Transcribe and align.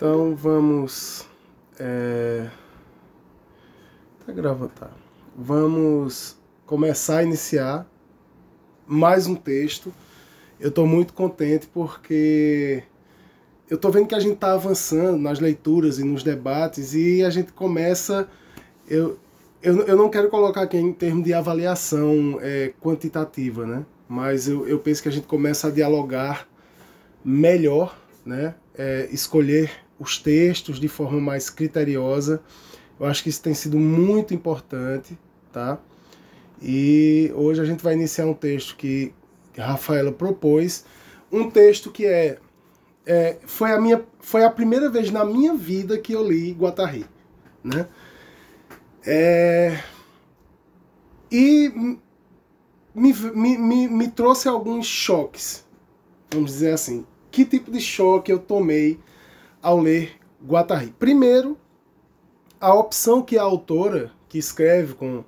Então 0.00 0.34
vamos. 0.34 1.26
É... 1.78 2.48
Tá 4.24 4.32
gravando, 4.32 4.72
tá. 4.74 4.90
Vamos 5.36 6.38
começar 6.64 7.18
a 7.18 7.22
iniciar 7.22 7.86
mais 8.86 9.26
um 9.26 9.34
texto. 9.34 9.92
Eu 10.58 10.70
estou 10.70 10.86
muito 10.86 11.12
contente 11.12 11.66
porque 11.66 12.82
eu 13.68 13.74
estou 13.74 13.92
vendo 13.92 14.06
que 14.06 14.14
a 14.14 14.20
gente 14.20 14.36
está 14.36 14.54
avançando 14.54 15.18
nas 15.18 15.38
leituras 15.38 15.98
e 15.98 16.04
nos 16.04 16.22
debates 16.22 16.94
e 16.94 17.22
a 17.22 17.28
gente 17.28 17.52
começa. 17.52 18.26
Eu, 18.88 19.18
eu, 19.62 19.82
eu 19.82 19.98
não 19.98 20.08
quero 20.08 20.30
colocar 20.30 20.62
aqui 20.62 20.78
em 20.78 20.94
termos 20.94 21.24
de 21.24 21.34
avaliação 21.34 22.38
é, 22.40 22.72
quantitativa, 22.80 23.66
né? 23.66 23.84
mas 24.08 24.48
eu, 24.48 24.66
eu 24.66 24.78
penso 24.78 25.02
que 25.02 25.10
a 25.10 25.12
gente 25.12 25.26
começa 25.26 25.68
a 25.68 25.70
dialogar 25.70 26.48
melhor, 27.22 27.94
né? 28.24 28.54
É, 28.74 29.06
escolher 29.12 29.70
os 30.00 30.18
textos 30.18 30.80
de 30.80 30.88
forma 30.88 31.20
mais 31.20 31.50
criteriosa. 31.50 32.42
Eu 32.98 33.06
acho 33.06 33.22
que 33.22 33.28
isso 33.28 33.42
tem 33.42 33.52
sido 33.52 33.78
muito 33.78 34.32
importante, 34.32 35.16
tá? 35.52 35.78
E 36.60 37.30
hoje 37.34 37.60
a 37.60 37.64
gente 37.64 37.82
vai 37.82 37.94
iniciar 37.94 38.26
um 38.26 38.34
texto 38.34 38.74
que 38.76 39.12
a 39.56 39.66
Rafaela 39.66 40.10
propôs, 40.10 40.84
um 41.30 41.50
texto 41.50 41.90
que 41.90 42.06
é, 42.06 42.38
é 43.06 43.38
foi 43.46 43.72
a 43.72 43.80
minha 43.80 44.02
foi 44.20 44.44
a 44.44 44.50
primeira 44.50 44.90
vez 44.90 45.10
na 45.10 45.24
minha 45.24 45.54
vida 45.54 45.98
que 45.98 46.12
eu 46.14 46.26
li 46.26 46.52
Guattari, 46.52 47.06
né? 47.62 47.86
É, 49.06 49.78
e 51.30 51.70
me, 52.94 53.14
me, 53.14 53.58
me, 53.58 53.88
me 53.88 54.08
trouxe 54.08 54.48
alguns 54.48 54.86
choques, 54.86 55.64
vamos 56.30 56.52
dizer 56.52 56.72
assim. 56.72 57.06
Que 57.30 57.44
tipo 57.44 57.70
de 57.70 57.80
choque 57.80 58.30
eu 58.32 58.38
tomei 58.38 58.98
ao 59.62 59.78
ler 59.78 60.18
Guattari. 60.44 60.94
Primeiro, 60.98 61.58
a 62.60 62.74
opção 62.74 63.22
que 63.22 63.38
a 63.38 63.42
autora 63.42 64.12
que 64.28 64.38
escreve 64.38 64.94
com 64.94 65.24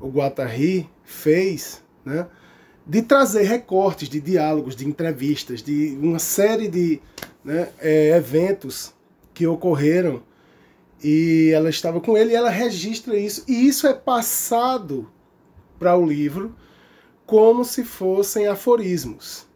o 0.00 0.08
Guattari 0.08 0.88
fez, 1.04 1.82
né, 2.04 2.26
de 2.86 3.02
trazer 3.02 3.42
recortes 3.42 4.08
de 4.08 4.20
diálogos, 4.20 4.76
de 4.76 4.86
entrevistas, 4.86 5.62
de 5.62 5.96
uma 6.00 6.18
série 6.18 6.68
de 6.68 7.00
né, 7.42 7.70
é, 7.78 8.16
eventos 8.16 8.92
que 9.32 9.46
ocorreram 9.46 10.22
e 11.02 11.50
ela 11.54 11.70
estava 11.70 12.00
com 12.00 12.16
ele 12.16 12.32
e 12.32 12.36
ela 12.36 12.50
registra 12.50 13.16
isso 13.16 13.44
e 13.48 13.66
isso 13.66 13.86
é 13.86 13.94
passado 13.94 15.10
para 15.78 15.96
o 15.96 16.06
livro 16.06 16.54
como 17.26 17.64
se 17.64 17.84
fossem 17.84 18.46
aforismos. 18.46 19.46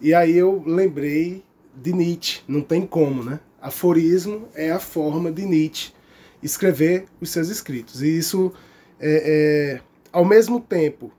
E 0.00 0.14
aí 0.14 0.36
eu 0.36 0.62
lembrei 0.66 1.44
de 1.76 1.92
Nietzsche, 1.92 2.42
não 2.46 2.60
tem 2.60 2.86
como, 2.86 3.22
né? 3.22 3.40
Aforismo 3.60 4.48
é 4.54 4.70
a 4.70 4.78
forma 4.78 5.32
de 5.32 5.44
Nietzsche 5.44 5.92
escrever 6.42 7.06
os 7.20 7.30
seus 7.30 7.48
escritos. 7.48 8.02
E 8.02 8.18
isso, 8.18 8.52
é, 9.00 9.78
é, 9.78 9.80
ao 10.12 10.24
mesmo 10.24 10.60
tempo 10.60 11.10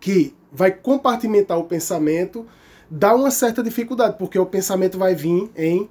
que 0.00 0.34
vai 0.50 0.70
compartimentar 0.70 1.58
o 1.58 1.64
pensamento, 1.64 2.46
dá 2.90 3.14
uma 3.14 3.30
certa 3.30 3.62
dificuldade, 3.62 4.16
porque 4.18 4.38
o 4.38 4.46
pensamento 4.46 4.98
vai 4.98 5.14
vir 5.14 5.50
em 5.56 5.88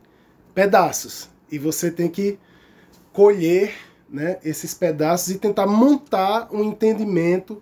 pedaços. 0.53 1.29
E 1.51 1.59
você 1.59 1.91
tem 1.91 2.09
que 2.09 2.39
colher 3.11 3.73
né, 4.09 4.37
esses 4.43 4.73
pedaços 4.73 5.29
e 5.33 5.37
tentar 5.37 5.67
montar 5.67 6.47
um 6.51 6.63
entendimento 6.63 7.61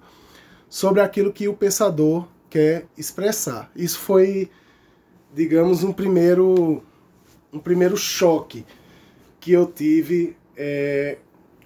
sobre 0.69 1.01
aquilo 1.01 1.33
que 1.33 1.47
o 1.47 1.53
pensador 1.53 2.27
quer 2.49 2.85
expressar. 2.97 3.69
Isso 3.75 3.99
foi 3.99 4.49
digamos, 5.33 5.83
um 5.83 5.93
primeiro, 5.93 6.83
um 7.51 7.59
primeiro 7.59 7.95
choque 7.95 8.65
que 9.39 9.51
eu 9.51 9.65
tive 9.65 10.35
é, 10.55 11.17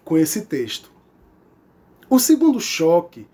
com 0.03 0.17
esse 0.17 0.45
texto. 0.45 0.91
O 2.09 2.19
segundo 2.19 2.59
choque 2.59 3.27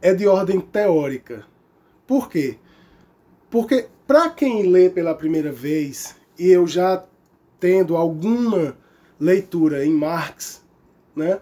é 0.00 0.14
de 0.14 0.26
ordem 0.26 0.60
teórica. 0.60 1.44
Por 2.06 2.28
quê? 2.28 2.56
Porque 3.50 3.88
para 4.06 4.30
quem 4.30 4.68
lê 4.68 4.88
pela 4.88 5.14
primeira 5.14 5.52
vez, 5.52 6.16
e 6.38 6.48
eu 6.48 6.66
já 6.66 7.04
tendo 7.58 7.96
alguma 7.96 8.76
leitura 9.18 9.84
em 9.84 9.92
Marx, 9.92 10.64
né, 11.14 11.38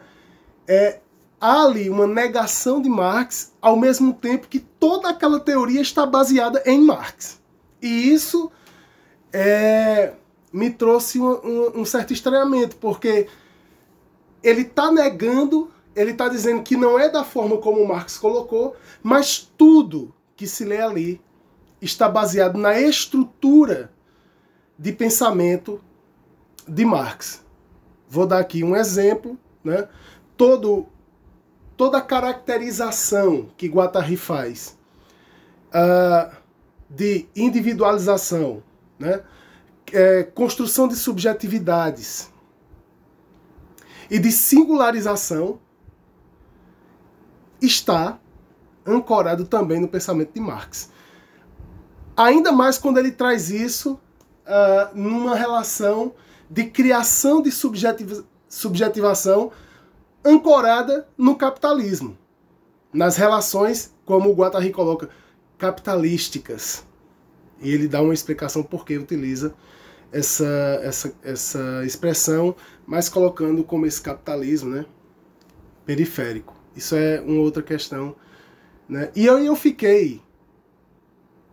é, 0.66 1.00
há 1.40 1.64
ali 1.64 1.88
uma 1.88 2.06
negação 2.06 2.82
de 2.82 2.88
Marx 2.88 3.52
ao 3.62 3.76
mesmo 3.76 4.12
tempo 4.12 4.48
que 4.48 4.58
toda 4.58 5.08
aquela 5.08 5.38
teoria 5.38 5.80
está 5.80 6.04
baseada 6.04 6.62
em 6.66 6.82
Marx. 6.82 7.40
E 7.80 8.12
isso 8.12 8.50
é, 9.32 10.14
me 10.52 10.70
trouxe 10.70 11.20
um, 11.20 11.30
um, 11.44 11.80
um 11.80 11.84
certo 11.84 12.12
estranhamento, 12.12 12.76
porque 12.76 13.28
ele 14.42 14.62
está 14.62 14.90
negando, 14.90 15.70
ele 15.94 16.12
está 16.12 16.28
dizendo 16.28 16.62
que 16.62 16.76
não 16.76 16.98
é 16.98 17.08
da 17.08 17.24
forma 17.24 17.58
como 17.58 17.86
Marx 17.86 18.18
colocou, 18.18 18.76
mas 19.02 19.38
tudo 19.56 20.14
que 20.36 20.46
se 20.46 20.64
lê 20.64 20.80
ali 20.80 21.20
está 21.80 22.08
baseado 22.08 22.58
na 22.58 22.80
estrutura 22.80 23.92
de 24.78 24.92
pensamento 24.92 25.80
de 26.66 26.84
Marx. 26.84 27.44
Vou 28.08 28.26
dar 28.26 28.38
aqui 28.38 28.62
um 28.62 28.76
exemplo, 28.76 29.38
né? 29.62 29.88
Todo, 30.36 30.86
toda 31.76 31.98
a 31.98 32.02
caracterização 32.02 33.50
que 33.56 33.66
Guattari 33.66 34.16
faz. 34.16 34.78
Uh, 35.68 36.34
de 36.88 37.28
individualização, 37.34 38.62
né? 38.98 39.22
É, 39.90 40.22
construção 40.22 40.86
de 40.86 40.94
subjetividades 40.94 42.30
e 44.10 44.18
de 44.18 44.30
singularização 44.30 45.58
está 47.60 48.18
ancorado 48.86 49.46
também 49.46 49.80
no 49.80 49.88
pensamento 49.88 50.32
de 50.32 50.40
Marx. 50.40 50.90
Ainda 52.16 52.52
mais 52.52 52.78
quando 52.78 52.98
ele 52.98 53.12
traz 53.12 53.50
isso 53.50 53.94
uh, 54.46 54.94
numa 54.94 55.36
relação 55.36 56.14
de 56.50 56.64
criação 56.64 57.42
de 57.42 57.50
subjetiv 57.52 58.24
subjetivação 58.48 59.52
ancorada 60.24 61.06
no 61.18 61.36
capitalismo, 61.36 62.16
nas 62.90 63.16
relações, 63.16 63.94
como 64.06 64.30
o 64.30 64.34
Guattari 64.34 64.72
coloca, 64.72 65.10
capitalísticas. 65.58 66.86
E 67.60 67.72
ele 67.72 67.88
dá 67.88 68.00
uma 68.00 68.14
explicação 68.14 68.62
por 68.62 68.84
que 68.84 68.96
utiliza 68.96 69.54
essa, 70.12 70.46
essa, 70.82 71.14
essa 71.22 71.84
expressão, 71.84 72.54
mas 72.86 73.08
colocando 73.08 73.62
como 73.64 73.84
esse 73.84 74.00
capitalismo 74.00 74.70
né, 74.70 74.86
periférico. 75.84 76.54
Isso 76.74 76.94
é 76.94 77.20
uma 77.20 77.40
outra 77.40 77.62
questão. 77.62 78.14
Né? 78.88 79.10
E 79.14 79.26
eu, 79.26 79.38
eu 79.38 79.56
fiquei 79.56 80.22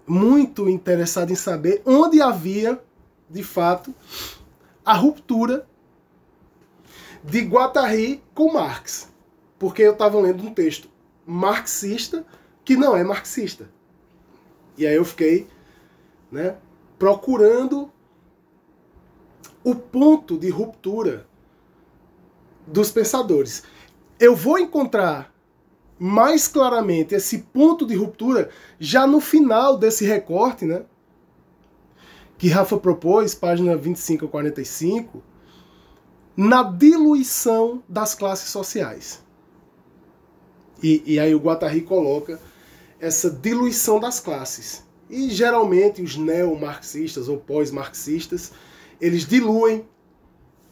muito 0.07 0.69
interessado 0.69 1.31
em 1.31 1.35
saber 1.35 1.81
onde 1.85 2.21
havia, 2.21 2.79
de 3.29 3.43
fato, 3.43 3.93
a 4.85 4.93
ruptura 4.93 5.67
de 7.23 7.41
Guattari 7.41 8.23
com 8.33 8.53
Marx. 8.53 9.11
Porque 9.57 9.81
eu 9.81 9.93
estava 9.93 10.19
lendo 10.19 10.45
um 10.45 10.53
texto 10.53 10.87
marxista 11.25 12.23
que 12.63 12.75
não 12.75 12.95
é 12.95 13.03
marxista. 13.03 13.69
E 14.77 14.85
aí 14.85 14.95
eu 14.95 15.05
fiquei 15.05 15.47
né, 16.31 16.55
procurando 16.97 17.91
o 19.63 19.75
ponto 19.75 20.37
de 20.37 20.49
ruptura 20.49 21.25
dos 22.67 22.91
pensadores. 22.91 23.63
Eu 24.19 24.35
vou 24.35 24.59
encontrar 24.59 25.33
mais 25.97 26.47
claramente 26.47 27.15
esse 27.15 27.39
ponto 27.39 27.85
de 27.85 27.95
ruptura 27.95 28.49
já 28.79 29.07
no 29.07 29.19
final 29.19 29.77
desse 29.77 30.05
recorte, 30.05 30.65
né? 30.65 30.83
Que 32.37 32.49
Rafa 32.49 32.77
propôs, 32.77 33.33
página 33.33 33.77
25 33.77 34.25
a 34.25 34.29
45, 34.29 35.23
na 36.35 36.63
diluição 36.63 37.81
das 37.87 38.13
classes 38.13 38.49
sociais. 38.49 39.23
E, 40.83 41.01
e 41.05 41.19
aí 41.19 41.33
o 41.33 41.39
Guattari 41.39 41.81
coloca 41.81 42.39
essa 43.05 43.29
diluição 43.29 43.99
das 43.99 44.19
classes. 44.19 44.83
E 45.07 45.29
geralmente 45.29 46.01
os 46.01 46.17
neo-marxistas 46.17 47.29
ou 47.29 47.37
pós-marxistas, 47.37 48.51
eles 48.99 49.27
diluem 49.27 49.87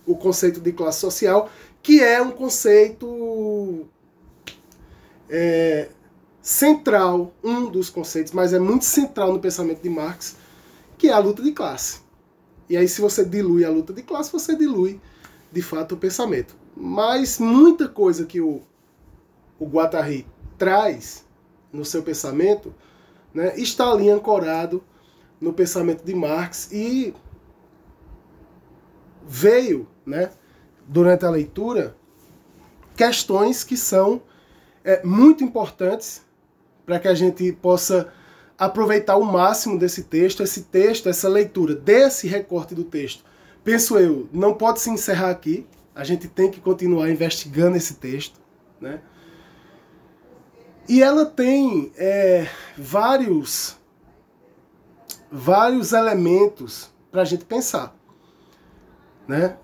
o 0.03 0.15
conceito 0.15 0.59
de 0.59 0.73
classe 0.73 0.99
social, 0.99 1.49
que 1.81 2.01
é 2.01 2.19
um 2.21 2.31
conceito 2.31 3.85
é, 5.29 5.89
central, 6.41 7.31
um 7.43 7.69
dos 7.69 7.91
conceitos, 7.91 8.33
mas 8.33 8.51
é 8.51 8.59
muito 8.59 8.83
central 8.83 9.31
no 9.31 9.39
pensamento 9.39 9.81
de 9.83 9.89
Marx, 9.89 10.35
que 10.97 11.09
é 11.09 11.13
a 11.13 11.19
luta 11.19 11.43
de 11.43 11.51
classe. 11.51 12.01
E 12.67 12.75
aí, 12.75 12.87
se 12.87 12.99
você 12.99 13.23
dilui 13.23 13.63
a 13.63 13.69
luta 13.69 13.93
de 13.93 14.01
classe, 14.01 14.31
você 14.31 14.55
dilui, 14.55 14.99
de 15.51 15.61
fato, 15.61 15.93
o 15.93 15.97
pensamento. 15.97 16.55
Mas 16.75 17.37
muita 17.37 17.87
coisa 17.87 18.25
que 18.25 18.41
o, 18.41 18.63
o 19.59 19.67
Guattari 19.67 20.25
traz 20.57 21.23
no 21.73 21.83
seu 21.83 22.03
pensamento, 22.03 22.73
né, 23.33 23.53
está 23.57 23.91
ali 23.91 24.09
ancorado 24.09 24.83
no 25.41 25.51
pensamento 25.51 26.05
de 26.05 26.13
Marx 26.13 26.71
e 26.71 27.13
veio, 29.27 29.87
né, 30.05 30.29
durante 30.87 31.25
a 31.25 31.29
leitura, 31.29 31.95
questões 32.95 33.63
que 33.63 33.75
são 33.75 34.21
é, 34.83 35.03
muito 35.03 35.43
importantes 35.43 36.21
para 36.85 36.99
que 36.99 37.07
a 37.07 37.15
gente 37.15 37.51
possa 37.53 38.13
aproveitar 38.57 39.17
o 39.17 39.23
máximo 39.23 39.79
desse 39.79 40.03
texto, 40.03 40.43
esse 40.43 40.63
texto, 40.63 41.09
essa 41.09 41.27
leitura, 41.27 41.73
desse 41.73 42.27
recorte 42.27 42.75
do 42.75 42.83
texto. 42.83 43.23
Penso 43.63 43.97
eu, 43.97 44.29
não 44.31 44.53
pode 44.53 44.79
se 44.79 44.89
encerrar 44.89 45.31
aqui, 45.31 45.65
a 45.95 46.03
gente 46.03 46.27
tem 46.27 46.51
que 46.51 46.59
continuar 46.59 47.09
investigando 47.09 47.77
esse 47.77 47.95
texto, 47.95 48.39
né? 48.79 49.01
E 50.87 51.01
ela 51.01 51.25
tem 51.25 51.91
é, 51.95 52.47
vários, 52.77 53.79
vários 55.31 55.93
elementos 55.93 56.91
para 57.11 57.21
a 57.21 57.25
gente 57.25 57.45
pensar, 57.45 57.95
né? 59.27 59.57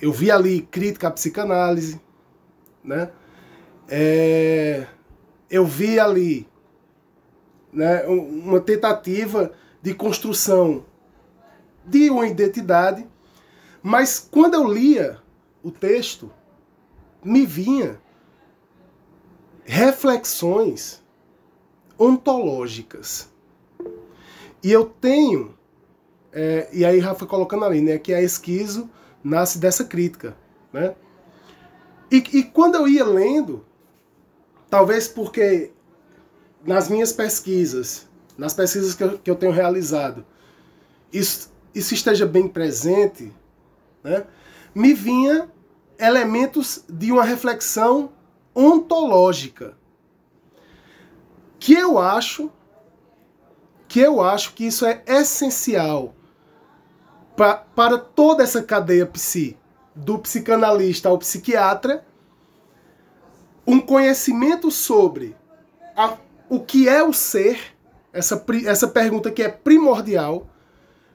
Eu 0.00 0.12
vi 0.12 0.30
ali 0.30 0.62
crítica 0.62 1.08
à 1.08 1.10
psicanálise, 1.10 2.00
né? 2.82 3.10
É, 3.88 4.86
eu 5.48 5.64
vi 5.64 6.00
ali 6.00 6.48
né, 7.72 8.04
uma 8.06 8.60
tentativa 8.60 9.52
de 9.80 9.94
construção 9.94 10.84
de 11.86 12.10
uma 12.10 12.26
identidade, 12.26 13.06
mas 13.82 14.18
quando 14.18 14.54
eu 14.54 14.66
lia 14.66 15.18
o 15.62 15.70
texto, 15.70 16.30
me 17.22 17.46
vinha 17.46 18.00
reflexões 19.64 21.02
ontológicas. 21.98 23.28
E 24.62 24.70
eu 24.70 24.84
tenho, 24.84 25.54
é, 26.32 26.68
e 26.72 26.84
aí 26.84 26.98
Rafa 26.98 27.26
colocando 27.26 27.64
ali, 27.64 27.80
né, 27.80 27.98
que 27.98 28.12
a 28.12 28.22
esquizo 28.22 28.88
nasce 29.22 29.58
dessa 29.58 29.84
crítica, 29.84 30.36
né? 30.72 30.94
E, 32.10 32.16
e 32.16 32.42
quando 32.42 32.74
eu 32.76 32.86
ia 32.86 33.04
lendo, 33.04 33.64
talvez 34.68 35.08
porque 35.08 35.72
nas 36.64 36.88
minhas 36.88 37.12
pesquisas, 37.12 38.06
nas 38.36 38.54
pesquisas 38.54 38.94
que 38.94 39.04
eu, 39.04 39.18
que 39.18 39.30
eu 39.30 39.36
tenho 39.36 39.52
realizado, 39.52 40.24
isso, 41.12 41.50
isso 41.74 41.94
esteja 41.94 42.26
bem 42.26 42.48
presente, 42.48 43.32
né, 44.02 44.24
me 44.74 44.92
vinha 44.92 45.48
elementos 45.98 46.84
de 46.88 47.12
uma 47.12 47.24
reflexão 47.24 48.12
ontológica. 48.54 49.76
Que 51.58 51.74
eu 51.74 51.98
acho 51.98 52.50
que 53.88 54.00
eu 54.00 54.20
acho 54.20 54.54
que 54.54 54.66
isso 54.66 54.84
é 54.84 55.02
essencial 55.06 56.14
pra, 57.36 57.54
para 57.54 57.98
toda 57.98 58.42
essa 58.42 58.62
cadeia 58.62 59.06
psi, 59.06 59.56
do 59.94 60.18
psicanalista 60.18 61.08
ao 61.08 61.18
psiquiatra, 61.18 62.04
um 63.66 63.80
conhecimento 63.80 64.70
sobre 64.70 65.36
a 65.96 66.16
o 66.48 66.60
que 66.60 66.88
é 66.88 67.02
o 67.02 67.12
ser, 67.12 67.58
essa, 68.12 68.44
essa 68.66 68.86
pergunta 68.86 69.30
que 69.30 69.42
é 69.42 69.48
primordial, 69.48 70.46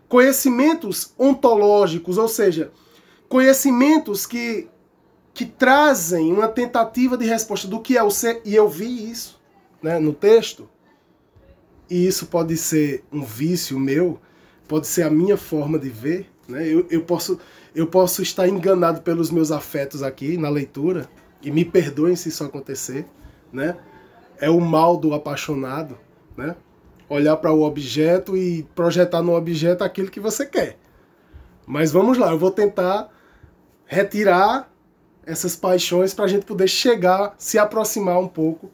conhecimentos 0.08 1.14
ontológicos, 1.18 2.18
ou 2.18 2.28
seja, 2.28 2.72
conhecimentos 3.28 4.26
que, 4.26 4.68
que 5.34 5.46
trazem 5.46 6.32
uma 6.32 6.48
tentativa 6.48 7.18
de 7.18 7.26
resposta 7.26 7.68
do 7.68 7.80
que 7.80 7.98
é 7.98 8.04
o 8.04 8.12
ser, 8.12 8.42
e 8.44 8.56
eu 8.56 8.68
vi 8.68 9.10
isso 9.10 9.40
né, 9.82 10.00
no 10.00 10.14
texto, 10.14 10.70
e 11.90 12.06
isso 12.08 12.28
pode 12.28 12.58
ser 12.58 13.04
um 13.12 13.24
vício 13.24 13.80
meu, 13.80 14.20
pode 14.68 14.88
ser 14.88 15.04
a 15.04 15.10
minha 15.10 15.38
forma 15.38 15.80
de 15.80 15.90
ver, 15.90 16.30
né? 16.48 16.68
eu, 16.68 16.86
eu, 16.90 17.04
posso, 17.04 17.40
eu 17.74 17.88
posso 17.88 18.22
estar 18.22 18.48
enganado 18.48 19.02
pelos 19.02 19.32
meus 19.32 19.52
afetos 19.52 20.04
aqui 20.04 20.38
na 20.38 20.50
leitura, 20.50 21.10
e 21.42 21.50
me 21.52 21.64
perdoem 21.64 22.16
se 22.16 22.30
isso 22.30 22.44
acontecer, 22.44 23.06
né? 23.52 23.78
é 24.40 24.50
o 24.50 24.60
mal 24.60 24.98
do 24.98 25.14
apaixonado, 25.14 25.98
né? 26.36 26.56
Olhar 27.10 27.36
para 27.38 27.52
o 27.52 27.64
objeto 27.64 28.38
e 28.38 28.64
projetar 28.76 29.22
no 29.22 29.36
objeto 29.36 29.84
aquilo 29.84 30.10
que 30.10 30.20
você 30.20 30.46
quer. 30.46 30.78
Mas 31.68 31.92
vamos 31.92 32.18
lá, 32.18 32.32
eu 32.32 32.40
vou 32.40 32.52
tentar 32.52 33.10
retirar 33.86 34.69
essas 35.30 35.56
paixões 35.56 36.14
para 36.14 36.26
a 36.26 36.28
gente 36.28 36.46
poder 36.46 36.68
chegar, 36.68 37.36
se 37.38 37.60
aproximar 37.60 38.20
um 38.20 38.28
pouco 38.28 38.72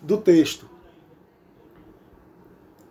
do 0.00 0.16
texto. 0.16 0.70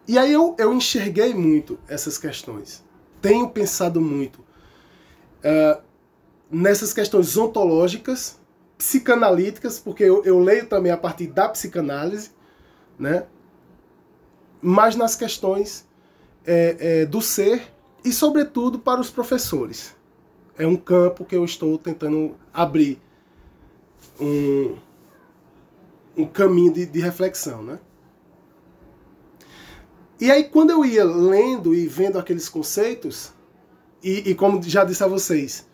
E 0.07 0.17
aí 0.17 0.33
eu, 0.33 0.55
eu 0.59 0.73
enxerguei 0.73 1.33
muito 1.33 1.79
essas 1.87 2.17
questões. 2.17 2.83
Tenho 3.21 3.49
pensado 3.49 4.01
muito 4.01 4.39
uh, 4.39 5.81
nessas 6.49 6.91
questões 6.93 7.37
ontológicas 7.37 8.39
psicanalíticas, 8.77 9.79
porque 9.79 10.03
eu, 10.03 10.23
eu 10.25 10.39
leio 10.39 10.65
também 10.65 10.91
a 10.91 10.97
partir 10.97 11.27
da 11.27 11.47
psicanálise, 11.47 12.31
né? 12.97 13.25
mas 14.61 14.95
nas 14.95 15.15
questões 15.15 15.87
é, 16.45 16.75
é, 16.79 17.05
do 17.05 17.21
ser 17.21 17.71
e, 18.03 18.11
sobretudo, 18.11 18.79
para 18.79 18.99
os 18.99 19.09
professores. 19.09 19.95
É 20.57 20.67
um 20.67 20.75
campo 20.75 21.25
que 21.25 21.35
eu 21.35 21.43
estou 21.45 21.77
tentando 21.77 22.35
abrir 22.53 23.01
um, 24.19 24.75
um 26.15 26.25
caminho 26.25 26.73
de, 26.73 26.85
de 26.85 26.99
reflexão. 26.99 27.63
Né? 27.63 27.79
E 30.19 30.29
aí, 30.29 30.43
quando 30.43 30.69
eu 30.69 30.85
ia 30.85 31.03
lendo 31.03 31.73
e 31.73 31.87
vendo 31.87 32.19
aqueles 32.19 32.47
conceitos, 32.47 33.33
e, 34.03 34.29
e 34.29 34.35
como 34.35 34.61
já 34.61 34.83
disse 34.83 35.03
a 35.03 35.07
vocês, 35.07 35.67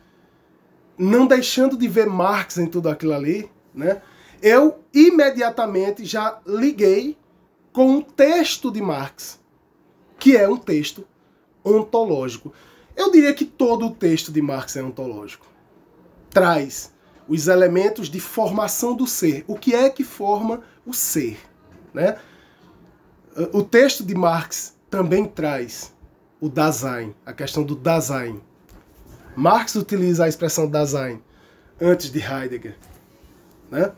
não 0.98 1.28
deixando 1.28 1.78
de 1.78 1.88
ver 1.88 2.08
Marx 2.08 2.58
em 2.58 2.66
tudo 2.66 2.90
aquilo 2.90 3.14
ali, 3.14 3.50
né? 3.74 4.02
Eu 4.42 4.80
imediatamente 4.94 6.06
já 6.06 6.40
liguei 6.46 7.18
com 7.72 7.90
um 7.90 8.02
texto 8.02 8.72
de 8.72 8.82
Marx, 8.82 9.40
que 10.18 10.36
é 10.36 10.48
um 10.48 10.58
texto 10.58 11.08
ontológico. 11.64 12.54
Eu 12.98 13.12
diria 13.12 13.34
que 13.34 13.46
todo 13.46 13.86
o 13.86 13.92
texto 13.92 14.32
de 14.32 14.42
Marx 14.42 14.76
é 14.76 14.84
ontológico. 14.84 15.48
Traz 16.30 16.92
os 17.28 17.48
elementos 17.48 18.10
de 18.10 18.20
formação 18.20 18.96
do 18.96 19.08
ser. 19.08 19.46
O 19.48 19.56
que 19.56 19.74
é 19.74 19.90
que 19.90 20.04
forma 20.04 20.62
o 20.86 20.94
ser, 20.94 21.40
né? 21.94 22.18
O 23.54 23.64
texto 23.64 24.04
de 24.04 24.16
Marx 24.16 24.76
também 24.90 25.26
traz 25.26 25.94
o 26.42 26.50
Dasein, 26.50 27.16
a 27.26 27.34
questão 27.34 27.64
do 27.64 27.76
Dasein, 27.76 28.42
Marx 29.36 29.76
utiliza 29.76 30.26
a 30.26 30.28
expressão 30.28 30.68
Dasein 30.68 31.22
antes 31.80 32.12
de 32.12 32.20
Heidegger, 32.20 32.76
né? 33.70 33.94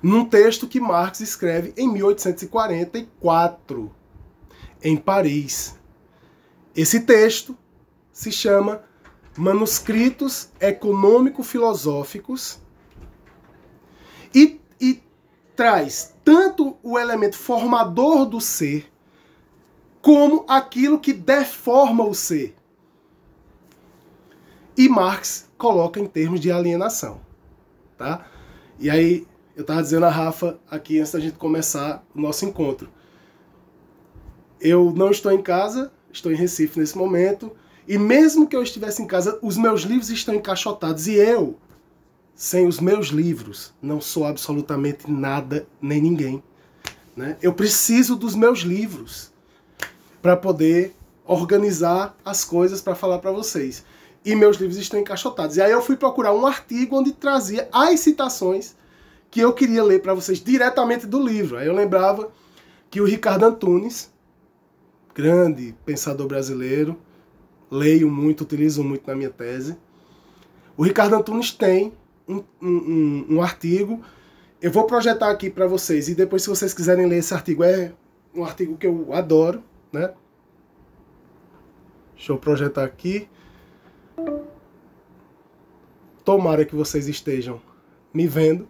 Num 0.00 0.24
texto 0.24 0.68
que 0.68 0.80
Marx 0.80 1.18
escreve 1.18 1.74
em 1.76 1.92
1844, 1.92 3.92
em 4.80 4.96
Paris. 4.96 5.76
Esse 6.78 7.00
texto 7.00 7.58
se 8.12 8.30
chama 8.30 8.84
Manuscritos 9.36 10.50
Econômico-Filosóficos 10.60 12.60
e, 14.32 14.60
e 14.80 15.02
traz 15.56 16.14
tanto 16.24 16.76
o 16.80 16.96
elemento 16.96 17.36
formador 17.36 18.24
do 18.24 18.40
ser 18.40 18.88
como 20.00 20.44
aquilo 20.48 21.00
que 21.00 21.12
deforma 21.12 22.04
o 22.04 22.14
ser 22.14 22.54
e 24.76 24.88
Marx 24.88 25.50
coloca 25.58 25.98
em 25.98 26.06
termos 26.06 26.38
de 26.38 26.52
alienação. 26.52 27.20
Tá? 27.96 28.24
E 28.78 28.88
aí, 28.88 29.26
eu 29.56 29.62
estava 29.62 29.82
dizendo 29.82 30.06
a 30.06 30.10
Rafa 30.10 30.60
aqui 30.70 31.00
antes 31.00 31.10
da 31.10 31.18
gente 31.18 31.36
começar 31.36 32.04
o 32.14 32.20
nosso 32.20 32.44
encontro. 32.44 32.88
Eu 34.60 34.94
não 34.96 35.10
estou 35.10 35.32
em 35.32 35.42
casa, 35.42 35.90
estou 36.18 36.30
em 36.30 36.36
Recife 36.36 36.78
nesse 36.78 36.96
momento, 36.96 37.50
e 37.86 37.96
mesmo 37.96 38.46
que 38.46 38.54
eu 38.54 38.62
estivesse 38.62 39.02
em 39.02 39.06
casa, 39.06 39.38
os 39.42 39.56
meus 39.56 39.82
livros 39.82 40.10
estão 40.10 40.34
encaixotados 40.34 41.06
e 41.06 41.14
eu, 41.14 41.56
sem 42.34 42.66
os 42.66 42.78
meus 42.78 43.08
livros, 43.08 43.72
não 43.80 44.00
sou 44.00 44.24
absolutamente 44.24 45.10
nada 45.10 45.66
nem 45.80 46.00
ninguém. 46.00 46.42
Né? 47.16 47.36
Eu 47.42 47.52
preciso 47.52 48.14
dos 48.14 48.34
meus 48.34 48.60
livros 48.60 49.32
para 50.20 50.36
poder 50.36 50.94
organizar 51.24 52.16
as 52.24 52.44
coisas 52.44 52.80
para 52.80 52.94
falar 52.94 53.18
para 53.18 53.32
vocês 53.32 53.84
e 54.24 54.34
meus 54.34 54.56
livros 54.56 54.76
estão 54.76 55.00
encaixotados. 55.00 55.56
E 55.56 55.62
aí 55.62 55.72
eu 55.72 55.82
fui 55.82 55.96
procurar 55.96 56.32
um 56.32 56.46
artigo 56.46 56.96
onde 56.96 57.12
trazia 57.12 57.68
as 57.72 58.00
citações 58.00 58.76
que 59.30 59.40
eu 59.40 59.52
queria 59.52 59.82
ler 59.82 60.00
para 60.00 60.14
vocês 60.14 60.42
diretamente 60.42 61.06
do 61.06 61.22
livro. 61.22 61.56
Aí 61.56 61.66
eu 61.66 61.74
lembrava 61.74 62.30
que 62.90 63.00
o 63.00 63.04
Ricardo 63.04 63.44
Antunes, 63.44 64.10
grande 65.18 65.74
pensador 65.84 66.28
brasileiro, 66.28 66.96
leio 67.68 68.08
muito, 68.08 68.42
utilizo 68.42 68.84
muito 68.84 69.04
na 69.04 69.16
minha 69.16 69.30
tese. 69.30 69.76
O 70.76 70.84
Ricardo 70.84 71.16
Antunes 71.16 71.50
tem 71.50 71.92
um, 72.28 72.44
um, 72.62 73.26
um 73.28 73.42
artigo. 73.42 74.00
Eu 74.62 74.70
vou 74.70 74.84
projetar 74.84 75.28
aqui 75.28 75.50
para 75.50 75.66
vocês 75.66 76.08
e 76.08 76.14
depois, 76.14 76.42
se 76.42 76.48
vocês 76.48 76.72
quiserem 76.72 77.06
ler 77.06 77.18
esse 77.18 77.34
artigo, 77.34 77.64
é 77.64 77.92
um 78.32 78.44
artigo 78.44 78.76
que 78.76 78.86
eu 78.86 79.12
adoro, 79.12 79.60
né? 79.92 80.14
Deixa 82.14 82.30
eu 82.30 82.38
projetar 82.38 82.84
aqui. 82.84 83.28
tomara 86.24 86.64
que 86.64 86.76
vocês 86.76 87.08
estejam 87.08 87.60
me 88.14 88.28
vendo, 88.28 88.68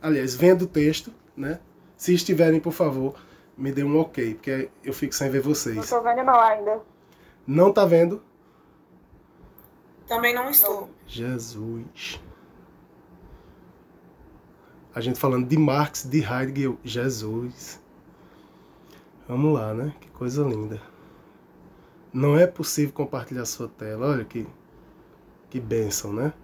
aliás, 0.00 0.34
vendo 0.34 0.62
o 0.62 0.66
texto, 0.66 1.12
né? 1.36 1.60
Se 1.98 2.14
estiverem, 2.14 2.60
por 2.60 2.72
favor, 2.72 3.14
me 3.56 3.72
dê 3.72 3.84
um 3.84 3.98
ok, 3.98 4.34
porque 4.34 4.70
eu 4.82 4.92
fico 4.92 5.14
sem 5.14 5.30
ver 5.30 5.40
vocês. 5.40 5.76
Não 5.76 5.84
tô 5.84 6.02
vendo 6.02 6.24
não 6.24 6.40
ainda. 6.40 6.80
Não 7.46 7.72
tá 7.72 7.84
vendo? 7.84 8.22
Também 10.06 10.34
não 10.34 10.50
estou. 10.50 10.90
Jesus. 11.06 12.20
A 14.94 15.00
gente 15.00 15.18
falando 15.18 15.46
de 15.46 15.56
Marx, 15.56 16.04
de 16.04 16.18
Heidegger, 16.18 16.76
Jesus. 16.84 17.80
Vamos 19.26 19.54
lá, 19.54 19.72
né? 19.72 19.94
Que 20.00 20.10
coisa 20.10 20.42
linda. 20.42 20.80
Não 22.12 22.36
é 22.36 22.46
possível 22.46 22.92
compartilhar 22.92 23.46
sua 23.46 23.68
tela. 23.68 24.08
Olha 24.08 24.24
que, 24.24 24.46
que 25.48 25.58
bênção, 25.58 26.12
né? 26.12 26.34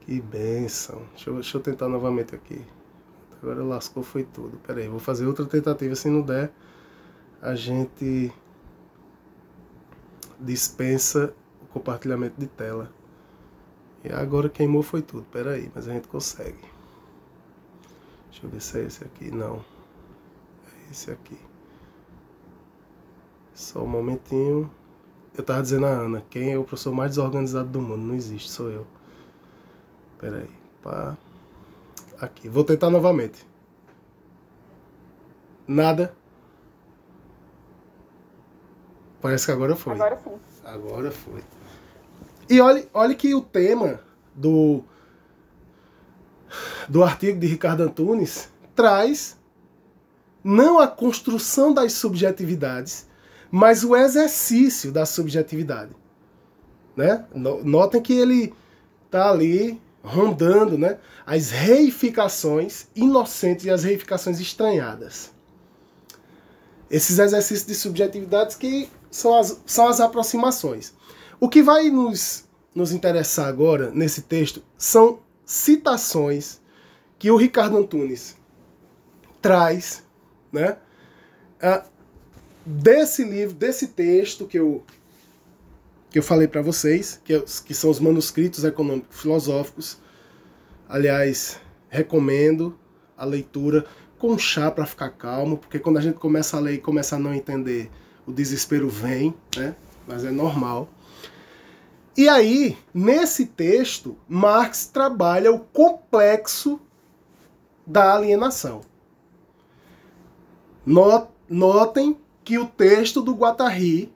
Que 0.00 0.20
bênção. 0.20 1.02
Deixa 1.10 1.30
eu, 1.30 1.34
deixa 1.34 1.56
eu 1.56 1.60
tentar 1.60 1.88
novamente 1.88 2.34
aqui. 2.34 2.64
Agora 3.42 3.62
lascou 3.62 4.02
foi 4.02 4.24
tudo. 4.24 4.58
Pera 4.58 4.80
aí, 4.80 4.88
vou 4.88 4.98
fazer 4.98 5.26
outra 5.26 5.46
tentativa. 5.46 5.94
Se 5.94 6.08
não 6.08 6.22
der, 6.22 6.52
a 7.40 7.54
gente 7.54 8.32
dispensa 10.40 11.34
o 11.62 11.66
compartilhamento 11.66 12.40
de 12.40 12.46
tela. 12.46 12.90
E 14.04 14.12
agora 14.12 14.48
queimou 14.48 14.82
foi 14.82 15.02
tudo. 15.02 15.24
Pera 15.30 15.52
aí, 15.52 15.70
mas 15.74 15.88
a 15.88 15.92
gente 15.92 16.08
consegue. 16.08 16.64
Deixa 18.30 18.46
eu 18.46 18.50
ver 18.50 18.60
se 18.60 18.78
é 18.78 18.84
esse 18.84 19.04
aqui. 19.04 19.30
Não. 19.30 19.64
É 20.66 20.90
esse 20.90 21.10
aqui. 21.10 21.38
Só 23.54 23.82
um 23.82 23.88
momentinho. 23.88 24.70
Eu 25.36 25.44
tava 25.44 25.62
dizendo 25.62 25.86
a 25.86 25.90
Ana, 25.90 26.24
quem 26.28 26.52
é 26.52 26.58
o 26.58 26.64
professor 26.64 26.92
mais 26.92 27.12
desorganizado 27.12 27.68
do 27.68 27.80
mundo? 27.80 28.02
Não 28.02 28.14
existe, 28.14 28.50
sou 28.50 28.70
eu. 28.70 28.86
Pera 30.18 30.38
aí. 30.38 30.50
Pá. 30.82 31.16
Aqui. 32.20 32.48
Vou 32.48 32.64
tentar 32.64 32.90
novamente. 32.90 33.46
Nada. 35.66 36.14
Parece 39.20 39.46
que 39.46 39.52
agora 39.52 39.76
foi. 39.76 39.94
Agora 39.94 40.18
sim. 40.22 40.38
Agora 40.64 41.10
foi. 41.10 41.42
E 42.48 42.60
olhe, 42.60 42.88
olhe 42.94 43.14
que 43.14 43.34
o 43.34 43.42
tema 43.42 44.00
do, 44.34 44.82
do 46.88 47.04
artigo 47.04 47.38
de 47.38 47.46
Ricardo 47.46 47.82
Antunes 47.82 48.50
traz 48.74 49.38
não 50.42 50.78
a 50.78 50.88
construção 50.88 51.72
das 51.74 51.92
subjetividades, 51.92 53.06
mas 53.50 53.84
o 53.84 53.94
exercício 53.94 54.90
da 54.90 55.04
subjetividade. 55.04 55.92
Né? 56.96 57.26
Notem 57.34 58.00
que 58.00 58.12
ele 58.12 58.54
está 59.04 59.30
ali 59.30 59.80
rondando 60.08 60.78
né, 60.78 60.98
as 61.26 61.50
reificações 61.50 62.86
inocentes 62.96 63.64
e 63.66 63.70
as 63.70 63.84
reificações 63.84 64.40
estranhadas. 64.40 65.30
Esses 66.90 67.18
exercícios 67.18 67.66
de 67.66 67.74
subjetividades 67.74 68.56
que 68.56 68.88
são 69.10 69.38
as, 69.38 69.60
são 69.66 69.86
as 69.88 70.00
aproximações. 70.00 70.94
O 71.38 71.48
que 71.48 71.62
vai 71.62 71.90
nos, 71.90 72.44
nos 72.74 72.92
interessar 72.92 73.46
agora 73.46 73.90
nesse 73.90 74.22
texto 74.22 74.62
são 74.76 75.20
citações 75.44 76.60
que 77.18 77.30
o 77.30 77.36
Ricardo 77.36 77.76
Antunes 77.76 78.36
traz 79.40 80.02
né, 80.50 80.76
desse 82.64 83.24
livro, 83.24 83.54
desse 83.54 83.88
texto 83.88 84.46
que 84.46 84.58
eu, 84.58 84.82
que 86.10 86.18
eu 86.18 86.22
falei 86.22 86.48
para 86.48 86.62
vocês, 86.62 87.20
que, 87.24 87.38
que 87.40 87.74
são 87.74 87.90
os 87.90 88.00
manuscritos 88.00 88.64
econômicos 88.64 89.20
filosóficos. 89.20 89.98
Aliás, 90.88 91.60
recomendo 91.88 92.78
a 93.16 93.24
leitura 93.24 93.84
com 94.18 94.38
chá 94.38 94.70
para 94.70 94.86
ficar 94.86 95.10
calmo, 95.10 95.58
porque 95.58 95.78
quando 95.78 95.98
a 95.98 96.00
gente 96.00 96.18
começa 96.18 96.56
a 96.56 96.60
ler 96.60 96.74
e 96.74 96.78
começa 96.78 97.16
a 97.16 97.18
não 97.18 97.34
entender, 97.34 97.90
o 98.26 98.32
desespero 98.32 98.88
vem, 98.88 99.34
né? 99.56 99.76
Mas 100.06 100.24
é 100.24 100.30
normal. 100.30 100.88
E 102.16 102.28
aí, 102.28 102.76
nesse 102.92 103.46
texto, 103.46 104.16
Marx 104.28 104.86
trabalha 104.86 105.52
o 105.52 105.60
complexo 105.60 106.80
da 107.86 108.14
alienação. 108.14 108.80
Notem 111.48 112.18
que 112.42 112.58
o 112.58 112.66
texto 112.66 113.22
do 113.22 113.34
Guattari 113.34 114.12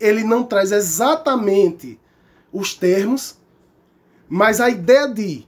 ele 0.00 0.24
não 0.24 0.44
traz 0.44 0.72
exatamente 0.72 1.98
os 2.52 2.74
termos, 2.74 3.38
mas 4.28 4.60
a 4.60 4.68
ideia 4.68 5.08
de 5.08 5.46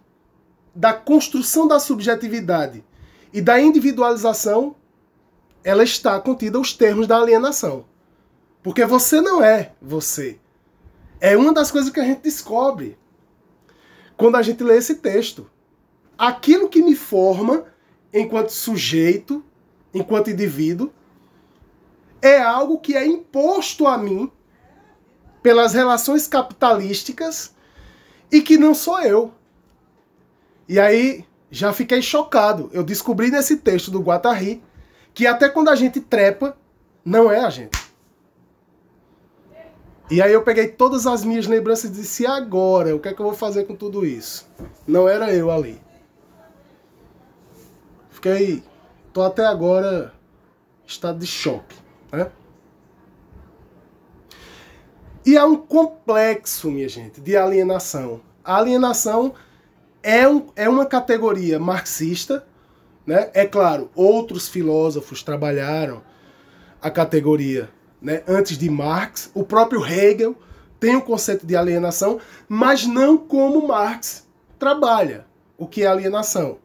da 0.75 0.93
construção 0.93 1.67
da 1.67 1.81
subjetividade 1.81 2.85
e 3.33 3.41
da 3.41 3.61
individualização 3.61 4.77
ela 5.65 5.83
está 5.83 6.21
contida 6.21 6.59
os 6.59 6.73
termos 6.73 7.07
da 7.07 7.19
alienação. 7.19 7.85
Porque 8.63 8.85
você 8.85 9.21
não 9.21 9.43
é 9.43 9.73
você. 9.83 10.39
É 11.21 11.37
uma 11.37 11.53
das 11.53 11.71
coisas 11.71 11.91
que 11.91 11.99
a 11.99 12.05
gente 12.05 12.23
descobre 12.23 12.97
quando 14.17 14.37
a 14.37 14.43
gente 14.43 14.63
lê 14.63 14.77
esse 14.77 14.97
texto. 14.97 15.51
Aquilo 16.17 16.69
que 16.69 16.83
me 16.83 16.95
forma 16.95 17.65
enquanto 18.13 18.51
sujeito, 18.51 19.45
enquanto 19.93 20.31
indivíduo, 20.31 20.93
é 22.23 22.41
algo 22.41 22.79
que 22.79 22.97
é 22.97 23.07
imposto 23.07 23.87
a 23.87 23.99
mim 23.99 24.31
pelas 25.43 25.75
relações 25.75 26.27
capitalísticas 26.27 27.55
e 28.31 28.41
que 28.41 28.57
não 28.57 28.75
sou 28.75 29.01
eu. 29.01 29.33
E 30.69 30.79
aí 30.79 31.25
já 31.51 31.73
fiquei 31.73 32.03
chocado. 32.03 32.69
Eu 32.73 32.85
descobri 32.85 33.31
nesse 33.31 33.57
texto 33.57 33.91
do 33.91 34.01
Guattari 34.01 34.63
que 35.15 35.27
até 35.27 35.49
quando 35.49 35.69
a 35.69 35.75
gente 35.75 36.01
trepa, 36.01 36.57
não 37.05 37.31
é 37.33 37.41
a 37.41 37.51
gente. 37.51 37.89
E 40.11 40.23
aí 40.23 40.33
eu 40.33 40.43
peguei 40.43 40.69
todas 40.69 41.07
as 41.07 41.23
minhas 41.23 41.47
lembranças 41.47 41.91
e 41.91 41.93
disse, 41.93 42.27
agora? 42.27 42.97
O 42.97 43.01
que 43.01 43.09
é 43.09 43.13
que 43.13 43.21
eu 43.21 43.27
vou 43.27 43.35
fazer 43.35 43.65
com 43.65 43.75
tudo 43.75 44.07
isso? 44.07 44.49
Não 44.87 45.09
era 45.09 45.33
eu 45.35 45.51
ali. 45.51 45.81
Fiquei. 48.11 48.63
tô 49.13 49.23
até 49.23 49.45
agora 49.45 50.15
estado 50.87 51.19
de 51.19 51.27
choque. 51.27 51.77
Né? 52.11 52.31
E 55.29 55.37
há 55.37 55.45
um 55.45 55.57
complexo, 55.57 56.71
minha 56.71 56.89
gente, 56.89 57.21
de 57.21 57.37
alienação. 57.37 58.23
A 58.43 58.57
alienação 58.57 59.35
é, 60.03 60.27
um, 60.27 60.47
é 60.57 60.67
uma 60.67 60.87
categoria 60.87 61.59
marxista, 61.59 62.47
né? 63.07 63.29
É 63.35 63.45
claro, 63.45 63.91
outros 63.95 64.49
filósofos 64.49 65.23
trabalharam 65.23 66.01
a 66.81 66.91
categoria 66.91 67.69
né, 68.01 68.23
antes 68.27 68.57
de 68.57 68.71
Marx. 68.71 69.31
O 69.35 69.45
próprio 69.45 69.85
Hegel 69.85 70.35
tem 70.81 70.97
o 70.97 71.03
conceito 71.03 71.47
de 71.47 71.55
alienação, 71.55 72.19
mas 72.49 72.87
não 72.87 73.19
como 73.19 73.69
Marx 73.69 74.27
trabalha 74.59 75.27
o 75.59 75.67
que 75.67 75.83
é 75.83 75.89
alienação. 75.89 76.57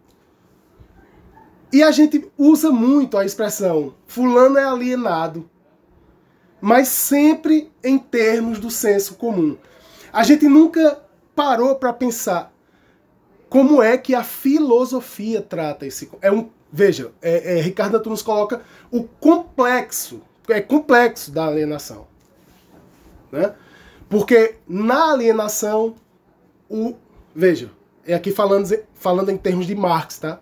E 1.69 1.83
a 1.83 1.91
gente 1.91 2.31
usa 2.37 2.71
muito 2.71 3.17
a 3.17 3.25
expressão 3.25 3.93
fulano 4.07 4.57
é 4.57 4.63
alienado, 4.63 5.49
mas 6.63 6.87
sempre 6.87 7.69
em 7.83 7.99
termos 7.99 8.57
do 8.57 8.71
senso 8.71 9.15
comum. 9.15 9.57
A 10.13 10.23
gente 10.23 10.47
nunca 10.47 10.97
parou 11.35 11.75
para 11.75 11.91
pensar 11.91 12.53
como 13.49 13.83
é 13.83 13.97
que 13.97 14.15
a 14.15 14.23
filosofia 14.23 15.41
trata 15.41 15.85
esse. 15.85 16.09
É 16.21 16.31
um, 16.31 16.49
veja, 16.71 17.11
é, 17.21 17.57
é, 17.57 17.61
Ricardo 17.61 17.97
Antunes 17.97 18.21
coloca 18.21 18.61
o 18.89 19.03
complexo 19.03 20.21
é 20.47 20.61
complexo 20.61 21.31
da 21.31 21.47
alienação. 21.47 22.07
Né? 23.29 23.53
Porque 24.07 24.55
na 24.65 25.11
alienação, 25.11 25.95
o. 26.69 26.95
Veja, 27.35 27.69
é 28.07 28.13
aqui 28.13 28.31
falando, 28.31 28.73
falando 28.93 29.29
em 29.31 29.37
termos 29.37 29.65
de 29.65 29.75
Marx, 29.75 30.17
tá? 30.17 30.39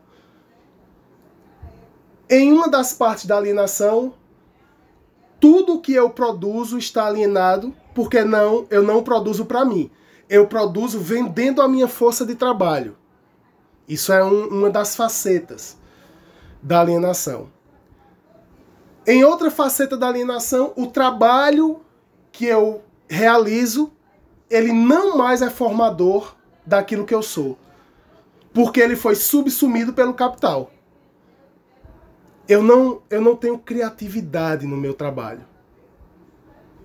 Em 2.30 2.52
uma 2.54 2.70
das 2.70 2.94
partes 2.94 3.26
da 3.26 3.38
alienação, 3.38 4.14
tudo 5.42 5.82
que 5.82 5.92
eu 5.92 6.12
produzo 6.12 6.78
está 6.78 7.08
alienado, 7.08 7.74
porque 7.96 8.24
não, 8.24 8.68
eu 8.70 8.84
não 8.84 9.04
produzo 9.04 9.44
para 9.44 9.66
mim. 9.66 9.90
Eu 10.30 10.48
produzo 10.48 11.00
vendendo 11.00 11.62
a 11.62 11.68
minha 11.68 11.88
força 11.88 12.24
de 12.26 12.36
trabalho. 12.36 12.96
Isso 13.88 14.14
é 14.14 14.24
um, 14.24 14.48
uma 14.50 14.70
das 14.70 14.96
facetas 14.96 15.78
da 16.62 16.80
alienação. 16.80 17.50
Em 19.06 19.24
outra 19.24 19.50
faceta 19.50 19.98
da 19.98 20.08
alienação, 20.08 20.74
o 20.76 20.86
trabalho 20.86 21.82
que 22.32 22.46
eu 22.46 22.84
realizo, 23.10 23.92
ele 24.48 24.72
não 24.72 25.18
mais 25.18 25.42
é 25.42 25.50
formador 25.50 26.36
daquilo 26.64 27.06
que 27.06 27.16
eu 27.16 27.24
sou. 27.24 27.58
Porque 28.54 28.80
ele 28.80 28.96
foi 28.96 29.16
subsumido 29.16 29.92
pelo 29.92 30.14
capital. 30.14 30.72
Eu 32.52 32.62
não, 32.62 33.02
eu 33.10 33.22
não 33.22 33.34
tenho 33.34 33.58
criatividade 33.58 34.68
no 34.68 34.76
meu 34.76 34.94
trabalho. 34.94 35.46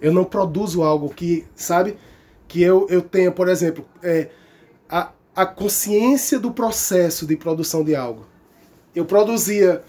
Eu 0.00 0.12
não 0.12 0.24
produzo 0.24 0.84
algo 0.84 1.12
que, 1.12 1.44
sabe, 1.56 1.98
que 2.46 2.62
eu, 2.62 2.86
eu 2.88 3.02
tenha, 3.02 3.32
por 3.32 3.48
exemplo, 3.48 3.84
é, 4.00 4.30
a, 4.88 5.10
a 5.34 5.44
consciência 5.44 6.38
do 6.38 6.52
processo 6.52 7.26
de 7.26 7.36
produção 7.36 7.82
de 7.82 7.96
algo. 7.96 8.28
Eu 8.94 9.04
produzia 9.04 9.82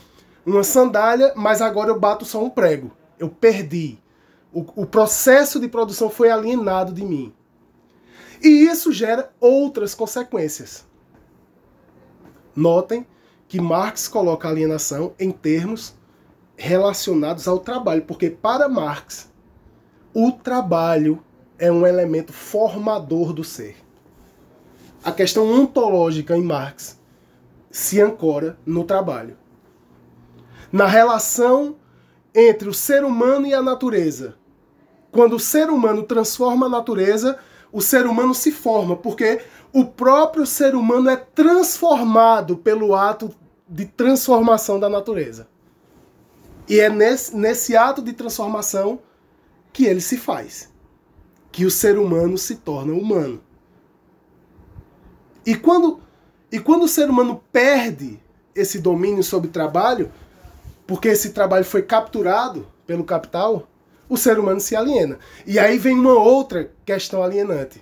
uma 0.43 0.63
sandália, 0.63 1.31
mas 1.35 1.61
agora 1.61 1.91
eu 1.91 1.99
bato 1.99 2.25
só 2.25 2.43
um 2.43 2.49
prego. 2.49 2.91
Eu 3.19 3.29
perdi. 3.29 3.99
O, 4.51 4.81
o 4.81 4.85
processo 4.87 5.59
de 5.59 5.67
produção 5.67 6.09
foi 6.09 6.31
alienado 6.31 6.91
de 6.91 7.05
mim. 7.05 7.31
E 8.41 8.65
isso 8.65 8.91
gera 8.91 9.31
outras 9.39 9.93
consequências. 9.93 10.87
Notem 12.55 13.05
que 13.47 13.61
Marx 13.61 14.07
coloca 14.07 14.47
a 14.47 14.51
alienação 14.51 15.13
em 15.19 15.31
termos 15.31 15.95
relacionados 16.55 17.47
ao 17.47 17.59
trabalho, 17.59 18.03
porque 18.03 18.29
para 18.29 18.67
Marx 18.67 19.31
o 20.13 20.31
trabalho 20.31 21.23
é 21.59 21.71
um 21.71 21.85
elemento 21.85 22.33
formador 22.33 23.33
do 23.33 23.43
ser. 23.43 23.77
A 25.03 25.11
questão 25.11 25.49
ontológica 25.49 26.35
em 26.35 26.43
Marx 26.43 26.99
se 27.69 28.01
ancora 28.01 28.57
no 28.65 28.83
trabalho. 28.83 29.37
Na 30.71 30.87
relação 30.87 31.75
entre 32.33 32.67
o 32.67 32.73
ser 32.73 33.03
humano 33.03 33.47
e 33.47 33.53
a 33.53 33.61
natureza. 33.61 34.35
Quando 35.11 35.37
o 35.37 35.39
ser 35.39 35.69
humano 35.69 36.03
transforma 36.03 36.65
a 36.65 36.69
natureza, 36.69 37.39
o 37.77 37.81
ser 37.81 38.07
humano 38.07 38.33
se 38.33 38.51
forma, 38.51 38.95
porque 38.95 39.39
o 39.71 39.85
próprio 39.85 40.47
ser 40.47 40.73
humano 40.73 41.11
é 41.11 41.15
transformado 41.15 42.57
pelo 42.57 42.95
ato 42.95 43.31
de 43.69 43.85
transformação 43.85 44.79
da 44.79 44.89
natureza. 44.89 45.47
E 46.67 46.79
é 46.79 46.89
nesse, 46.89 47.37
nesse 47.37 47.77
ato 47.77 48.01
de 48.01 48.13
transformação 48.13 48.99
que 49.71 49.85
ele 49.85 50.01
se 50.01 50.17
faz. 50.17 50.73
Que 51.51 51.65
o 51.65 51.69
ser 51.69 51.99
humano 51.99 52.35
se 52.35 52.55
torna 52.55 52.93
humano. 52.93 53.43
E 55.45 55.53
quando, 55.53 55.99
e 56.51 56.59
quando 56.59 56.81
o 56.81 56.87
ser 56.87 57.11
humano 57.11 57.43
perde 57.51 58.19
esse 58.55 58.79
domínio 58.79 59.23
sobre 59.23 59.49
o 59.49 59.53
trabalho, 59.53 60.11
porque 60.87 61.09
esse 61.09 61.29
trabalho 61.29 61.63
foi 61.63 61.83
capturado 61.83 62.65
pelo 62.87 63.03
capital, 63.03 63.67
o 64.09 64.17
ser 64.17 64.39
humano 64.39 64.59
se 64.59 64.75
aliena. 64.75 65.19
E 65.45 65.59
aí 65.59 65.77
vem 65.77 65.97
uma 65.97 66.13
outra 66.13 66.71
questão 66.85 67.23
alienante. 67.23 67.81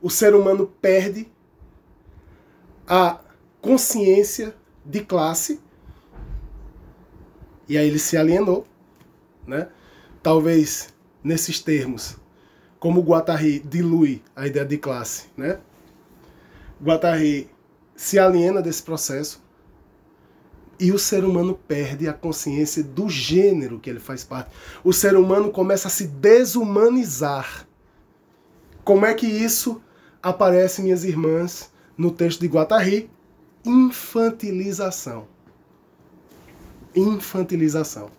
O 0.00 0.08
ser 0.08 0.34
humano 0.34 0.66
perde 0.80 1.30
a 2.86 3.20
consciência 3.60 4.54
de 4.84 5.00
classe 5.00 5.60
e 7.68 7.78
aí 7.78 7.86
ele 7.86 7.98
se 7.98 8.16
alienou, 8.16 8.66
né? 9.46 9.68
Talvez 10.22 10.92
nesses 11.22 11.60
termos, 11.60 12.16
como 12.78 13.00
Guattari 13.00 13.60
dilui 13.60 14.22
a 14.34 14.46
ideia 14.46 14.64
de 14.64 14.76
classe, 14.78 15.26
né? 15.36 15.60
Guattari 16.82 17.48
se 17.94 18.18
aliena 18.18 18.60
desse 18.62 18.82
processo 18.82 19.42
e 20.80 20.90
o 20.92 20.98
ser 20.98 21.24
humano 21.24 21.54
perde 21.54 22.08
a 22.08 22.12
consciência 22.12 22.82
do 22.82 23.08
gênero 23.08 23.78
que 23.78 23.90
ele 23.90 24.00
faz 24.00 24.24
parte. 24.24 24.50
O 24.82 24.92
ser 24.92 25.16
humano 25.16 25.50
começa 25.50 25.88
a 25.88 25.90
se 25.90 26.06
desumanizar. 26.06 27.66
Como 28.82 29.04
é 29.04 29.14
que 29.14 29.26
isso 29.26 29.80
aparece, 30.22 30.82
minhas 30.82 31.04
irmãs, 31.04 31.70
no 31.96 32.10
texto 32.10 32.40
de 32.40 32.48
Guattari? 32.48 33.10
Infantilização 33.64 35.28
infantilização. 36.94 38.10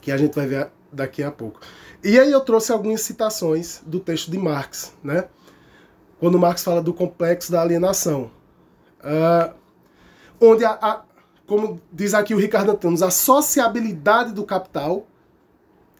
Que 0.00 0.12
a 0.12 0.16
gente 0.16 0.34
vai 0.34 0.46
ver 0.46 0.70
daqui 0.92 1.22
a 1.22 1.30
pouco. 1.30 1.60
E 2.02 2.18
aí 2.18 2.30
eu 2.30 2.40
trouxe 2.40 2.72
algumas 2.72 3.00
citações 3.00 3.82
do 3.84 3.98
texto 3.98 4.30
de 4.30 4.38
Marx, 4.38 4.92
né? 5.02 5.28
Quando 6.18 6.38
Marx 6.38 6.62
fala 6.62 6.80
do 6.80 6.94
complexo 6.94 7.50
da 7.50 7.60
alienação. 7.60 8.30
Uh, 9.00 9.54
onde, 10.40 10.64
a, 10.64 10.72
a, 10.72 11.02
como 11.46 11.80
diz 11.92 12.14
aqui 12.14 12.34
o 12.34 12.38
Ricardo 12.38 12.72
Antunes, 12.72 13.02
a 13.02 13.10
sociabilidade 13.10 14.32
do 14.32 14.44
capital. 14.44 15.06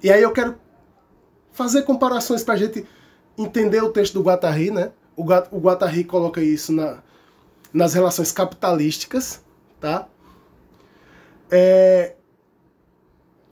E 0.03 0.11
aí 0.11 0.23
eu 0.23 0.33
quero 0.33 0.57
fazer 1.53 1.83
comparações 1.83 2.45
para 2.45 2.55
a 2.55 2.57
gente 2.57 2.87
entender 3.39 3.83
o 3.83 3.91
texto 3.91 4.15
do 4.15 4.23
Guattari, 4.23 4.71
né? 4.71 4.93
O, 5.17 5.23
o 5.23 5.61
Guattari 5.61 6.05
coloca 6.05 6.43
isso 6.43 6.73
na, 6.73 7.03
nas 7.73 7.95
relações 7.95 8.33
capitalísticas, 8.33 9.43
tá? 9.81 10.09
é, 11.51 12.15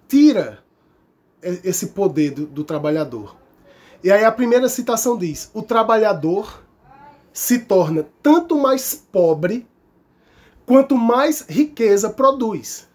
tira 0.09 0.63
esse 1.43 1.89
poder 1.89 2.31
do, 2.31 2.47
do 2.47 2.65
trabalhador. 2.65 3.37
E 4.03 4.11
aí 4.11 4.25
a 4.25 4.33
primeira 4.33 4.69
citação 4.69 5.17
diz: 5.17 5.51
o 5.55 5.63
trabalhador 5.63 6.63
se 7.33 7.61
torna 7.61 8.07
tanto 8.23 8.57
mais 8.57 8.95
pobre 8.95 9.67
quanto 10.67 10.97
mais 10.97 11.45
riqueza 11.49 12.11
produz. 12.11 12.89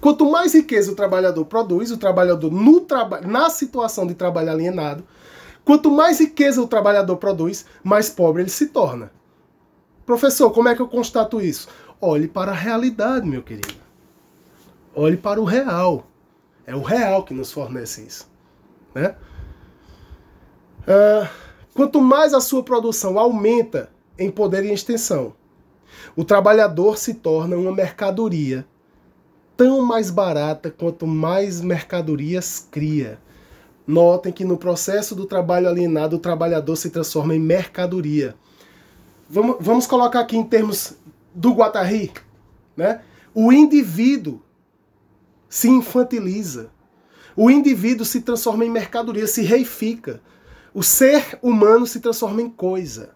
Quanto 0.00 0.30
mais 0.30 0.54
riqueza 0.54 0.92
o 0.92 0.94
trabalhador 0.94 1.44
produz, 1.44 1.90
o 1.90 1.98
trabalhador 1.98 2.52
no 2.52 2.80
traba 2.80 3.20
na 3.20 3.50
situação 3.50 4.06
de 4.06 4.14
trabalho 4.14 4.50
alienado, 4.50 5.04
quanto 5.64 5.90
mais 5.90 6.20
riqueza 6.20 6.62
o 6.62 6.68
trabalhador 6.68 7.16
produz, 7.16 7.66
mais 7.82 8.08
pobre 8.08 8.42
ele 8.42 8.50
se 8.50 8.68
torna. 8.68 9.10
Professor, 10.06 10.50
como 10.52 10.68
é 10.68 10.74
que 10.74 10.80
eu 10.80 10.88
constato 10.88 11.40
isso? 11.40 11.68
Olhe 12.00 12.28
para 12.28 12.52
a 12.52 12.54
realidade, 12.54 13.26
meu 13.26 13.42
querido. 13.42 13.74
Olhe 14.94 15.16
para 15.16 15.40
o 15.40 15.44
real. 15.44 16.06
É 16.64 16.74
o 16.74 16.82
real 16.82 17.24
que 17.24 17.34
nos 17.34 17.52
fornece 17.52 18.06
isso. 18.06 18.30
Né? 18.94 19.14
Ah, 20.86 21.28
quanto 21.74 22.00
mais 22.00 22.32
a 22.32 22.40
sua 22.40 22.62
produção 22.62 23.18
aumenta 23.18 23.90
em 24.18 24.30
poder 24.30 24.64
e 24.64 24.72
extensão, 24.72 25.34
o 26.16 26.24
trabalhador 26.24 26.98
se 26.98 27.14
torna 27.14 27.56
uma 27.56 27.72
mercadoria 27.72 28.66
tão 29.56 29.82
mais 29.82 30.08
barata 30.08 30.70
quanto 30.70 31.06
mais 31.06 31.60
mercadorias 31.60 32.66
cria. 32.70 33.18
Notem 33.84 34.32
que 34.32 34.44
no 34.44 34.56
processo 34.56 35.14
do 35.16 35.26
trabalho 35.26 35.68
alienado, 35.68 36.16
o 36.16 36.20
trabalhador 36.20 36.76
se 36.76 36.90
transforma 36.90 37.34
em 37.34 37.40
mercadoria. 37.40 38.36
Vamos, 39.28 39.56
vamos 39.58 39.86
colocar 39.86 40.20
aqui 40.20 40.36
em 40.36 40.44
termos 40.44 40.96
do 41.34 41.52
Guattari, 41.52 42.12
né? 42.76 43.00
O 43.34 43.52
indivíduo 43.52 44.42
se 45.48 45.68
infantiliza. 45.68 46.70
O 47.34 47.50
indivíduo 47.50 48.04
se 48.04 48.20
transforma 48.20 48.64
em 48.64 48.70
mercadoria, 48.70 49.26
se 49.26 49.42
reifica. 49.42 50.20
O 50.72 50.82
ser 50.82 51.38
humano 51.42 51.86
se 51.86 52.00
transforma 52.00 52.42
em 52.42 52.50
coisa. 52.50 53.10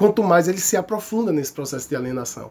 Quanto 0.00 0.22
mais 0.22 0.48
ele 0.48 0.56
se 0.56 0.78
aprofunda 0.78 1.30
nesse 1.30 1.52
processo 1.52 1.86
de 1.86 1.94
alienação. 1.94 2.50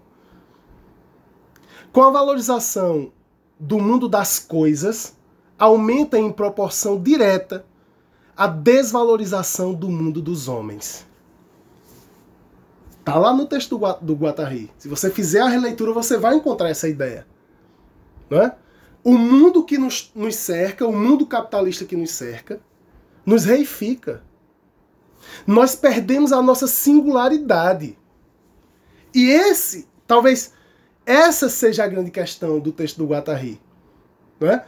Com 1.91 2.03
a 2.03 2.11
valorização 2.11 3.11
do 3.59 3.79
mundo 3.79 4.07
das 4.07 4.37
coisas, 4.37 5.17
aumenta 5.57 6.19
em 6.19 6.31
proporção 6.31 7.01
direta 7.01 7.65
a 8.37 8.45
desvalorização 8.45 9.73
do 9.73 9.89
mundo 9.89 10.21
dos 10.21 10.47
homens. 10.47 11.07
Tá 13.03 13.17
lá 13.17 13.33
no 13.33 13.47
texto 13.47 13.79
do, 13.99 14.13
Guattari. 14.13 14.69
Se 14.77 14.87
você 14.87 15.09
fizer 15.09 15.41
a 15.41 15.47
releitura, 15.47 15.91
você 15.91 16.19
vai 16.19 16.35
encontrar 16.35 16.69
essa 16.69 16.87
ideia. 16.87 17.25
Não 18.29 18.43
é? 18.43 18.55
O 19.03 19.17
mundo 19.17 19.65
que 19.65 19.79
nos, 19.79 20.11
nos 20.13 20.35
cerca, 20.35 20.85
o 20.85 20.95
mundo 20.95 21.25
capitalista 21.25 21.83
que 21.83 21.95
nos 21.95 22.11
cerca, 22.11 22.61
nos 23.25 23.43
reifica. 23.43 24.21
Nós 25.45 25.75
perdemos 25.75 26.31
a 26.31 26.41
nossa 26.41 26.67
singularidade. 26.67 27.97
E 29.13 29.29
esse, 29.29 29.87
talvez 30.05 30.53
essa 31.05 31.49
seja 31.49 31.83
a 31.83 31.87
grande 31.87 32.11
questão 32.11 32.59
do 32.59 32.71
texto 32.71 32.97
do 32.97 33.07
Guattari. 33.07 33.59
Não 34.39 34.49
é? 34.49 34.65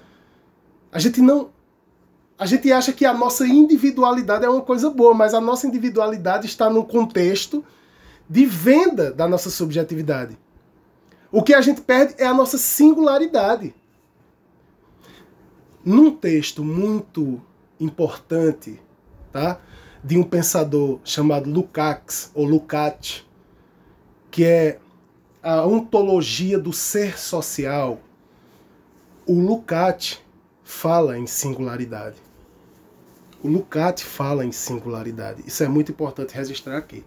A 0.91 0.99
gente 0.99 1.21
não. 1.21 1.51
A 2.37 2.47
gente 2.47 2.71
acha 2.71 2.91
que 2.91 3.05
a 3.05 3.13
nossa 3.13 3.45
individualidade 3.47 4.43
é 4.43 4.49
uma 4.49 4.63
coisa 4.63 4.89
boa, 4.89 5.13
mas 5.13 5.35
a 5.35 5.39
nossa 5.39 5.67
individualidade 5.67 6.47
está 6.47 6.69
no 6.69 6.83
contexto 6.83 7.63
de 8.27 8.45
venda 8.45 9.11
da 9.11 9.27
nossa 9.27 9.51
subjetividade. 9.51 10.35
O 11.31 11.43
que 11.43 11.53
a 11.53 11.61
gente 11.61 11.81
perde 11.81 12.15
é 12.17 12.25
a 12.25 12.33
nossa 12.33 12.57
singularidade. 12.57 13.75
Num 15.85 16.11
texto 16.11 16.63
muito 16.63 17.39
importante, 17.79 18.81
tá? 19.31 19.59
De 20.03 20.17
um 20.17 20.23
pensador 20.23 20.99
chamado 21.03 21.49
Lukács 21.49 22.31
ou 22.33 22.45
Lukács, 22.45 23.23
que 24.31 24.43
é 24.43 24.79
a 25.43 25.65
ontologia 25.65 26.57
do 26.57 26.73
ser 26.73 27.19
social. 27.19 27.99
O 29.27 29.39
Lukács 29.39 30.19
fala 30.63 31.17
em 31.17 31.27
singularidade. 31.27 32.17
O 33.43 33.47
Lukács 33.47 34.03
fala 34.03 34.45
em 34.45 34.51
singularidade. 34.51 35.43
Isso 35.45 35.63
é 35.63 35.67
muito 35.67 35.91
importante 35.91 36.33
registrar 36.33 36.77
aqui, 36.77 37.03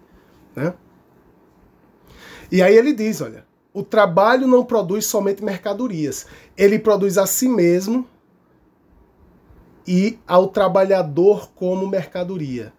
né? 0.55 0.75
E 2.51 2.63
aí 2.63 2.77
ele 2.77 2.93
diz, 2.93 3.21
olha, 3.21 3.45
o 3.73 3.83
trabalho 3.83 4.47
não 4.47 4.65
produz 4.65 5.07
somente 5.07 5.43
mercadorias, 5.43 6.27
ele 6.57 6.79
produz 6.79 7.19
a 7.19 7.27
si 7.27 7.49
mesmo 7.49 8.07
e 9.87 10.19
ao 10.27 10.49
trabalhador 10.49 11.51
como 11.55 11.89
mercadoria. 11.89 12.73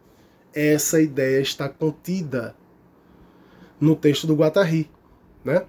Essa 0.56 1.02
ideia 1.02 1.42
está 1.42 1.68
contida 1.68 2.56
no 3.80 3.96
texto 3.96 4.26
do 4.26 4.36
Guattari, 4.36 4.90
né? 5.44 5.66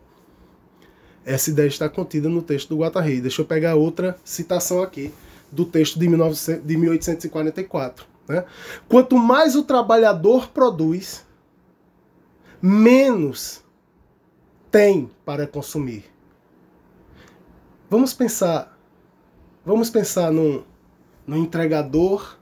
Essa 1.25 1.51
ideia 1.51 1.67
está 1.67 1.89
contida 1.89 2.29
no 2.29 2.41
texto 2.41 2.69
do 2.69 2.79
Guattari. 2.79 3.21
Deixa 3.21 3.43
eu 3.43 3.47
pegar 3.47 3.75
outra 3.75 4.17
citação 4.25 4.81
aqui 4.81 5.13
do 5.51 5.65
texto 5.65 5.99
de, 5.99 6.09
1900, 6.09 6.65
de 6.65 6.77
1844. 6.77 8.07
Né? 8.29 8.45
Quanto 8.89 9.19
mais 9.19 9.57
o 9.57 9.65
trabalhador 9.65 10.49
produz, 10.51 11.27
menos 12.63 13.65
tem 14.71 15.11
para 15.25 15.49
consumir. 15.49 16.05
Vamos 17.91 18.13
pensar, 18.15 18.79
vamos 19.65 19.91
pensar 19.91 20.31
no, 20.31 20.65
no 21.27 21.37
entregador 21.37 22.37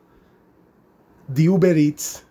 de 1.26 1.48
Uber 1.48 1.76
Eats 1.76 2.24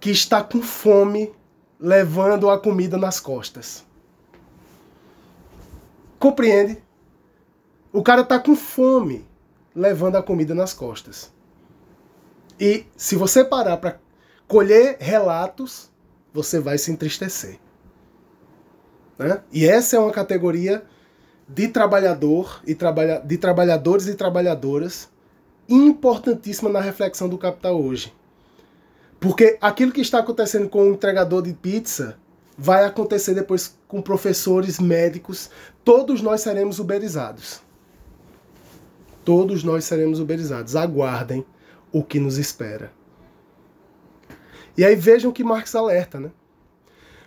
que 0.00 0.10
está 0.10 0.42
com 0.42 0.62
fome 0.62 1.32
levando 1.78 2.50
a 2.50 2.58
comida 2.58 2.96
nas 2.96 3.20
costas. 3.20 3.84
Compreende? 6.18 6.82
O 7.92 8.02
cara 8.02 8.24
tá 8.24 8.38
com 8.38 8.56
fome, 8.56 9.26
levando 9.74 10.16
a 10.16 10.22
comida 10.22 10.54
nas 10.54 10.72
costas. 10.72 11.32
E 12.58 12.86
se 12.96 13.16
você 13.16 13.44
parar 13.44 13.76
para 13.76 13.98
colher 14.46 14.96
relatos, 15.00 15.90
você 16.32 16.58
vai 16.58 16.78
se 16.78 16.90
entristecer. 16.90 17.58
Né? 19.18 19.42
E 19.52 19.66
essa 19.66 19.96
é 19.96 19.98
uma 19.98 20.12
categoria 20.12 20.84
de 21.48 21.68
trabalhador 21.68 22.62
e 22.66 22.74
trabalha, 22.74 23.20
de 23.20 23.36
trabalhadores 23.36 24.06
e 24.06 24.14
trabalhadoras 24.14 25.10
importantíssima 25.68 26.70
na 26.70 26.80
reflexão 26.80 27.28
do 27.28 27.38
capital 27.38 27.80
hoje. 27.80 28.12
Porque 29.20 29.58
aquilo 29.60 29.92
que 29.92 30.00
está 30.00 30.18
acontecendo 30.18 30.68
com 30.68 30.82
o 30.82 30.94
entregador 30.94 31.42
de 31.42 31.52
pizza 31.52 32.18
vai 32.56 32.86
acontecer 32.86 33.34
depois 33.34 33.78
com 33.86 34.00
professores, 34.00 34.80
médicos, 34.80 35.50
todos 35.84 36.22
nós 36.22 36.40
seremos 36.40 36.78
uberizados. 36.78 37.60
Todos 39.22 39.62
nós 39.62 39.84
seremos 39.84 40.20
uberizados. 40.20 40.74
Aguardem 40.74 41.44
o 41.92 42.02
que 42.02 42.18
nos 42.18 42.38
espera. 42.38 42.90
E 44.76 44.84
aí 44.84 44.96
vejam 44.96 45.30
que 45.30 45.44
Marx 45.44 45.74
alerta, 45.74 46.18
né? 46.18 46.30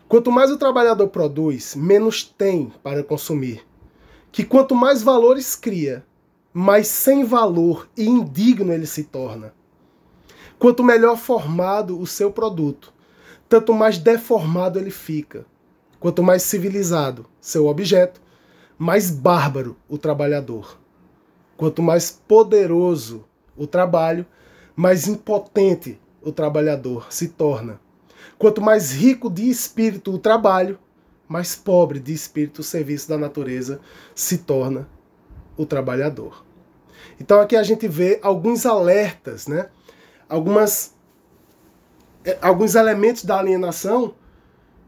Quanto 0.08 0.32
mais 0.32 0.50
o 0.50 0.58
trabalhador 0.58 1.08
produz, 1.10 1.76
menos 1.76 2.24
tem 2.24 2.74
para 2.82 3.04
consumir. 3.04 3.64
Que 4.32 4.44
quanto 4.44 4.76
mais 4.76 5.04
valores 5.04 5.56
cria, 5.56 6.04
mais 6.52 6.88
sem 6.88 7.24
valor 7.24 7.88
e 7.96 8.06
indigno 8.06 8.74
ele 8.74 8.88
se 8.88 9.04
torna. 9.04 9.54
Quanto 10.64 10.82
melhor 10.82 11.18
formado 11.18 12.00
o 12.00 12.08
seu 12.08 12.32
produto, 12.32 12.94
tanto 13.50 13.74
mais 13.74 13.98
deformado 13.98 14.80
ele 14.80 14.92
fica. 14.92 15.46
Quanto 16.00 16.24
mais 16.24 16.42
civilizado 16.44 17.26
seu 17.42 17.68
objeto, 17.68 18.22
mais 18.78 19.12
bárbaro 19.12 19.76
o 19.90 19.98
trabalhador. 19.98 20.80
Quanto 21.58 21.82
mais 21.82 22.10
poderoso 22.12 23.26
o 23.58 23.68
trabalho, 23.68 24.26
mais 24.74 25.06
impotente 25.06 26.00
o 26.22 26.32
trabalhador 26.32 27.08
se 27.10 27.28
torna. 27.28 27.78
Quanto 28.38 28.62
mais 28.62 28.94
rico 28.94 29.30
de 29.30 29.50
espírito 29.50 30.14
o 30.14 30.18
trabalho, 30.18 30.80
mais 31.28 31.58
pobre 31.58 32.00
de 32.00 32.14
espírito 32.14 32.60
o 32.60 32.64
serviço 32.64 33.10
da 33.10 33.18
natureza 33.18 33.82
se 34.16 34.38
torna 34.38 34.88
o 35.58 35.66
trabalhador. 35.66 36.46
Então 37.20 37.42
aqui 37.42 37.58
a 37.58 37.64
gente 37.64 37.86
vê 37.86 38.18
alguns 38.24 38.66
alertas, 38.66 39.46
né? 39.46 39.68
Algumas 40.28 40.94
é, 42.26 42.38
alguns 42.42 42.76
elementos 42.76 43.26
da 43.26 43.38
alienação 43.38 44.16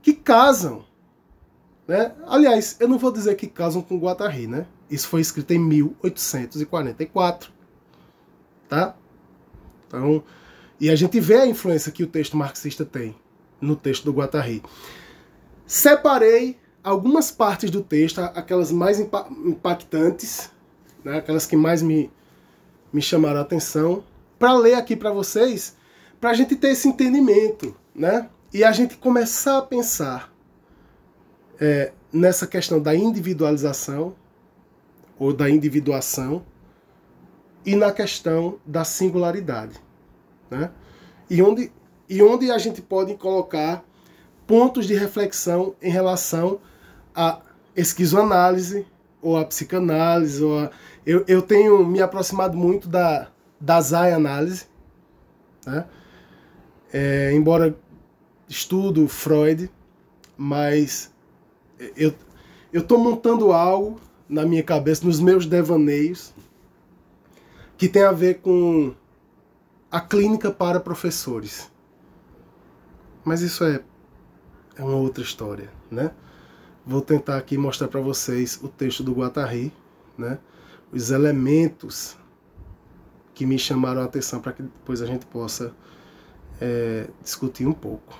que 0.01 0.13
casam. 0.13 0.85
Né? 1.87 2.13
Aliás, 2.25 2.77
eu 2.79 2.87
não 2.87 2.97
vou 2.97 3.11
dizer 3.11 3.35
que 3.35 3.47
casam 3.47 3.81
com 3.81 3.99
Guattari, 3.99 4.47
né? 4.47 4.65
Isso 4.89 5.07
foi 5.07 5.21
escrito 5.21 5.51
em 5.51 5.59
1844. 5.59 7.51
Tá? 8.69 8.95
Então, 9.87 10.23
e 10.79 10.89
a 10.89 10.95
gente 10.95 11.19
vê 11.19 11.35
a 11.35 11.45
influência 11.45 11.91
que 11.91 12.03
o 12.03 12.07
texto 12.07 12.35
marxista 12.37 12.85
tem 12.85 13.15
no 13.59 13.75
texto 13.75 14.03
do 14.03 14.13
Guattari. 14.13 14.63
Separei 15.65 16.57
algumas 16.83 17.31
partes 17.31 17.69
do 17.69 17.81
texto, 17.81 18.19
aquelas 18.19 18.71
mais 18.71 18.99
impactantes, 18.99 20.51
né? 21.03 21.17
aquelas 21.17 21.45
que 21.45 21.55
mais 21.55 21.81
me, 21.81 22.11
me 22.93 23.01
chamaram 23.01 23.39
a 23.39 23.41
atenção, 23.41 24.03
para 24.37 24.53
ler 24.53 24.75
aqui 24.75 24.95
para 24.95 25.11
vocês 25.11 25.75
para 26.19 26.31
a 26.31 26.33
gente 26.33 26.55
ter 26.55 26.69
esse 26.69 26.87
entendimento, 26.87 27.75
né? 27.93 28.29
E 28.53 28.63
a 28.63 28.71
gente 28.71 28.97
começar 28.97 29.57
a 29.57 29.61
pensar 29.61 30.33
é, 31.59 31.91
nessa 32.11 32.47
questão 32.47 32.81
da 32.81 32.95
individualização 32.95 34.15
ou 35.19 35.33
da 35.33 35.49
individuação 35.49 36.43
e 37.65 37.75
na 37.75 37.91
questão 37.91 38.59
da 38.65 38.83
singularidade, 38.83 39.79
né? 40.49 40.71
E 41.29 41.41
onde, 41.41 41.71
e 42.07 42.21
onde 42.21 42.51
a 42.51 42.57
gente 42.57 42.81
pode 42.81 43.15
colocar 43.15 43.83
pontos 44.47 44.85
de 44.85 44.93
reflexão 44.93 45.75
em 45.81 45.89
relação 45.89 46.59
à 47.13 47.41
esquizoanálise 47.75 48.85
ou 49.21 49.37
à 49.37 49.43
psicanálise. 49.43 50.43
Ou 50.43 50.59
a, 50.59 50.71
eu, 51.05 51.23
eu 51.27 51.41
tenho 51.41 51.85
me 51.85 52.01
aproximado 52.01 52.55
muito 52.55 52.87
da, 52.87 53.27
da 53.65 53.81
Zay-análise, 53.81 54.67
né? 55.65 55.87
É, 56.93 57.33
embora 57.33 57.75
estudo 58.47 59.07
Freud, 59.07 59.71
mas 60.37 61.11
eu 61.97 62.13
estou 62.71 62.99
montando 62.99 63.51
algo 63.51 63.99
na 64.29 64.45
minha 64.45 64.61
cabeça, 64.61 65.03
nos 65.03 65.19
meus 65.19 65.47
devaneios, 65.47 66.31
que 67.75 67.89
tem 67.89 68.03
a 68.03 68.11
ver 68.11 68.35
com 68.35 68.93
a 69.89 69.99
clínica 69.99 70.51
para 70.51 70.79
professores. 70.79 71.71
Mas 73.23 73.41
isso 73.41 73.63
é, 73.63 73.81
é 74.77 74.83
uma 74.83 74.95
outra 74.95 75.23
história, 75.23 75.71
né? 75.89 76.11
Vou 76.85 77.01
tentar 77.01 77.37
aqui 77.37 77.57
mostrar 77.57 77.87
para 77.87 77.99
vocês 77.99 78.59
o 78.61 78.67
texto 78.67 79.03
do 79.03 79.13
Guattari, 79.13 79.73
né? 80.15 80.37
Os 80.93 81.09
elementos 81.09 82.15
que 83.35 83.45
me 83.45 83.59
chamaram 83.59 84.01
a 84.01 84.05
atenção 84.05 84.39
para 84.39 84.53
que 84.53 84.63
depois 84.63 85.01
a 85.01 85.05
gente 85.05 85.25
possa 85.25 85.75
é, 86.59 87.07
discutir 87.21 87.67
um 87.67 87.73
pouco. 87.73 88.17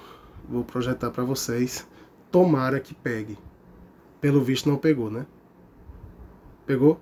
Vou 0.48 0.64
projetar 0.64 1.10
para 1.10 1.24
vocês. 1.24 1.88
Tomara 2.30 2.82
que 2.82 2.94
pegue. 2.94 3.38
Pelo 4.20 4.44
visto 4.44 4.68
não 4.70 4.78
pegou, 4.78 5.10
né? 5.10 5.26
Pegou? 6.66 7.00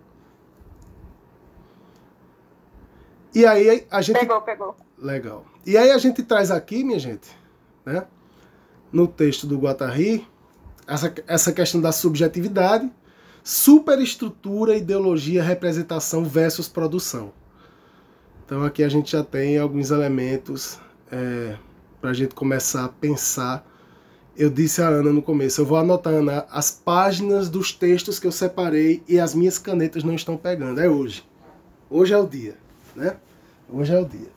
E 3.34 3.46
aí 3.46 3.88
a 3.90 4.02
gente. 4.02 4.20
Pegou, 4.20 4.42
pegou. 4.42 4.76
Legal. 4.98 5.44
E 5.66 5.76
aí 5.76 5.90
a 5.90 5.98
gente 5.98 6.22
traz 6.22 6.52
aqui, 6.52 6.84
minha 6.84 7.00
gente, 7.00 7.36
né? 7.84 8.06
No 8.92 9.08
texto 9.08 9.48
do 9.48 9.58
Guattari, 9.58 10.28
essa, 10.86 11.12
essa 11.26 11.52
questão 11.52 11.82
da 11.82 11.92
subjetividade, 11.92 12.92
superestrutura, 13.44 14.78
ideologia, 14.78 15.42
representação 15.42 16.24
versus 16.24 16.68
produção. 16.68 17.34
Então 18.54 18.64
aqui 18.64 18.84
a 18.84 18.88
gente 18.88 19.14
já 19.14 19.24
tem 19.24 19.58
alguns 19.58 19.90
elementos 19.90 20.78
é, 21.12 21.56
para 22.00 22.12
a 22.12 22.14
gente 22.14 22.36
começar 22.36 22.86
a 22.86 22.88
pensar. 22.88 23.68
Eu 24.38 24.48
disse 24.48 24.80
a 24.80 24.90
Ana 24.90 25.12
no 25.12 25.24
começo, 25.24 25.60
eu 25.60 25.66
vou 25.66 25.76
anotando 25.76 26.30
Ana, 26.30 26.46
as 26.52 26.70
páginas 26.70 27.50
dos 27.50 27.72
textos 27.72 28.20
que 28.20 28.28
eu 28.28 28.32
separei 28.32 29.02
e 29.08 29.20
as 29.20 29.34
minhas 29.34 29.58
canetas 29.58 30.04
não 30.04 30.14
estão 30.14 30.38
pegando. 30.38 30.80
É 30.80 30.88
hoje. 30.88 31.28
Hoje 31.90 32.14
é 32.14 32.18
o 32.20 32.28
dia, 32.28 32.56
né? 32.96 33.18
Hoje 33.68 33.92
é 33.92 34.00
o 34.00 34.06
dia. 34.06 34.30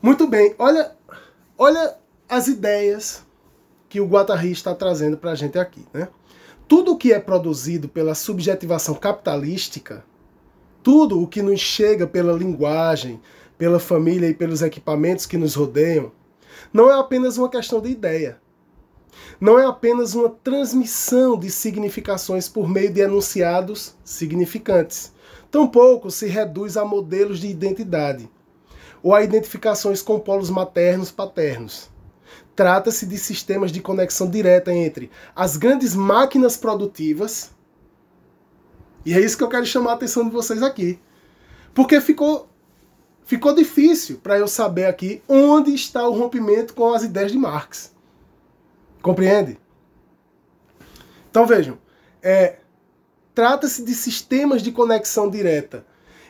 Muito 0.00 0.28
bem, 0.28 0.54
olha, 0.56 0.92
olha 1.58 1.96
as 2.28 2.46
ideias 2.46 3.26
que 3.88 4.00
o 4.00 4.06
Guattari 4.06 4.52
está 4.52 4.72
trazendo 4.76 5.16
para 5.16 5.32
a 5.32 5.34
gente 5.34 5.58
aqui, 5.58 5.84
né? 5.92 6.06
Tudo 6.68 6.96
que 6.96 7.12
é 7.12 7.18
produzido 7.18 7.88
pela 7.88 8.14
subjetivação 8.14 8.94
capitalística, 8.94 10.04
tudo 10.84 11.22
o 11.22 11.26
que 11.26 11.40
nos 11.40 11.60
chega 11.60 12.06
pela 12.06 12.34
linguagem, 12.34 13.18
pela 13.56 13.80
família 13.80 14.28
e 14.28 14.34
pelos 14.34 14.60
equipamentos 14.60 15.24
que 15.24 15.38
nos 15.38 15.54
rodeiam, 15.54 16.12
não 16.70 16.90
é 16.90 17.00
apenas 17.00 17.38
uma 17.38 17.48
questão 17.48 17.80
de 17.80 17.88
ideia. 17.88 18.38
Não 19.40 19.58
é 19.58 19.64
apenas 19.64 20.14
uma 20.14 20.28
transmissão 20.28 21.38
de 21.38 21.50
significações 21.50 22.50
por 22.50 22.68
meio 22.68 22.92
de 22.92 23.00
enunciados 23.00 23.94
significantes. 24.04 25.10
Tampouco 25.50 26.10
se 26.10 26.26
reduz 26.26 26.76
a 26.76 26.84
modelos 26.84 27.40
de 27.40 27.48
identidade 27.48 28.28
ou 29.02 29.14
a 29.14 29.22
identificações 29.22 30.02
com 30.02 30.20
polos 30.20 30.50
maternos 30.50 31.10
paternos. 31.10 31.88
Trata-se 32.54 33.06
de 33.06 33.16
sistemas 33.16 33.72
de 33.72 33.80
conexão 33.80 34.28
direta 34.28 34.72
entre 34.72 35.10
as 35.34 35.56
grandes 35.56 35.94
máquinas 35.94 36.58
produtivas, 36.58 37.52
e 39.04 39.12
é 39.12 39.20
isso 39.20 39.36
que 39.36 39.44
eu 39.44 39.48
quero 39.48 39.66
chamar 39.66 39.92
a 39.92 39.94
atenção 39.94 40.24
de 40.24 40.30
vocês 40.30 40.62
aqui 40.62 40.98
Porque 41.74 42.00
ficou 42.00 42.48
ficou 43.24 43.54
difícil 43.54 44.18
para 44.18 44.38
eu 44.38 44.46
saber 44.46 44.84
aqui 44.84 45.22
onde 45.28 45.74
está 45.74 46.06
o 46.06 46.12
rompimento 46.12 46.74
com 46.74 46.92
as 46.92 47.02
ideias 47.02 47.32
de 47.32 47.38
Marx. 47.38 47.94
Compreende? 49.00 49.58
Então 51.30 51.46
vejam, 51.46 51.78
é, 52.22 52.58
trata-se 53.34 53.82
de 53.82 53.94
sistemas 53.94 54.62
de 54.62 54.70
conexão 54.70 55.28
direta 55.28 55.84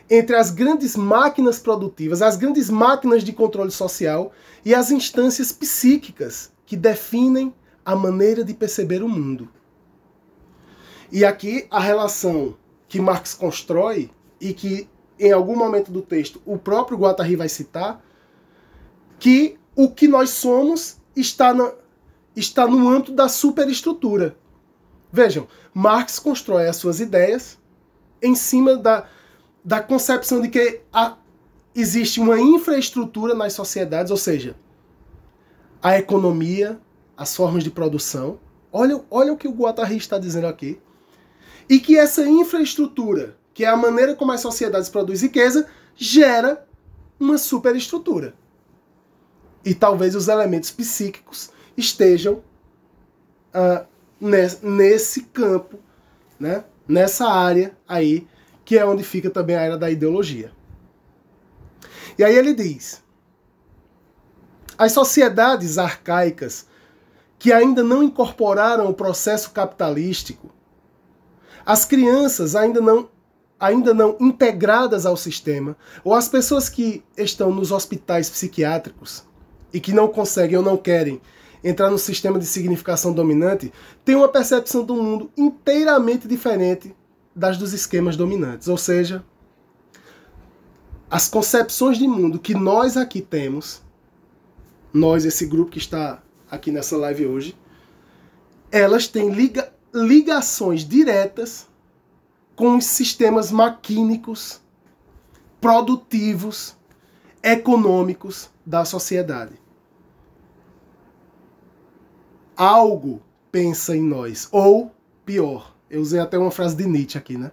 entre 0.09 0.35
as 0.35 0.51
grandes 0.51 0.95
máquinas 0.95 1.59
produtivas, 1.59 2.21
as 2.21 2.37
grandes 2.37 2.69
máquinas 2.69 3.23
de 3.23 3.33
controle 3.33 3.71
social 3.71 4.31
e 4.63 4.73
as 4.73 4.91
instâncias 4.91 5.51
psíquicas 5.51 6.51
que 6.65 6.75
definem 6.75 7.53
a 7.83 7.95
maneira 7.95 8.43
de 8.43 8.53
perceber 8.53 9.03
o 9.03 9.09
mundo. 9.09 9.49
E 11.11 11.23
aqui 11.23 11.67
a 11.69 11.79
relação 11.79 12.55
que 12.87 12.99
Marx 12.99 13.33
constrói 13.33 14.11
e 14.39 14.53
que 14.53 14.89
em 15.19 15.31
algum 15.31 15.55
momento 15.55 15.91
do 15.91 16.01
texto 16.01 16.41
o 16.45 16.57
próprio 16.57 16.97
Guattari 16.97 17.35
vai 17.35 17.49
citar, 17.49 18.03
que 19.19 19.57
o 19.75 19.89
que 19.89 20.07
nós 20.07 20.29
somos 20.31 20.97
está, 21.15 21.53
na, 21.53 21.73
está 22.35 22.67
no 22.67 22.89
âmbito 22.89 23.11
da 23.11 23.27
superestrutura. 23.27 24.37
Vejam, 25.11 25.47
Marx 25.73 26.19
constrói 26.19 26.67
as 26.67 26.75
suas 26.75 26.99
ideias 26.99 27.57
em 28.21 28.35
cima 28.35 28.75
da, 28.75 29.07
da 29.63 29.81
concepção 29.81 30.41
de 30.41 30.49
que 30.49 30.81
a, 30.91 31.17
existe 31.73 32.19
uma 32.19 32.39
infraestrutura 32.39 33.33
nas 33.33 33.53
sociedades, 33.53 34.11
ou 34.11 34.17
seja, 34.17 34.55
a 35.81 35.97
economia, 35.97 36.79
as 37.15 37.35
formas 37.35 37.63
de 37.63 37.69
produção. 37.69 38.39
Olha, 38.71 39.01
olha 39.09 39.31
o 39.31 39.37
que 39.37 39.47
o 39.47 39.51
Guattari 39.51 39.95
está 39.95 40.17
dizendo 40.17 40.47
aqui. 40.47 40.81
E 41.69 41.79
que 41.79 41.97
essa 41.97 42.27
infraestrutura, 42.27 43.37
que 43.53 43.65
é 43.65 43.67
a 43.67 43.75
maneira 43.75 44.15
como 44.15 44.31
as 44.31 44.41
sociedades 44.41 44.89
produzem 44.89 45.27
riqueza, 45.27 45.67
gera 45.95 46.67
uma 47.19 47.37
superestrutura. 47.37 48.35
E 49.63 49.73
talvez 49.73 50.15
os 50.15 50.27
elementos 50.27 50.69
psíquicos 50.69 51.49
estejam 51.75 52.43
uh, 53.53 53.85
nesse 54.61 55.23
campo, 55.23 55.79
né? 56.39 56.63
nessa 56.87 57.27
área 57.27 57.75
aí 57.87 58.27
que 58.63 58.77
é 58.77 58.85
onde 58.85 59.03
fica 59.03 59.29
também 59.29 59.55
a 59.55 59.61
era 59.61 59.77
da 59.77 59.89
ideologia. 59.89 60.51
E 62.17 62.23
aí 62.23 62.35
ele 62.35 62.53
diz: 62.53 63.03
as 64.77 64.91
sociedades 64.91 65.77
arcaicas 65.77 66.67
que 67.37 67.51
ainda 67.51 67.83
não 67.83 68.01
incorporaram 68.01 68.89
o 68.89 68.93
processo 68.93 69.51
capitalístico, 69.51 70.51
as 71.65 71.85
crianças 71.85 72.55
ainda 72.55 72.79
não 72.79 73.09
ainda 73.57 73.93
não 73.93 74.17
integradas 74.19 75.05
ao 75.05 75.15
sistema, 75.15 75.77
ou 76.03 76.13
as 76.13 76.27
pessoas 76.27 76.67
que 76.67 77.01
estão 77.17 77.53
nos 77.53 77.71
hospitais 77.71 78.29
psiquiátricos 78.29 79.23
e 79.73 79.79
que 79.79 79.93
não 79.93 80.09
conseguem 80.09 80.57
ou 80.57 80.63
não 80.63 80.75
querem 80.75 81.21
entrar 81.63 81.89
no 81.89 81.97
sistema 81.97 82.37
de 82.37 82.45
significação 82.45 83.11
dominante, 83.11 83.73
têm 84.03 84.15
uma 84.15 84.27
percepção 84.27 84.83
do 84.83 84.95
mundo 84.95 85.31
inteiramente 85.35 86.27
diferente 86.27 86.95
das 87.35 87.57
dos 87.57 87.73
esquemas 87.73 88.15
dominantes. 88.15 88.67
Ou 88.67 88.77
seja, 88.77 89.23
as 91.09 91.27
concepções 91.27 91.97
de 91.97 92.07
mundo 92.07 92.39
que 92.39 92.53
nós 92.53 92.95
aqui 92.95 93.21
temos, 93.21 93.81
nós, 94.93 95.25
esse 95.25 95.45
grupo 95.45 95.71
que 95.71 95.79
está 95.79 96.21
aqui 96.49 96.71
nessa 96.71 96.95
live 96.97 97.25
hoje, 97.25 97.57
elas 98.71 99.07
têm 99.07 99.31
liga, 99.31 99.73
ligações 99.95 100.85
diretas 100.85 101.69
com 102.53 102.75
os 102.75 102.85
sistemas 102.85 103.49
maquínicos, 103.49 104.61
produtivos, 105.61 106.75
econômicos 107.41 108.49
da 108.65 108.83
sociedade. 108.83 109.53
Algo 112.57 113.21
pensa 113.51 113.95
em 113.95 114.03
nós, 114.03 114.49
ou 114.51 114.91
pior, 115.25 115.73
eu 115.89 116.01
usei 116.01 116.19
até 116.19 116.37
uma 116.37 116.51
frase 116.51 116.75
de 116.75 116.85
Nietzsche 116.85 117.17
aqui, 117.17 117.37
né? 117.37 117.51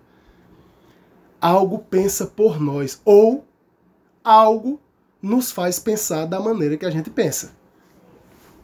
Algo 1.41 1.79
pensa 1.79 2.27
por 2.27 2.61
nós, 2.61 3.01
ou 3.05 3.45
algo 4.25 4.81
nos 5.21 5.53
faz 5.53 5.79
pensar 5.79 6.27
da 6.27 6.41
maneira 6.41 6.77
que 6.77 6.87
a 6.87 6.91
gente 6.91 7.11
pensa. 7.11 7.53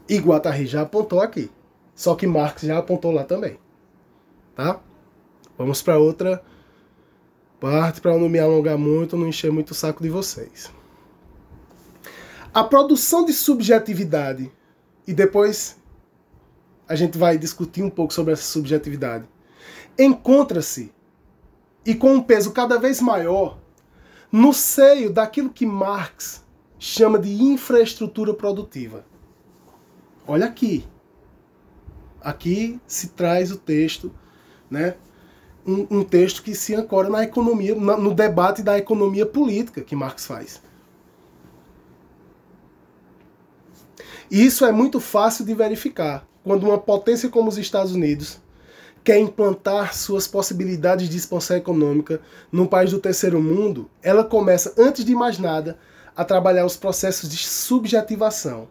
E 0.07 0.17
Guattari 0.17 0.65
já 0.65 0.81
apontou 0.81 1.21
aqui. 1.21 1.49
Só 1.95 2.15
que 2.15 2.25
Marx 2.25 2.61
já 2.63 2.77
apontou 2.77 3.11
lá 3.11 3.23
também. 3.23 3.57
Tá? 4.59 4.77
Vamos 5.57 5.81
para 5.81 5.97
outra 5.97 6.43
parte 7.61 8.01
para 8.01 8.17
não 8.17 8.27
me 8.27 8.39
alongar 8.39 8.77
muito, 8.77 9.15
não 9.15 9.25
encher 9.25 9.53
muito 9.53 9.71
o 9.71 9.73
saco 9.73 10.03
de 10.03 10.09
vocês. 10.09 10.69
A 12.53 12.61
produção 12.65 13.23
de 13.23 13.31
subjetividade 13.31 14.51
e 15.07 15.13
depois 15.13 15.77
a 16.89 16.93
gente 16.93 17.17
vai 17.17 17.37
discutir 17.37 17.81
um 17.83 17.89
pouco 17.89 18.13
sobre 18.13 18.33
essa 18.33 18.43
subjetividade 18.43 19.25
encontra-se, 19.97 20.93
e 21.85 21.95
com 21.95 22.15
um 22.15 22.21
peso 22.21 22.51
cada 22.51 22.77
vez 22.77 22.99
maior, 22.99 23.57
no 24.29 24.53
seio 24.53 25.09
daquilo 25.09 25.51
que 25.51 25.65
Marx 25.65 26.45
chama 26.77 27.17
de 27.17 27.31
infraestrutura 27.31 28.33
produtiva. 28.33 29.05
Olha 30.27 30.47
aqui. 30.47 30.85
Aqui 32.19 32.77
se 32.85 33.11
traz 33.11 33.53
o 33.53 33.57
texto, 33.57 34.13
né? 34.69 34.95
Um, 35.65 35.99
um 35.99 36.03
texto 36.03 36.41
que 36.41 36.55
se 36.55 36.73
ancora 36.73 37.09
na 37.09 37.23
economia, 37.23 37.75
no 37.75 38.13
debate 38.13 38.63
da 38.63 38.77
economia 38.77 39.25
política 39.25 39.81
que 39.81 39.95
Marx 39.95 40.25
faz. 40.25 40.61
E 44.31 44.45
isso 44.45 44.63
é 44.65 44.71
muito 44.71 44.99
fácil 44.99 45.43
de 45.43 45.53
verificar. 45.53 46.27
Quando 46.43 46.63
uma 46.63 46.77
potência 46.77 47.29
como 47.29 47.49
os 47.49 47.57
Estados 47.57 47.93
Unidos 47.93 48.39
quer 49.03 49.17
implantar 49.17 49.95
suas 49.95 50.27
possibilidades 50.27 51.09
de 51.09 51.17
expansão 51.17 51.57
econômica 51.57 52.21
num 52.51 52.67
país 52.67 52.91
do 52.91 52.99
terceiro 52.99 53.41
mundo, 53.41 53.89
ela 54.03 54.23
começa, 54.23 54.73
antes 54.77 55.03
de 55.03 55.15
mais 55.15 55.39
nada, 55.39 55.79
a 56.15 56.23
trabalhar 56.23 56.65
os 56.65 56.77
processos 56.77 57.29
de 57.29 57.37
subjetivação. 57.37 58.67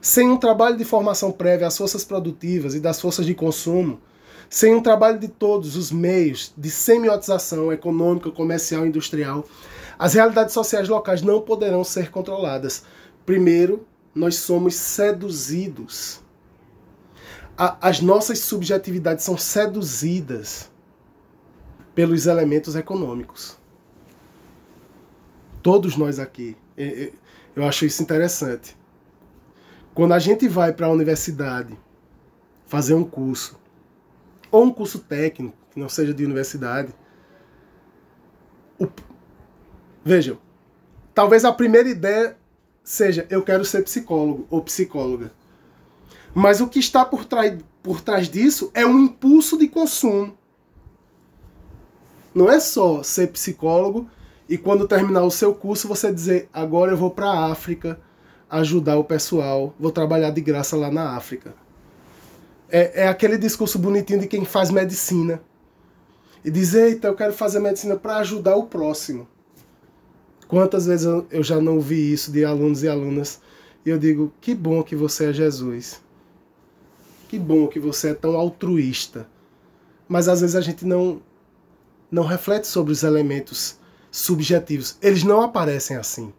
Sem 0.00 0.28
um 0.28 0.36
trabalho 0.36 0.76
de 0.76 0.84
formação 0.84 1.32
prévia 1.32 1.66
às 1.66 1.76
forças 1.76 2.04
produtivas 2.04 2.74
e 2.74 2.80
das 2.80 3.00
forças 3.00 3.26
de 3.26 3.34
consumo, 3.34 4.00
sem 4.48 4.74
um 4.74 4.82
trabalho 4.82 5.18
de 5.18 5.28
todos 5.28 5.76
os 5.76 5.90
meios 5.90 6.52
de 6.56 6.70
semiotização 6.70 7.72
econômica, 7.72 8.30
comercial 8.30 8.86
e 8.86 8.88
industrial, 8.88 9.44
as 9.98 10.14
realidades 10.14 10.54
sociais 10.54 10.88
locais 10.88 11.22
não 11.22 11.40
poderão 11.40 11.82
ser 11.84 12.10
controladas. 12.10 12.84
Primeiro, 13.26 13.86
nós 14.14 14.36
somos 14.36 14.74
seduzidos 14.74 16.22
a, 17.58 17.88
as 17.88 18.00
nossas 18.00 18.38
subjetividades 18.38 19.24
são 19.24 19.36
seduzidas 19.36 20.70
pelos 21.92 22.26
elementos 22.26 22.76
econômicos. 22.76 23.58
Todos 25.60 25.96
nós 25.96 26.20
aqui. 26.20 26.56
Eu 27.56 27.66
acho 27.66 27.84
isso 27.84 28.00
interessante. 28.00 28.77
Quando 29.98 30.12
a 30.12 30.20
gente 30.20 30.46
vai 30.46 30.72
para 30.72 30.86
a 30.86 30.90
universidade 30.90 31.76
fazer 32.68 32.94
um 32.94 33.02
curso, 33.02 33.58
ou 34.48 34.62
um 34.62 34.72
curso 34.72 35.00
técnico, 35.00 35.56
que 35.72 35.80
não 35.80 35.88
seja 35.88 36.14
de 36.14 36.24
universidade, 36.24 36.94
o... 38.78 38.86
vejam, 40.04 40.38
talvez 41.12 41.44
a 41.44 41.52
primeira 41.52 41.88
ideia 41.88 42.36
seja 42.84 43.26
eu 43.28 43.42
quero 43.42 43.64
ser 43.64 43.82
psicólogo 43.82 44.46
ou 44.48 44.62
psicóloga. 44.62 45.32
Mas 46.32 46.60
o 46.60 46.68
que 46.68 46.78
está 46.78 47.04
por, 47.04 47.26
por 47.82 48.00
trás 48.00 48.28
disso 48.28 48.70
é 48.74 48.86
um 48.86 49.00
impulso 49.00 49.58
de 49.58 49.66
consumo. 49.66 50.38
Não 52.32 52.48
é 52.48 52.60
só 52.60 53.02
ser 53.02 53.32
psicólogo 53.32 54.08
e 54.48 54.56
quando 54.56 54.86
terminar 54.86 55.24
o 55.24 55.30
seu 55.32 55.52
curso 55.52 55.88
você 55.88 56.12
dizer: 56.12 56.48
agora 56.52 56.92
eu 56.92 56.96
vou 56.96 57.10
para 57.10 57.26
a 57.26 57.50
África 57.50 58.00
ajudar 58.50 58.96
o 58.96 59.04
pessoal, 59.04 59.74
vou 59.78 59.92
trabalhar 59.92 60.30
de 60.30 60.40
graça 60.40 60.76
lá 60.76 60.90
na 60.90 61.16
África. 61.16 61.54
É, 62.68 63.04
é 63.04 63.08
aquele 63.08 63.38
discurso 63.38 63.78
bonitinho 63.78 64.20
de 64.20 64.26
quem 64.26 64.44
faz 64.44 64.70
medicina. 64.70 65.40
E 66.44 66.50
diz: 66.50 66.74
eita, 66.74 67.08
eu 67.08 67.14
quero 67.14 67.32
fazer 67.32 67.58
medicina 67.58 67.96
para 67.96 68.18
ajudar 68.18 68.56
o 68.56 68.66
próximo. 68.66 69.26
Quantas 70.46 70.86
vezes 70.86 71.06
eu 71.30 71.42
já 71.42 71.60
não 71.60 71.76
ouvi 71.76 72.12
isso 72.12 72.32
de 72.32 72.44
alunos 72.44 72.82
e 72.82 72.88
alunas? 72.88 73.40
E 73.84 73.90
eu 73.90 73.98
digo: 73.98 74.32
que 74.40 74.54
bom 74.54 74.82
que 74.82 74.96
você 74.96 75.26
é 75.26 75.32
Jesus. 75.32 76.00
Que 77.28 77.38
bom 77.38 77.66
que 77.66 77.78
você 77.78 78.10
é 78.10 78.14
tão 78.14 78.36
altruísta. 78.36 79.28
Mas 80.08 80.28
às 80.28 80.40
vezes 80.40 80.56
a 80.56 80.60
gente 80.60 80.86
não 80.86 81.20
não 82.10 82.24
reflete 82.24 82.66
sobre 82.66 82.92
os 82.92 83.02
elementos 83.02 83.78
subjetivos. 84.10 84.96
Eles 85.02 85.24
não 85.24 85.42
aparecem 85.42 85.96
assim. 85.96 86.32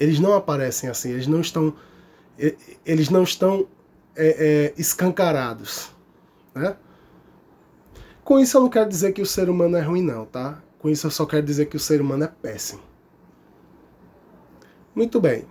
Eles 0.00 0.18
não 0.18 0.34
aparecem 0.34 0.88
assim. 0.88 1.10
Eles 1.10 1.26
não 1.26 1.40
estão 1.40 1.74
eles 2.86 3.10
não 3.10 3.22
estão 3.22 3.66
é, 4.16 4.72
é, 4.72 4.74
escancarados, 4.80 5.90
né? 6.54 6.76
Com 8.24 8.38
isso 8.38 8.56
eu 8.56 8.62
não 8.62 8.70
quero 8.70 8.88
dizer 8.88 9.12
que 9.12 9.20
o 9.20 9.26
ser 9.26 9.50
humano 9.50 9.76
é 9.76 9.80
ruim, 9.80 10.02
não, 10.02 10.24
tá? 10.24 10.62
Com 10.78 10.88
isso 10.88 11.06
eu 11.06 11.10
só 11.10 11.26
quero 11.26 11.44
dizer 11.44 11.66
que 11.66 11.76
o 11.76 11.80
ser 11.80 12.00
humano 12.00 12.24
é 12.24 12.28
péssimo. 12.28 12.80
Muito 14.94 15.20
bem. 15.20 15.44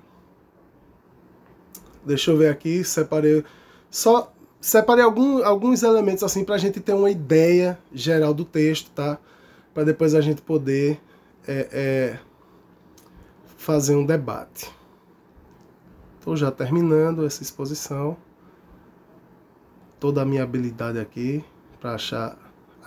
Deixa 2.05 2.31
eu 2.31 2.37
ver 2.37 2.49
aqui, 2.49 2.83
separei. 2.83 3.43
Só 3.91 4.33
separei 4.59 5.03
algum, 5.03 5.43
alguns 5.43 5.83
elementos 5.83 6.23
assim 6.23 6.43
para 6.43 6.55
a 6.55 6.57
gente 6.57 6.79
ter 6.79 6.93
uma 6.93 7.11
ideia 7.11 7.77
geral 7.93 8.33
do 8.33 8.45
texto, 8.45 8.89
tá? 8.91 9.19
Para 9.73 9.83
depois 9.83 10.15
a 10.15 10.21
gente 10.21 10.41
poder 10.41 10.99
é, 11.47 11.67
é, 11.71 12.19
fazer 13.59 13.93
um 13.93 14.05
debate. 14.05 14.71
Estou 16.17 16.37
já 16.37 16.49
terminando 16.49 17.25
essa 17.25 17.43
exposição. 17.43 18.15
Toda 19.99 20.21
a 20.21 20.25
minha 20.25 20.43
habilidade 20.43 20.97
aqui 20.97 21.43
para 21.77 21.95
achar 21.95 22.37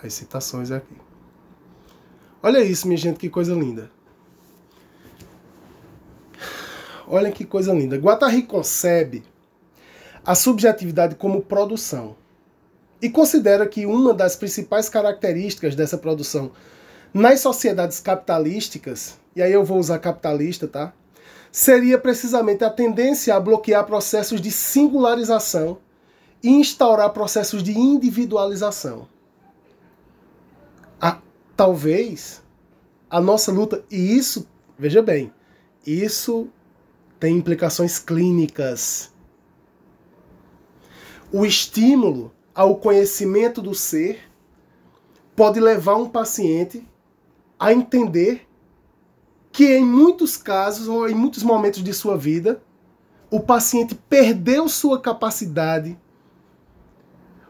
as 0.01 0.15
citações 0.15 0.71
aqui. 0.71 0.95
Olha 2.41 2.59
isso, 2.59 2.87
minha 2.87 2.97
gente, 2.97 3.19
que 3.19 3.29
coisa 3.29 3.53
linda. 3.53 3.91
Olha 7.07 7.31
que 7.31 7.45
coisa 7.45 7.71
linda. 7.71 7.95
Guattari 7.95 8.41
concebe 8.41 9.23
a 10.25 10.33
subjetividade 10.33 11.13
como 11.15 11.43
produção 11.43 12.15
e 12.99 13.11
considera 13.11 13.67
que 13.67 13.85
uma 13.85 14.11
das 14.11 14.35
principais 14.35 14.89
características 14.89 15.75
dessa 15.75 15.99
produção 15.99 16.51
nas 17.13 17.41
sociedades 17.41 17.99
capitalísticas, 17.99 19.19
e 19.35 19.41
aí 19.41 19.53
eu 19.53 19.63
vou 19.63 19.77
usar 19.77 19.99
capitalista, 19.99 20.67
tá? 20.67 20.93
Seria 21.51 21.99
precisamente 21.99 22.63
a 22.63 22.69
tendência 22.69 23.35
a 23.35 23.39
bloquear 23.39 23.85
processos 23.85 24.41
de 24.41 24.49
singularização 24.49 25.77
e 26.41 26.49
instaurar 26.49 27.11
processos 27.11 27.61
de 27.61 27.77
individualização. 27.77 29.07
A, 30.99 31.19
talvez 31.55 32.41
a 33.09 33.21
nossa 33.21 33.51
luta, 33.51 33.83
e 33.91 34.17
isso, 34.17 34.47
veja 34.77 35.01
bem, 35.01 35.31
isso 35.85 36.49
tem 37.19 37.37
implicações 37.37 37.99
clínicas. 37.99 39.11
O 41.31 41.45
estímulo 41.45 42.33
ao 42.55 42.75
conhecimento 42.77 43.61
do 43.61 43.75
ser 43.75 44.19
pode 45.35 45.59
levar 45.59 45.95
um 45.95 46.09
paciente 46.09 46.87
a 47.59 47.71
entender 47.71 48.47
que 49.51 49.77
em 49.77 49.85
muitos 49.85 50.35
casos 50.35 50.87
ou 50.87 51.07
em 51.07 51.13
muitos 51.13 51.43
momentos 51.43 51.83
de 51.83 51.93
sua 51.93 52.17
vida, 52.17 52.61
o 53.29 53.39
paciente 53.39 53.95
perdeu 53.95 54.67
sua 54.67 54.99
capacidade 54.99 55.97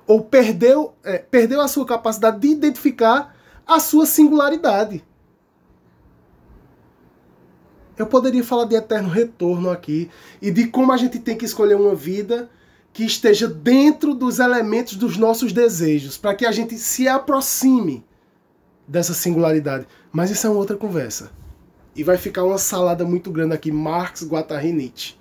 ou 0.06 0.22
perdeu, 0.22 0.94
é, 1.04 1.18
perdeu 1.18 1.62
a 1.62 1.68
sua 1.68 1.86
capacidade 1.86 2.39
de 2.39 2.48
identificar 2.48 3.36
a 3.66 3.80
sua 3.80 4.06
singularidade. 4.06 5.04
Eu 7.98 8.08
poderia 8.08 8.44
falar 8.44 8.66
de 8.66 8.76
eterno 8.76 9.08
retorno 9.08 9.70
aqui 9.70 10.10
e 10.42 10.52
de 10.52 10.68
como 10.68 10.92
a 10.92 10.98
gente 10.98 11.20
tem 11.20 11.38
que 11.38 11.46
escolher 11.46 11.76
uma 11.76 11.96
vida 11.96 12.50
que 12.92 13.04
esteja 13.06 13.48
dentro 13.48 14.13
dos 14.13 14.39
elementos 14.39 14.96
dos 14.96 15.18
nossos 15.18 15.54
desejos, 15.54 16.18
para 16.18 16.36
que 16.36 16.46
a 16.46 16.52
gente 16.52 16.78
se 16.78 17.08
aproxime 17.08 18.06
dessa 18.88 19.13
singularidade. 19.13 19.88
Mas 20.12 20.32
isso 20.32 20.46
é 20.48 20.50
uma 20.50 20.60
outra 20.60 20.78
conversa. 20.78 21.32
E 21.96 22.04
vai 22.04 22.17
ficar 22.17 22.43
uma 22.43 22.58
salada 22.58 23.06
muito 23.06 23.32
grande 23.32 23.54
aqui, 23.54 23.72
Marx, 23.72 24.24
Guattari 24.24 24.72
Nietzsche. 24.72 25.15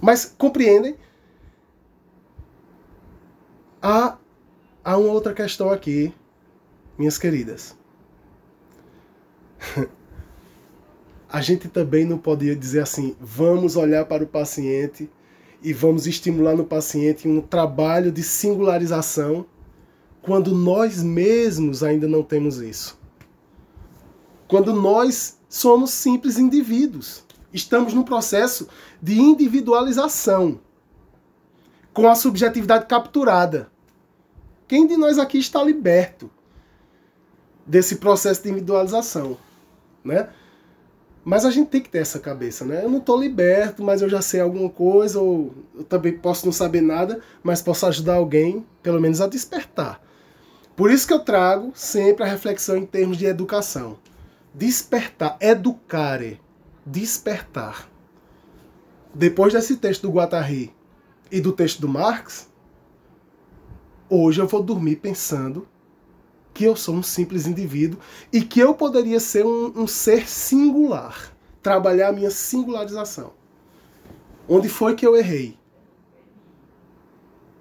Mas 0.00 0.34
compreendem? 0.36 0.96
Há, 3.80 4.16
há 4.84 4.96
uma 4.96 5.12
outra 5.12 5.34
questão 5.34 5.70
aqui, 5.70 6.12
minhas 6.98 7.18
queridas. 7.18 7.76
a 11.28 11.40
gente 11.40 11.68
também 11.68 12.04
não 12.04 12.18
pode 12.18 12.54
dizer 12.56 12.80
assim, 12.80 13.16
vamos 13.20 13.76
olhar 13.76 14.04
para 14.04 14.24
o 14.24 14.26
paciente 14.26 15.10
e 15.62 15.72
vamos 15.72 16.06
estimular 16.06 16.54
no 16.54 16.64
paciente 16.64 17.28
um 17.28 17.40
trabalho 17.40 18.10
de 18.10 18.22
singularização 18.22 19.46
quando 20.22 20.54
nós 20.54 21.02
mesmos 21.02 21.82
ainda 21.82 22.08
não 22.08 22.22
temos 22.22 22.60
isso. 22.60 22.98
Quando 24.48 24.72
nós 24.72 25.38
somos 25.48 25.90
simples 25.90 26.38
indivíduos. 26.38 27.24
Estamos 27.52 27.92
num 27.92 28.02
processo 28.02 28.66
de 29.02 29.20
individualização, 29.20 30.58
com 31.92 32.08
a 32.08 32.14
subjetividade 32.14 32.86
capturada. 32.86 33.70
Quem 34.66 34.86
de 34.86 34.96
nós 34.96 35.18
aqui 35.18 35.36
está 35.36 35.62
liberto 35.62 36.30
desse 37.66 37.96
processo 37.96 38.42
de 38.42 38.48
individualização? 38.48 39.36
né? 40.04 40.28
Mas 41.24 41.44
a 41.44 41.50
gente 41.50 41.68
tem 41.68 41.80
que 41.80 41.88
ter 41.88 41.98
essa 41.98 42.18
cabeça, 42.18 42.64
né? 42.64 42.84
Eu 42.84 42.90
não 42.90 42.98
estou 42.98 43.20
liberto, 43.20 43.82
mas 43.82 44.02
eu 44.02 44.08
já 44.08 44.20
sei 44.20 44.40
alguma 44.40 44.68
coisa, 44.68 45.20
ou 45.20 45.54
eu 45.76 45.84
também 45.84 46.16
posso 46.18 46.44
não 46.44 46.52
saber 46.52 46.80
nada, 46.80 47.20
mas 47.42 47.62
posso 47.62 47.86
ajudar 47.86 48.14
alguém, 48.14 48.66
pelo 48.82 49.00
menos, 49.00 49.20
a 49.20 49.28
despertar. 49.28 50.02
Por 50.82 50.90
isso 50.90 51.06
que 51.06 51.12
eu 51.12 51.20
trago 51.20 51.70
sempre 51.76 52.24
a 52.24 52.26
reflexão 52.26 52.76
em 52.76 52.84
termos 52.84 53.16
de 53.16 53.24
educação. 53.24 53.98
Despertar, 54.52 55.36
educare, 55.40 56.40
despertar. 56.84 57.88
Depois 59.14 59.52
desse 59.52 59.76
texto 59.76 60.02
do 60.02 60.10
Guattari 60.10 60.74
e 61.30 61.40
do 61.40 61.52
texto 61.52 61.80
do 61.80 61.88
Marx, 61.88 62.50
hoje 64.10 64.40
eu 64.40 64.48
vou 64.48 64.60
dormir 64.60 64.96
pensando 64.96 65.68
que 66.52 66.64
eu 66.64 66.74
sou 66.74 66.96
um 66.96 67.02
simples 67.04 67.46
indivíduo 67.46 68.00
e 68.32 68.42
que 68.42 68.58
eu 68.58 68.74
poderia 68.74 69.20
ser 69.20 69.46
um, 69.46 69.82
um 69.82 69.86
ser 69.86 70.28
singular, 70.28 71.32
trabalhar 71.62 72.08
a 72.08 72.12
minha 72.12 72.32
singularização. 72.32 73.34
Onde 74.48 74.68
foi 74.68 74.96
que 74.96 75.06
eu 75.06 75.14
errei? 75.14 75.56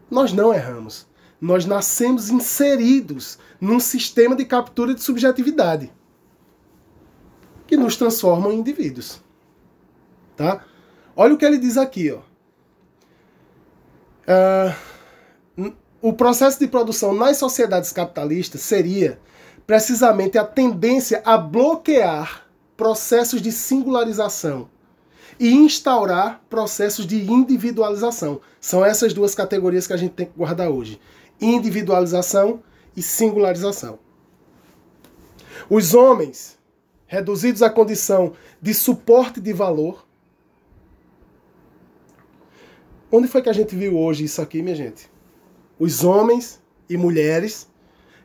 Nós 0.10 0.34
não 0.34 0.52
erramos. 0.52 1.11
Nós 1.42 1.66
nascemos 1.66 2.30
inseridos 2.30 3.40
num 3.60 3.80
sistema 3.80 4.36
de 4.36 4.46
captura 4.46 4.94
de 4.94 5.02
subjetividade 5.02 5.92
que 7.66 7.76
nos 7.76 7.96
transforma 7.96 8.54
em 8.54 8.60
indivíduos. 8.60 9.20
Tá? 10.38 10.64
Olha 11.16 11.34
o 11.34 11.38
que 11.38 11.46
ele 11.46 11.58
diz 11.58 11.78
aqui, 11.78 12.12
ó. 12.12 12.20
Uh, 14.28 15.74
o 16.02 16.14
processo 16.14 16.60
de 16.60 16.68
produção 16.68 17.14
nas 17.14 17.38
sociedades 17.38 17.92
capitalistas 17.92 18.62
seria 18.62 19.20
precisamente 19.66 20.38
a 20.38 20.44
tendência 20.44 21.22
a 21.26 21.38
bloquear 21.38 22.46
processos 22.76 23.42
de 23.42 23.52
singularização 23.52 24.70
e 25.40 25.52
instaurar 25.52 26.42
processos 26.50 27.06
de 27.06 27.32
individualização. 27.32 28.42
São 28.60 28.84
essas 28.84 29.14
duas 29.14 29.34
categorias 29.34 29.88
que 29.88 29.94
a 29.94 29.98
gente 29.98 30.14
tem 30.14 30.26
que 30.26 30.38
guardar 30.38 30.70
hoje: 30.70 31.00
individualização 31.42 32.62
e 32.96 33.02
singularização. 33.02 34.00
Os 35.70 35.94
homens, 35.94 36.58
reduzidos 37.08 37.62
à 37.62 37.70
condição 37.70 38.34
de 38.62 38.74
suporte 38.74 39.42
de 39.42 39.52
valor. 39.52 40.06
Onde 43.12 43.28
foi 43.28 43.42
que 43.42 43.50
a 43.50 43.54
gente 43.54 43.76
viu 43.76 43.98
hoje 43.98 44.24
isso 44.24 44.42
aqui, 44.42 44.62
minha 44.62 44.76
gente? 44.76 45.12
os 45.84 46.04
homens 46.04 46.62
e 46.88 46.96
mulheres 46.96 47.68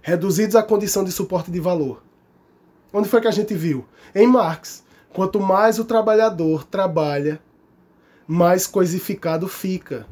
reduzidos 0.03 0.55
à 0.55 0.63
condição 0.63 1.03
de 1.03 1.11
suporte 1.11 1.51
de 1.51 1.59
valor. 1.59 2.03
Onde 2.93 3.09
foi 3.09 3.19
que 3.19 3.29
a 3.29 3.31
gente 3.31 3.55
viu? 3.55 3.87
Em 4.15 4.27
Marx. 4.27 4.85
Quanto 5.09 5.41
mais 5.41 5.79
o 5.79 5.85
trabalhador 5.87 6.64
trabalha, 6.64 7.41
mais 8.27 8.67
coisificado 8.67 9.49
fica. 9.49 10.07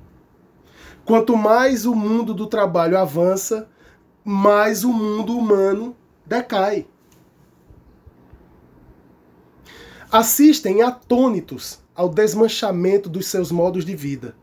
Quanto 1.05 1.37
mais 1.37 1.85
o 1.85 1.95
mundo 1.95 2.33
do 2.33 2.47
trabalho 2.47 2.99
avança, 2.99 3.69
mais 4.25 4.85
o 4.85 4.93
mundo 4.93 5.37
humano 5.37 5.95
decai. 6.25 6.87
Assistem 10.11 10.83
atônitos 10.83 11.81
ao 11.95 12.09
desmanchamento 12.09 13.09
dos 13.09 13.27
seus 13.27 13.51
modos 13.51 13.85
de 13.85 13.95
vida 13.95 14.35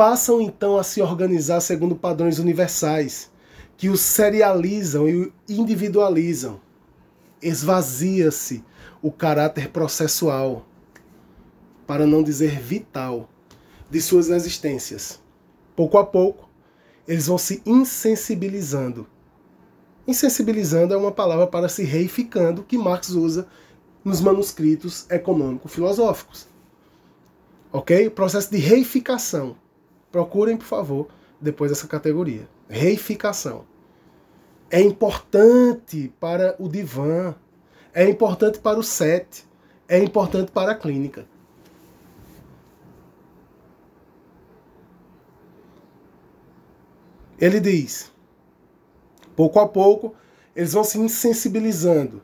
passam 0.00 0.40
então 0.40 0.78
a 0.78 0.82
se 0.82 1.02
organizar 1.02 1.60
segundo 1.60 1.94
padrões 1.94 2.38
universais, 2.38 3.30
que 3.76 3.90
os 3.90 4.00
serializam 4.00 5.06
e 5.06 5.30
individualizam. 5.46 6.58
Esvazia-se 7.42 8.64
o 9.02 9.12
caráter 9.12 9.68
processual, 9.68 10.64
para 11.86 12.06
não 12.06 12.22
dizer 12.22 12.58
vital, 12.58 13.28
de 13.90 14.00
suas 14.00 14.30
existências. 14.30 15.20
Pouco 15.80 15.96
a 15.96 16.04
pouco, 16.04 16.46
eles 17.08 17.26
vão 17.26 17.38
se 17.38 17.62
insensibilizando. 17.64 19.06
Insensibilizando 20.06 20.92
é 20.92 20.96
uma 20.98 21.10
palavra 21.10 21.46
para 21.46 21.70
se 21.70 21.84
reificando 21.84 22.62
que 22.62 22.76
Marx 22.76 23.08
usa 23.08 23.48
nos 24.04 24.20
manuscritos 24.20 25.10
econômico-filosóficos. 25.10 26.46
Ok? 27.72 28.10
Processo 28.10 28.50
de 28.50 28.58
reificação 28.58 29.56
Procurem, 30.12 30.58
por 30.58 30.66
favor, 30.66 31.08
depois 31.40 31.70
dessa 31.70 31.88
categoria. 31.88 32.46
Reificação. 32.68 33.64
É 34.70 34.82
importante 34.82 36.12
para 36.20 36.56
o 36.58 36.68
divã, 36.68 37.34
é 37.94 38.06
importante 38.06 38.58
para 38.58 38.78
o 38.78 38.82
set, 38.82 39.48
é 39.88 39.98
importante 39.98 40.52
para 40.52 40.72
a 40.72 40.74
clínica. 40.74 41.24
Ele 47.40 47.58
diz: 47.58 48.10
pouco 49.34 49.58
a 49.58 49.66
pouco, 49.66 50.14
eles 50.54 50.72
vão 50.72 50.84
se 50.84 50.98
insensibilizando. 50.98 52.22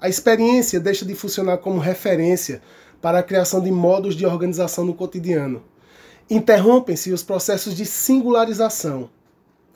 A 0.00 0.08
experiência 0.08 0.78
deixa 0.78 1.04
de 1.04 1.14
funcionar 1.14 1.58
como 1.58 1.80
referência 1.80 2.62
para 3.00 3.18
a 3.18 3.22
criação 3.22 3.60
de 3.60 3.70
modos 3.70 4.14
de 4.14 4.24
organização 4.24 4.84
no 4.84 4.94
cotidiano. 4.94 5.62
Interrompem-se 6.30 7.12
os 7.12 7.22
processos 7.22 7.74
de 7.74 7.84
singularização. 7.84 9.10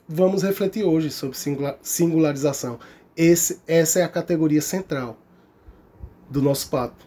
Vamos 0.08 0.42
refletir 0.42 0.84
hoje 0.84 1.10
sobre 1.10 1.36
singularização. 1.82 2.78
Esse, 3.16 3.60
essa 3.66 4.00
é 4.00 4.02
a 4.02 4.08
categoria 4.08 4.62
central 4.62 5.18
do 6.30 6.40
nosso 6.40 6.70
papo. 6.70 7.04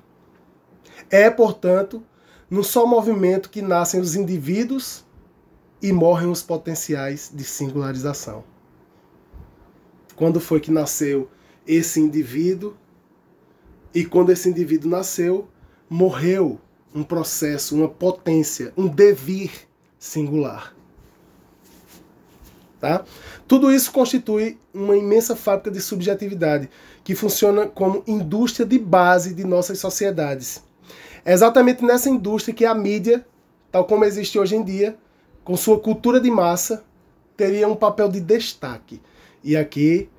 É, 1.10 1.30
portanto, 1.30 2.04
no 2.50 2.64
só 2.64 2.86
movimento 2.86 3.50
que 3.50 3.62
nascem 3.62 4.00
os 4.00 4.16
indivíduos 4.16 5.06
e 5.82 5.92
morrem 5.92 6.30
os 6.30 6.44
potenciais 6.44 7.32
de 7.34 7.44
singularização. 7.44 8.44
Quando 10.16 10.40
foi 10.40 10.60
que 10.60 10.72
nasceu 10.72 11.30
esse 11.66 12.00
indivíduo? 12.00 12.76
E 13.94 14.06
quando 14.06 14.32
esse 14.32 14.48
indivíduo 14.48 14.90
nasceu, 14.90 15.48
morreu 15.90 16.60
um 16.94 17.04
processo, 17.04 17.76
uma 17.76 17.90
potência, 17.90 18.72
um 18.78 18.88
devir 18.88 19.52
singular. 19.98 20.76
Tá? 22.80 23.06
Tudo 23.48 23.72
isso 23.72 23.92
constitui 23.92 24.58
uma 24.74 24.98
imensa 24.98 25.36
fábrica 25.36 25.70
de 25.70 25.80
subjetividade 25.80 26.70
que 27.04 27.14
funciona 27.14 27.68
como 27.68 28.04
indústria 28.08 28.66
de 28.66 28.80
base 28.80 29.34
de 29.34 29.44
nossas 29.44 29.80
sociedades. 29.80 30.64
É 31.24 31.34
exatamente 31.34 31.84
nessa 31.84 32.10
indústria 32.10 32.56
que 32.56 32.66
a 32.66 32.74
mídia, 32.74 33.26
tal 33.72 33.86
como 33.86 34.06
existe 34.06 34.40
hoje 34.40 34.56
em 34.56 34.64
dia, 34.64 34.98
com 35.44 35.58
sua 35.58 35.80
cultura 35.80 36.20
de 36.20 36.30
massa, 36.30 36.84
teria 37.36 37.68
um 37.68 37.76
papel 37.76 38.10
de 38.10 38.20
destaque. 38.20 39.02
E 39.44 39.58
aqui 39.58 40.10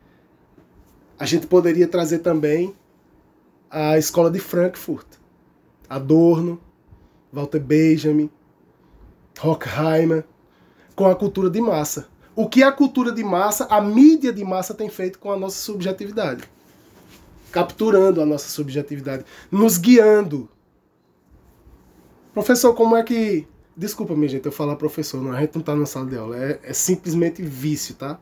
a 1.19 1.25
gente 1.25 1.47
poderia 1.47 1.87
trazer 1.87 2.19
também 2.19 2.75
a 3.71 3.97
escola 3.97 4.31
de 4.31 4.41
Frankfurt, 4.41 5.07
Adorno, 5.89 6.61
Walter 7.33 7.61
Benjamin, 7.61 8.31
Horkheimer, 9.43 10.25
com 10.95 11.07
a 11.07 11.15
cultura 11.15 11.49
de 11.49 11.61
massa. 11.61 12.09
O 12.35 12.49
que 12.49 12.63
a 12.63 12.73
cultura 12.73 13.13
de 13.13 13.23
massa, 13.23 13.67
a 13.67 13.81
mídia 13.81 14.33
de 14.33 14.45
massa 14.45 14.75
tem 14.75 14.89
feito 14.89 15.19
com 15.19 15.31
a 15.31 15.37
nossa 15.37 15.59
subjetividade? 15.59 16.45
Capturando 17.51 18.21
a 18.21 18.27
nossa 18.27 18.49
subjetividade, 18.49 19.25
nos 19.51 19.79
guiando. 19.79 20.49
Professor, 22.33 22.75
como 22.75 22.97
é 22.97 23.03
que 23.03 23.47
Desculpa, 23.75 24.15
minha 24.15 24.29
gente, 24.29 24.45
eu 24.45 24.53
falar 24.53 24.77
professor, 24.77 25.23
não, 25.23 25.33
a 25.33 25.41
gente 25.41 25.55
não 25.55 25.63
tá 25.63 25.75
na 25.75 25.87
sala 25.87 26.07
de 26.07 26.17
aula, 26.17 26.37
é, 26.37 26.61
é 26.63 26.73
simplesmente 26.75 27.43
vício, 27.43 27.95
tá? 27.95 28.21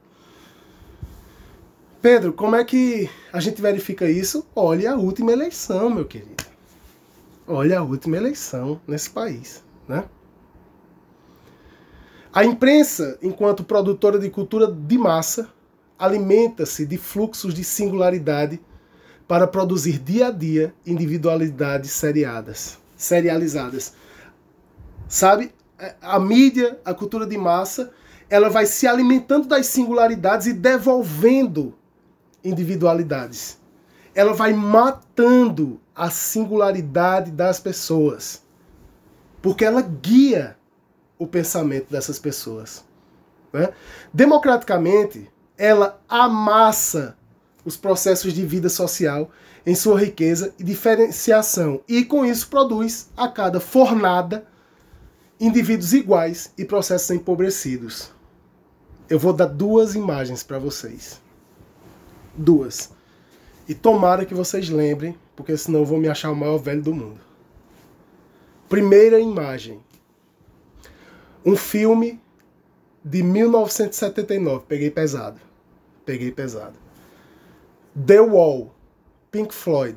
Pedro, 2.01 2.33
como 2.33 2.55
é 2.55 2.65
que 2.65 3.11
a 3.33 3.41
gente 3.41 3.61
verifica 3.61 4.09
isso? 4.09 4.47
Olha 4.55 4.93
a 4.93 4.97
última 4.97 5.33
eleição, 5.33 5.91
meu 5.91 6.05
querido. 6.05 6.45
Olha 7.47 7.81
a 7.81 7.83
última 7.83 8.17
eleição 8.17 8.81
nesse 8.87 9.11
país, 9.11 9.65
né? 9.89 10.05
A 12.33 12.45
imprensa, 12.45 13.19
enquanto 13.21 13.65
produtora 13.65 14.21
de 14.21 14.31
cultura 14.31 14.71
de 14.71 14.97
massa, 14.97 15.49
alimenta-se 15.99 16.87
de 16.87 16.97
fluxos 16.97 17.53
de 17.53 17.65
singularidade 17.65 18.61
para 19.27 19.49
produzir 19.49 19.99
dia 19.99 20.29
a 20.29 20.31
dia 20.31 20.73
individualidades 20.87 21.91
seriadas, 21.91 22.79
serializadas 22.97 23.95
sabe? 25.11 25.53
É, 25.79 25.95
a 26.01 26.19
mídia, 26.19 26.79
a 26.85 26.95
cultura 26.95 27.27
de 27.27 27.37
massa, 27.37 27.93
ela 28.31 28.49
vai 28.49 28.65
se 28.65 28.87
alimentando 28.87 29.49
das 29.49 29.67
singularidades 29.67 30.47
e 30.47 30.53
devolvendo 30.53 31.75
individualidades. 32.43 33.59
Ela 34.15 34.33
vai 34.33 34.53
matando 34.53 35.81
a 35.95 36.09
singularidade 36.09 37.33
das 37.33 37.59
pessoas. 37.59 38.43
Porque 39.43 39.65
ela 39.65 39.83
guia 39.83 40.57
o 41.19 41.27
pensamento 41.27 41.91
dessas 41.91 42.19
pessoas. 42.19 42.85
Né? 43.53 43.71
Democraticamente, 44.15 45.29
ela 45.59 46.01
amassa 46.09 47.17
os 47.65 47.77
processos 47.77 48.33
de 48.33 48.47
vida 48.47 48.69
social 48.69 49.31
em 49.67 49.75
sua 49.75 49.99
riqueza 49.99 50.55
e 50.59 50.65
diferenciação, 50.65 51.83
e 51.87 52.05
com 52.05 52.25
isso 52.25 52.49
produz 52.49 53.11
a 53.15 53.29
cada 53.29 53.61
fornada 53.61 54.47
indivíduos 55.41 55.95
iguais 55.95 56.53
e 56.59 56.65
processos 56.67 57.11
empobrecidos. 57.11 58.13
Eu 59.09 59.19
vou 59.19 59.33
dar 59.33 59.47
duas 59.47 59.95
imagens 59.95 60.43
para 60.43 60.59
vocês. 60.59 61.21
Duas. 62.37 62.91
E 63.67 63.75
tomara 63.75 64.27
que 64.27 64.35
vocês 64.35 64.69
lembrem, 64.69 65.19
porque 65.35 65.57
senão 65.57 65.81
eu 65.81 65.87
vou 65.87 65.99
me 65.99 66.09
achar 66.09 66.31
o 66.31 66.37
maior 66.37 66.59
velho 66.59 66.83
do 66.83 66.95
mundo. 66.95 67.21
Primeira 68.69 69.19
imagem. 69.19 69.81
Um 71.45 71.57
filme 71.57 72.21
de 73.03 73.23
1979. 73.23 74.67
Peguei 74.69 74.91
pesado. 74.91 75.41
Peguei 76.05 76.31
pesado. 76.31 76.77
The 78.07 78.21
Wall. 78.21 78.75
Pink 79.31 79.55
Floyd. 79.55 79.97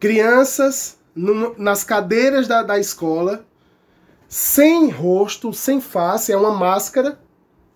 Crianças 0.00 0.98
no, 1.14 1.54
nas 1.58 1.84
cadeiras 1.84 2.48
da, 2.48 2.62
da 2.62 2.78
escola, 2.78 3.46
sem 4.28 4.90
rosto, 4.90 5.52
sem 5.52 5.80
face, 5.80 6.32
é 6.32 6.36
uma 6.36 6.52
máscara, 6.52 7.20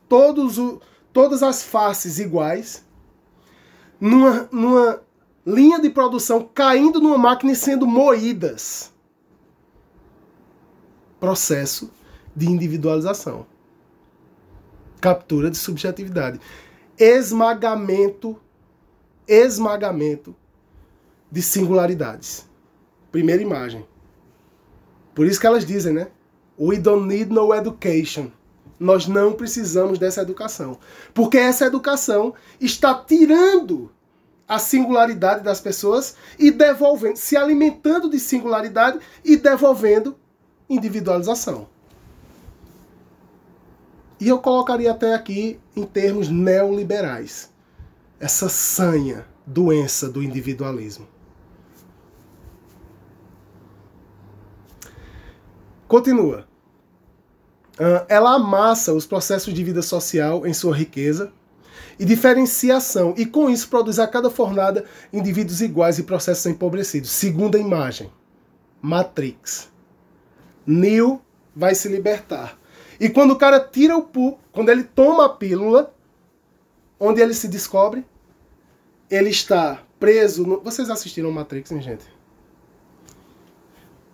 todos 0.08 0.58
o, 0.58 0.80
todas 1.12 1.42
as 1.42 1.62
faces 1.62 2.18
iguais, 2.18 2.84
numa, 4.00 4.48
numa 4.50 5.00
linha 5.46 5.78
de 5.80 5.90
produção 5.90 6.48
caindo 6.52 7.00
numa 7.00 7.18
máquina 7.18 7.52
e 7.52 7.56
sendo 7.56 7.86
moídas. 7.86 8.92
Processo 11.20 11.90
de 12.34 12.46
individualização. 12.46 13.46
Captura 15.00 15.50
de 15.50 15.56
subjetividade. 15.56 16.40
Esmagamento, 16.96 18.40
esmagamento 19.26 20.34
de 21.30 21.42
singularidades. 21.42 22.47
Primeira 23.10 23.42
imagem. 23.42 23.86
Por 25.14 25.26
isso 25.26 25.40
que 25.40 25.46
elas 25.46 25.64
dizem, 25.64 25.92
né? 25.92 26.08
We 26.58 26.78
don't 26.78 27.06
need 27.06 27.32
no 27.32 27.54
education. 27.54 28.30
Nós 28.78 29.06
não 29.06 29.32
precisamos 29.32 29.98
dessa 29.98 30.22
educação. 30.22 30.78
Porque 31.12 31.38
essa 31.38 31.66
educação 31.66 32.34
está 32.60 32.94
tirando 32.94 33.90
a 34.46 34.58
singularidade 34.58 35.42
das 35.42 35.60
pessoas 35.60 36.14
e 36.38 36.50
devolvendo, 36.50 37.16
se 37.16 37.36
alimentando 37.36 38.08
de 38.08 38.18
singularidade 38.18 38.98
e 39.24 39.36
devolvendo 39.36 40.16
individualização. 40.68 41.68
E 44.20 44.28
eu 44.28 44.38
colocaria 44.38 44.90
até 44.90 45.14
aqui 45.14 45.60
em 45.76 45.84
termos 45.84 46.28
neoliberais 46.28 47.50
essa 48.18 48.48
sanha, 48.48 49.26
doença 49.46 50.08
do 50.08 50.22
individualismo. 50.22 51.06
Continua. 55.88 56.46
Ela 58.08 58.34
amassa 58.34 58.92
os 58.92 59.06
processos 59.06 59.54
de 59.54 59.64
vida 59.64 59.80
social 59.80 60.46
em 60.46 60.52
sua 60.52 60.76
riqueza 60.76 61.32
e 61.98 62.04
diferenciação, 62.04 63.14
e 63.16 63.24
com 63.24 63.48
isso 63.48 63.68
produz 63.68 63.98
a 63.98 64.06
cada 64.06 64.28
fornada 64.28 64.84
indivíduos 65.12 65.60
iguais 65.60 65.98
e 65.98 66.02
processos 66.02 66.44
empobrecidos. 66.46 67.10
Segunda 67.10 67.58
imagem: 67.58 68.10
Matrix. 68.82 69.70
Neo 70.66 71.22
vai 71.56 71.74
se 71.74 71.88
libertar. 71.88 72.58
E 73.00 73.08
quando 73.08 73.30
o 73.30 73.36
cara 73.36 73.58
tira 73.58 73.96
o 73.96 74.02
pu, 74.02 74.38
quando 74.52 74.68
ele 74.68 74.84
toma 74.84 75.26
a 75.26 75.28
pílula, 75.28 75.94
onde 77.00 77.22
ele 77.22 77.32
se 77.32 77.48
descobre, 77.48 78.04
ele 79.08 79.30
está 79.30 79.82
preso. 79.98 80.44
No... 80.46 80.60
Vocês 80.60 80.90
assistiram 80.90 81.30
Matrix, 81.30 81.72
hein, 81.72 81.80
gente? 81.80 82.17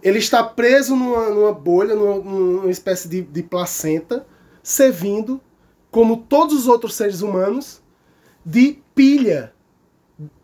Ele 0.04 0.18
está 0.18 0.44
preso 0.44 0.94
numa, 0.94 1.30
numa 1.30 1.52
bolha, 1.52 1.94
numa, 1.94 2.18
numa 2.18 2.70
espécie 2.70 3.08
de, 3.08 3.22
de 3.22 3.42
placenta, 3.42 4.26
servindo, 4.62 5.40
como 5.90 6.18
todos 6.18 6.54
os 6.54 6.68
outros 6.68 6.94
seres 6.94 7.22
humanos, 7.22 7.82
de 8.44 8.82
pilha 8.94 9.54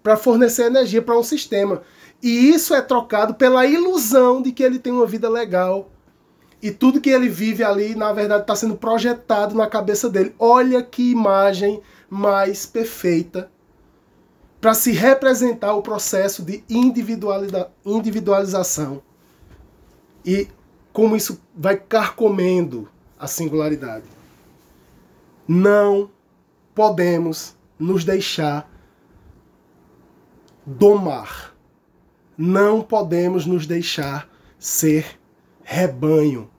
para 0.03 0.17
fornecer 0.17 0.65
energia 0.65 1.03
para 1.03 1.19
um 1.19 1.23
sistema. 1.23 1.83
E 2.23 2.49
isso 2.49 2.75
é 2.75 2.81
trocado 2.81 3.35
pela 3.35 3.67
ilusão 3.67 4.41
de 4.41 4.51
que 4.51 4.63
ele 4.63 4.79
tem 4.79 4.95
uma 4.95 5.07
vida 5.07 5.29
legal 5.29 5.91
e 6.63 6.71
tudo 6.71 7.01
que 7.01 7.11
ele 7.11 7.29
vive 7.29 7.63
ali, 7.63 7.95
na 7.95 8.15
verdade, 8.15 8.41
está 8.43 8.57
sendo 8.57 8.77
projetado 8.77 9.55
na 9.55 9.67
cabeça 9.67 10.09
dele. 10.09 10.35
Olha 10.39 10.83
que 10.83 11.11
imagem 11.11 11.83
mais 12.09 12.65
perfeita 12.65 13.51
para 14.59 14.73
se 14.73 14.93
representar 14.93 15.75
o 15.75 15.83
processo 15.83 16.43
de 16.43 16.65
individualização 16.69 19.03
e 20.25 20.49
como 20.93 21.17
isso 21.17 21.41
vai 21.55 21.77
carcomendo 21.77 22.89
a 23.19 23.27
singularidade. 23.27 24.07
Não 25.47 26.11
podemos 26.75 27.57
nos 27.79 28.05
deixar 28.05 28.71
domar. 30.65 31.55
Não 32.37 32.83
podemos 32.83 33.47
nos 33.47 33.67
deixar 33.67 34.29
ser 34.59 35.19
rebanho. 35.63 36.51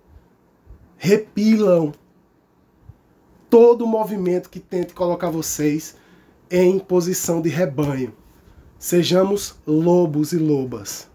Repilam 0.97 1.91
todo 3.49 3.88
movimento 3.88 4.49
que 4.49 4.59
tente 4.59 4.93
colocar 4.93 5.30
vocês 5.30 5.95
em 6.49 6.78
posição 6.80 7.41
de 7.41 7.49
rebanho. 7.49 8.14
Sejamos 8.78 9.55
lobos 9.66 10.34
e 10.34 10.38
lobas. 10.38 11.09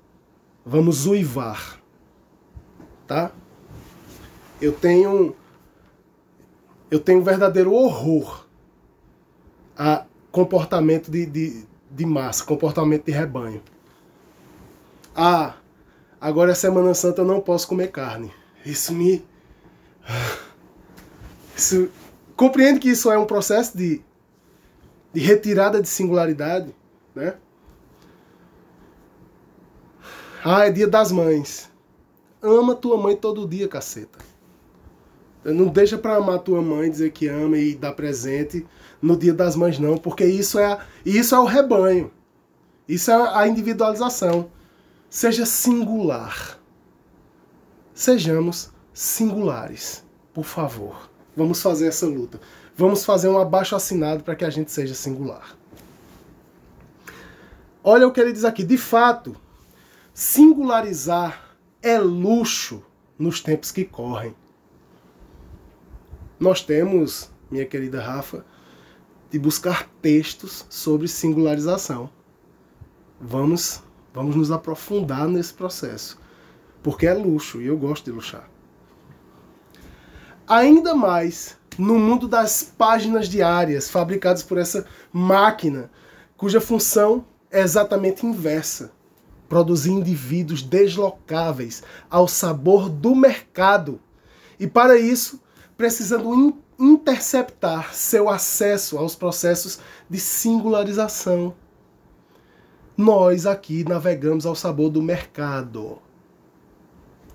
Vamos 0.64 1.06
uivar. 1.06 1.80
Tá? 3.06 3.30
Eu 4.60 4.72
tenho 4.72 5.34
eu 6.90 7.00
tenho 7.00 7.20
um 7.20 7.24
verdadeiro 7.24 7.72
horror 7.72 8.46
a 9.76 10.04
comportamento 10.30 11.10
de, 11.10 11.26
de, 11.26 11.66
de 11.90 12.06
massa, 12.06 12.44
comportamento 12.44 13.04
de 13.04 13.12
rebanho. 13.12 13.62
Ah, 15.14 15.54
agora 16.20 16.52
é 16.52 16.54
Semana 16.54 16.94
Santa 16.94 17.22
eu 17.22 17.26
não 17.26 17.40
posso 17.40 17.66
comer 17.66 17.90
carne. 17.90 18.32
Isso 18.64 18.92
me. 18.92 19.24
Isso... 21.56 21.88
Compreende 22.36 22.80
que 22.80 22.90
isso 22.90 23.10
é 23.10 23.18
um 23.18 23.24
processo 23.24 23.76
de, 23.76 24.02
de 25.12 25.20
retirada 25.20 25.80
de 25.80 25.88
singularidade, 25.88 26.74
né? 27.14 27.36
Ah, 30.44 30.66
é 30.66 30.70
dia 30.70 30.86
das 30.86 31.10
mães. 31.10 31.70
Ama 32.42 32.74
tua 32.74 32.96
mãe 32.96 33.16
todo 33.16 33.46
dia, 33.46 33.68
caceta. 33.68 34.18
Não 35.44 35.68
deixa 35.68 35.96
pra 35.96 36.16
amar 36.16 36.40
tua 36.40 36.60
mãe, 36.60 36.90
dizer 36.90 37.12
que 37.12 37.28
ama 37.28 37.56
e 37.56 37.74
dar 37.74 37.92
presente 37.92 38.66
no 39.00 39.16
dia 39.16 39.32
das 39.32 39.54
mães, 39.54 39.78
não, 39.78 39.96
porque 39.96 40.24
isso 40.24 40.58
é, 40.58 40.78
isso 41.04 41.34
é 41.34 41.38
o 41.38 41.44
rebanho. 41.44 42.10
Isso 42.88 43.10
é 43.10 43.14
a 43.14 43.46
individualização. 43.46 44.50
Seja 45.08 45.46
singular. 45.46 46.58
Sejamos 47.94 48.70
singulares, 48.92 50.04
por 50.34 50.44
favor. 50.44 51.10
Vamos 51.36 51.62
fazer 51.62 51.88
essa 51.88 52.06
luta. 52.06 52.40
Vamos 52.76 53.04
fazer 53.04 53.28
um 53.28 53.38
abaixo 53.38 53.76
assinado 53.76 54.22
para 54.24 54.34
que 54.34 54.44
a 54.44 54.50
gente 54.50 54.70
seja 54.72 54.94
singular. 54.94 55.56
Olha 57.82 58.06
o 58.06 58.10
que 58.10 58.20
ele 58.20 58.32
diz 58.32 58.44
aqui. 58.44 58.64
De 58.64 58.76
fato, 58.76 59.36
singularizar 60.12 61.45
é 61.88 61.98
luxo 61.98 62.82
nos 63.18 63.40
tempos 63.40 63.70
que 63.70 63.84
correm. 63.84 64.34
Nós 66.38 66.62
temos, 66.62 67.30
minha 67.50 67.64
querida 67.64 68.02
Rafa, 68.02 68.44
de 69.30 69.38
buscar 69.38 69.88
textos 70.02 70.66
sobre 70.68 71.08
singularização. 71.08 72.10
Vamos 73.20 73.82
Vamos 74.16 74.34
nos 74.34 74.50
aprofundar 74.50 75.28
nesse 75.28 75.52
processo. 75.52 76.18
Porque 76.82 77.06
é 77.06 77.12
luxo 77.12 77.60
e 77.60 77.66
eu 77.66 77.76
gosto 77.76 78.06
de 78.06 78.12
luxar. 78.12 78.48
Ainda 80.48 80.94
mais 80.94 81.58
no 81.76 81.98
mundo 81.98 82.26
das 82.26 82.62
páginas 82.62 83.28
diárias 83.28 83.90
fabricadas 83.90 84.42
por 84.42 84.56
essa 84.56 84.86
máquina, 85.12 85.90
cuja 86.34 86.62
função 86.62 87.26
é 87.50 87.60
exatamente 87.60 88.24
inversa 88.24 88.95
produzir 89.48 89.90
indivíduos 89.90 90.62
deslocáveis 90.62 91.82
ao 92.10 92.26
sabor 92.26 92.88
do 92.88 93.14
mercado. 93.14 94.00
E 94.58 94.66
para 94.66 94.98
isso, 94.98 95.40
precisando 95.76 96.34
in 96.34 96.54
interceptar 96.78 97.94
seu 97.94 98.28
acesso 98.28 98.98
aos 98.98 99.14
processos 99.14 99.80
de 100.10 100.20
singularização 100.20 101.54
nós 102.96 103.44
aqui 103.44 103.84
navegamos 103.84 104.46
ao 104.46 104.54
sabor 104.54 104.88
do 104.88 105.02
mercado. 105.02 105.98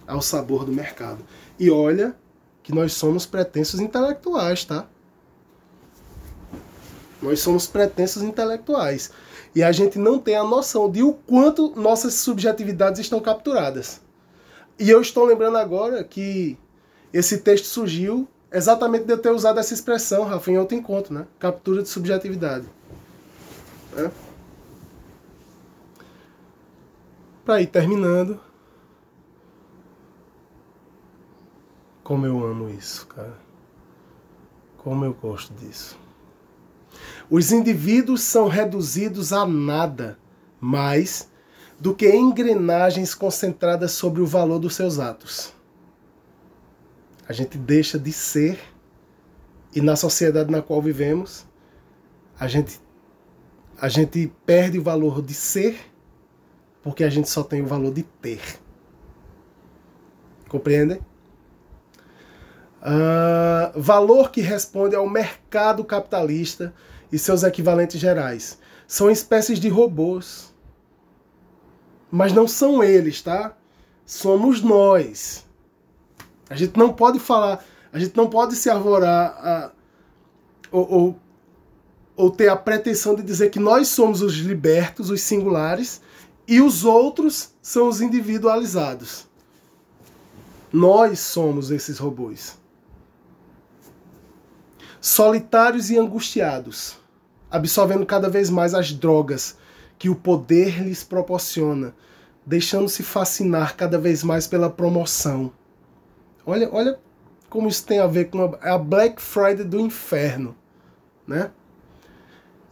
Ao 0.07 0.22
sabor 0.22 0.66
do 0.66 0.72
mercado. 0.72 1.24
E 1.59 1.70
olha 1.70 2.16
que 2.64 2.74
nós 2.74 2.93
somos 2.93 3.26
pretensos 3.26 3.80
intelectuais, 3.80 4.66
tá? 4.66 4.88
Nós 7.22 7.39
somos 7.41 7.68
pretensos 7.68 8.24
intelectuais. 8.24 9.12
E 9.54 9.62
a 9.64 9.72
gente 9.72 9.99
não 9.99 10.18
tem 10.18 10.36
a 10.36 10.43
noção 10.43 10.89
de 10.89 11.04
o 11.04 11.14
quanto 11.14 11.76
nossas 11.76 12.14
subjetividades 12.16 13.02
estão 13.02 13.20
capturadas. 13.20 14.02
E 14.80 14.89
eu 14.89 15.02
estou 15.02 15.26
lembrando 15.26 15.58
agora 15.58 16.04
que 16.04 16.58
esse 17.14 17.39
texto 17.39 17.66
surgiu 17.66 18.28
exatamente 18.52 19.06
de 19.06 19.14
eu 19.14 19.18
ter 19.18 19.32
usado 19.32 19.60
essa 19.60 19.74
expressão, 19.74 20.24
Rafa, 20.24 20.52
em 20.52 20.58
outro 20.58 20.76
encontro, 20.76 21.14
né? 21.14 21.28
Captura 21.38 21.84
de 21.84 21.89
subjetividade. 21.89 22.66
É? 23.97 24.10
Para 27.43 27.62
ir 27.62 27.68
terminando. 27.68 28.39
Como 32.04 32.26
eu 32.26 32.43
amo 32.43 32.70
isso, 32.70 33.06
cara. 33.08 33.38
Como 34.78 35.06
eu 35.06 35.14
gosto 35.14 35.54
disso. 35.54 35.97
Os 37.32 37.49
indivíduos 37.53 38.19
são 38.23 38.49
reduzidos 38.49 39.32
a 39.32 39.45
nada 39.45 40.19
mais 40.59 41.32
do 41.79 41.95
que 41.95 42.13
engrenagens 42.13 43.15
concentradas 43.15 43.93
sobre 43.93 44.21
o 44.21 44.25
valor 44.27 44.59
dos 44.59 44.75
seus 44.75 44.99
atos. 44.99 45.53
A 47.25 47.32
gente 47.32 47.57
deixa 47.57 47.97
de 47.97 48.11
ser 48.11 48.59
e 49.73 49.79
na 49.79 49.95
sociedade 49.95 50.51
na 50.51 50.61
qual 50.61 50.82
vivemos, 50.82 51.47
a 52.38 52.49
gente 52.49 52.82
a 53.79 53.88
gente 53.88 54.32
perde 54.45 54.77
o 54.77 54.84
valor 54.84 55.21
de 55.21 55.34
ser 55.34 55.79
porque 56.84 57.01
a 57.01 57.09
gente 57.09 57.29
só 57.29 57.43
tem 57.43 57.61
o 57.61 57.65
valor 57.65 57.93
de 57.93 58.03
ter. 58.03 58.41
Compreendem? 60.49 60.99
Uh, 62.82 63.79
valor 63.79 64.32
que 64.32 64.41
responde 64.41 64.97
ao 64.97 65.07
mercado 65.09 65.86
capitalista 65.86 66.73
e 67.12 67.20
seus 67.20 67.43
equivalentes 67.43 67.99
gerais. 67.99 68.57
São 68.88 69.09
espécies 69.09 69.59
de 69.59 69.70
robôs. 69.70 70.53
Mas 72.09 72.34
não 72.34 72.47
são 72.47 72.84
eles, 72.84 73.22
tá? 73.22 73.55
Somos 74.05 74.62
nós. 74.62 75.45
A 76.49 76.55
gente 76.55 76.78
não 76.78 76.91
pode 76.91 77.20
falar, 77.20 77.64
a 77.93 77.99
gente 77.99 78.16
não 78.18 78.30
pode 78.30 78.55
se 78.55 78.70
arvorar 78.70 79.38
a, 79.39 79.72
ou, 80.72 80.91
ou, 80.91 81.20
ou 82.16 82.32
ter 82.32 82.49
a 82.49 82.55
pretensão 82.55 83.16
de 83.16 83.24
dizer 83.24 83.49
que 83.49 83.59
nós 83.59 83.88
somos 83.88 84.22
os 84.22 84.36
libertos, 84.36 85.09
os 85.09 85.22
singulares, 85.22 86.01
e 86.47 86.62
os 86.62 86.84
outros 86.84 87.51
são 87.62 87.88
os 87.88 88.01
individualizados. 88.01 89.28
Nós 90.72 91.20
somos 91.20 91.72
esses 91.72 91.97
robôs. 91.97 92.57
Solitários 94.99 95.89
e 95.89 95.97
angustiados, 95.97 96.97
absorvendo 97.52 98.06
cada 98.06 98.30
vez 98.30 98.49
mais 98.49 98.74
as 98.74 98.93
drogas 98.93 99.58
que 99.99 100.10
o 100.10 100.16
poder 100.16 100.82
lhes 100.82 101.04
proporciona, 101.04 101.93
deixando-se 102.45 103.04
fascinar 103.04 103.76
cada 103.76 103.99
vez 103.99 104.24
mais 104.24 104.47
pela 104.47 104.70
promoção. 104.70 105.52
Olha, 106.45 106.70
olha 106.72 106.99
como 107.49 107.68
isso 107.68 107.86
tem 107.86 107.99
a 107.99 108.08
ver 108.08 108.30
com 108.30 108.58
a, 108.62 108.76
a 108.76 108.78
Black 108.78 109.22
Friday 109.22 109.66
do 109.66 109.80
inferno, 109.80 110.56
né? 111.28 111.52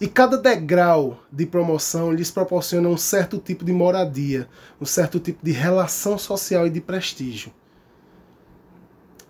E 0.02 0.08
cada 0.08 0.38
degrau 0.38 1.20
de 1.30 1.46
promoção 1.46 2.14
lhes 2.14 2.32
proporciona 2.32 2.88
um 2.88 2.96
certo 2.96 3.38
tipo 3.38 3.66
de 3.66 3.74
moradia, 3.74 4.48
um 4.80 4.86
certo 4.86 5.20
tipo 5.20 5.44
de 5.44 5.52
relação 5.52 6.18
social 6.18 6.66
e 6.66 6.70
de 6.70 6.80
prestígio. 6.80 7.52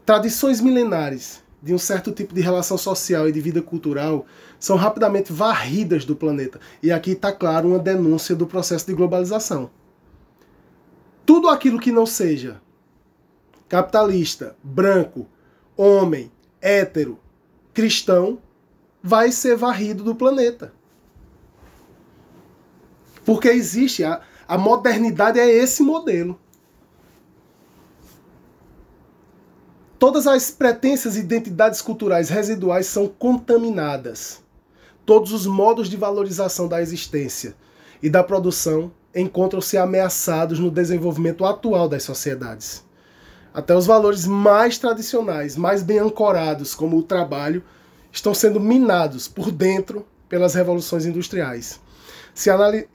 Tradições 0.06 0.62
milenares 0.62 1.44
de 1.62 1.74
um 1.74 1.78
certo 1.78 2.12
tipo 2.12 2.34
de 2.34 2.42
relação 2.42 2.78
social 2.78 3.28
e 3.28 3.32
de 3.32 3.42
vida 3.42 3.62
cultural 3.62 4.26
são 4.60 4.78
rapidamente 4.78 5.34
varridas 5.34 6.06
do 6.06 6.16
planeta. 6.16 6.60
E 6.82 6.92
aqui 6.92 7.12
está 7.12 7.32
claro 7.32 7.70
uma 7.70 7.80
denúncia 7.80 8.36
do 8.36 8.48
processo 8.48 8.88
de 8.88 8.94
globalização. 8.94 9.70
Tudo 11.26 11.50
aquilo 11.50 11.80
que 11.80 11.92
não 11.92 12.06
seja 12.06 12.62
capitalista, 13.68 14.56
branco, 14.64 15.28
homem, 15.78 16.32
hétero, 16.60 17.20
cristão, 17.74 18.40
vai 19.02 19.32
ser 19.32 19.56
varrido 19.56 20.04
do 20.04 20.16
planeta. 20.16 20.74
Porque 23.24 23.48
existe, 23.48 24.04
a, 24.04 24.22
a 24.48 24.58
modernidade 24.58 25.40
é 25.40 25.48
esse 25.48 25.84
modelo. 25.84 26.40
Todas 30.00 30.26
as 30.28 30.50
pretensas 30.50 31.18
identidades 31.18 31.82
culturais 31.82 32.30
residuais 32.30 32.88
são 32.88 33.06
contaminadas. 33.06 34.40
Todos 35.06 35.34
os 35.34 35.46
modos 35.46 35.90
de 35.90 35.98
valorização 35.98 36.70
da 36.70 36.82
existência 36.82 37.54
e 38.02 38.10
da 38.10 38.24
produção 38.24 38.94
encontram-se 39.14 39.78
ameaçados 39.78 40.58
no 40.58 40.72
desenvolvimento 40.72 41.44
atual 41.44 41.90
das 41.90 42.04
sociedades. 42.04 42.82
Até 43.54 43.76
os 43.76 43.86
valores 43.86 44.26
mais 44.26 44.78
tradicionais, 44.78 45.58
mais 45.58 45.84
bem 45.84 46.00
ancorados, 46.00 46.74
como 46.74 46.98
o 46.98 47.04
trabalho, 47.04 47.62
estão 48.10 48.34
sendo 48.34 48.58
minados 48.58 49.28
por 49.28 49.52
dentro 49.52 50.06
pelas 50.30 50.54
revoluções 50.54 51.06
industriais. 51.06 51.78
Se 52.34 52.50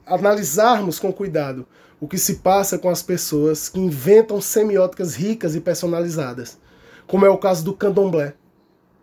analisarmos 0.07 0.97
com 0.97 1.13
cuidado 1.13 1.67
o 2.01 2.07
que 2.07 2.17
se 2.17 2.37
passa 2.37 2.79
com 2.79 2.89
as 2.89 3.03
pessoas 3.03 3.69
que 3.69 3.79
inventam 3.79 4.41
semióticas 4.41 5.13
ricas 5.13 5.53
e 5.53 5.61
personalizadas, 5.61 6.57
como 7.07 7.25
é 7.25 7.29
o 7.29 7.37
caso 7.37 7.63
do 7.63 7.73
candomblé, 7.73 8.33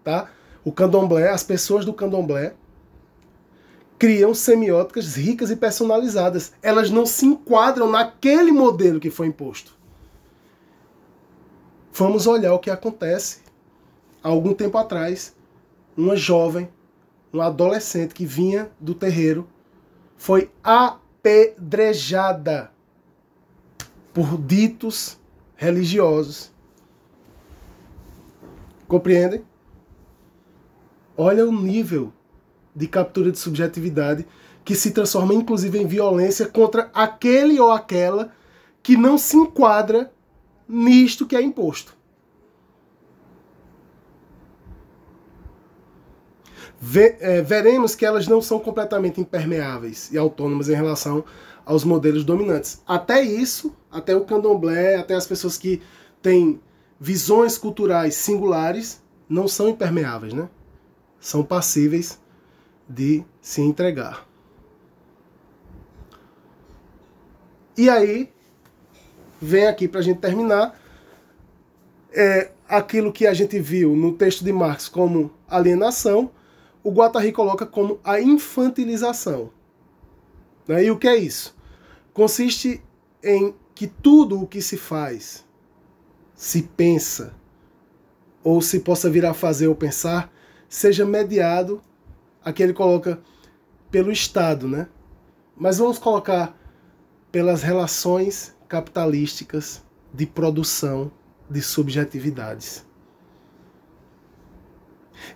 tá? 0.03 0.31
O 0.65 0.73
candomblé, 0.73 1.31
as 1.31 1.43
pessoas 1.43 1.85
do 1.85 1.93
candomblé 1.93 2.55
criam 3.99 4.35
semióticas 4.35 5.15
ricas 5.15 5.51
e 5.51 5.57
personalizadas. 5.57 6.53
Elas 6.61 6.91
não 6.91 7.07
se 7.07 7.25
enquadram 7.25 7.89
naquele 7.89 8.51
modelo 8.51 8.99
que 8.99 9.11
foi 9.11 9.29
imposto. 9.29 9.77
Vamos 11.93 12.27
olhar 12.27 12.53
o 12.55 12.59
que 12.59 12.71
acontece. 12.71 13.43
Há 14.23 14.29
algum 14.29 14.55
tempo 14.55 14.79
atrás, 14.79 15.35
uma 15.97 16.17
jovem, 16.17 16.69
uma 17.33 17.47
adolescente 17.47 18.15
que 18.15 18.25
vinha 18.25 18.71
do 18.81 18.95
terreiro, 18.95 19.49
foi 20.17 20.51
apedrejada 20.63 22.13
por 24.15 24.39
ditos 24.39 25.19
religiosos. 25.57 26.52
Compreendem? 28.93 29.43
Olha 31.17 31.49
o 31.49 31.51
nível 31.51 32.13
de 32.77 32.87
captura 32.87 33.33
de 33.33 33.39
subjetividade 33.39 34.27
que 34.63 34.75
se 34.75 34.91
transforma 34.91 35.33
inclusive 35.33 35.79
em 35.79 35.87
violência 35.87 36.45
contra 36.45 36.91
aquele 36.93 37.59
ou 37.59 37.71
aquela 37.71 38.35
que 38.83 38.95
não 38.95 39.17
se 39.17 39.35
enquadra 39.35 40.13
nisto 40.69 41.27
que 41.27 41.35
é 41.35 41.41
imposto. 41.41 41.97
é, 46.95 47.41
veremos 47.41 47.95
que 47.95 48.05
elas 48.05 48.29
não 48.29 48.43
são 48.43 48.61
completamente 48.61 49.19
impermeáveis 49.19 50.13
e 50.13 50.19
autônomas 50.19 50.69
em 50.69 50.75
relação 50.75 51.25
aos 51.65 51.83
modelos 51.83 52.25
dominantes. 52.25 52.83
Até 52.87 53.23
isso, 53.23 53.75
até 53.91 54.15
o 54.15 54.27
candomblé, 54.27 54.97
até 54.97 55.15
as 55.15 55.27
pessoas 55.27 55.57
que 55.57 55.81
têm 56.21 56.61
visões 57.03 57.59
culturais 57.59 58.15
singulares, 58.15 59.03
não 59.29 59.49
são 59.49 59.69
impermeáveis, 59.69 60.33
né? 60.33 60.49
São 61.19 61.43
passíveis 61.43 62.21
de 62.89 63.25
se 63.41 63.61
entregar. 63.61 64.25
E 67.77 67.91
aí, 67.91 68.33
vem 69.41 69.67
aqui 69.67 69.89
para 69.89 69.99
a 69.99 70.03
gente 70.05 70.21
terminar, 70.21 70.81
é, 72.13 72.53
aquilo 72.69 73.13
que 73.13 73.27
a 73.27 73.35
gente 73.35 73.59
viu 73.59 73.97
no 73.97 74.13
texto 74.13 74.45
de 74.45 74.53
Marx 74.53 74.89
como 74.89 75.33
alienação, 75.49 76.31
o 76.85 76.93
Guattari 76.93 77.33
coloca 77.33 77.67
como 77.67 77.99
a 78.05 78.21
infantilização. 78.21 79.51
Né? 80.69 80.85
E 80.85 80.91
o 80.93 80.97
que 80.97 81.09
é 81.09 81.17
isso? 81.17 81.53
Consiste 82.13 82.81
em 83.25 83.53
que 83.75 83.89
tudo 83.89 84.41
o 84.41 84.47
que 84.47 84.63
se 84.63 84.77
faz, 84.77 85.45
se 86.43 86.61
pensa, 86.61 87.33
ou 88.43 88.61
se 88.61 88.81
possa 88.81 89.09
vir 89.09 89.25
a 89.25 89.33
fazer 89.33 89.69
ou 89.69 89.77
pensar, 89.77 90.29
seja 90.69 91.07
mediado, 91.07 91.81
aqui 92.45 92.65
ele 92.65 92.73
coloca 92.73 93.23
pelo 93.93 94.11
Estado, 94.11 94.67
né? 94.67 94.89
Mas 95.57 95.79
vamos 95.79 96.01
colocar 96.01 96.59
pelas 97.31 97.63
relações 97.63 98.57
capitalísticas 98.69 99.85
de 100.13 100.27
produção 100.27 101.13
de 101.49 101.63
subjetividades. 101.63 102.85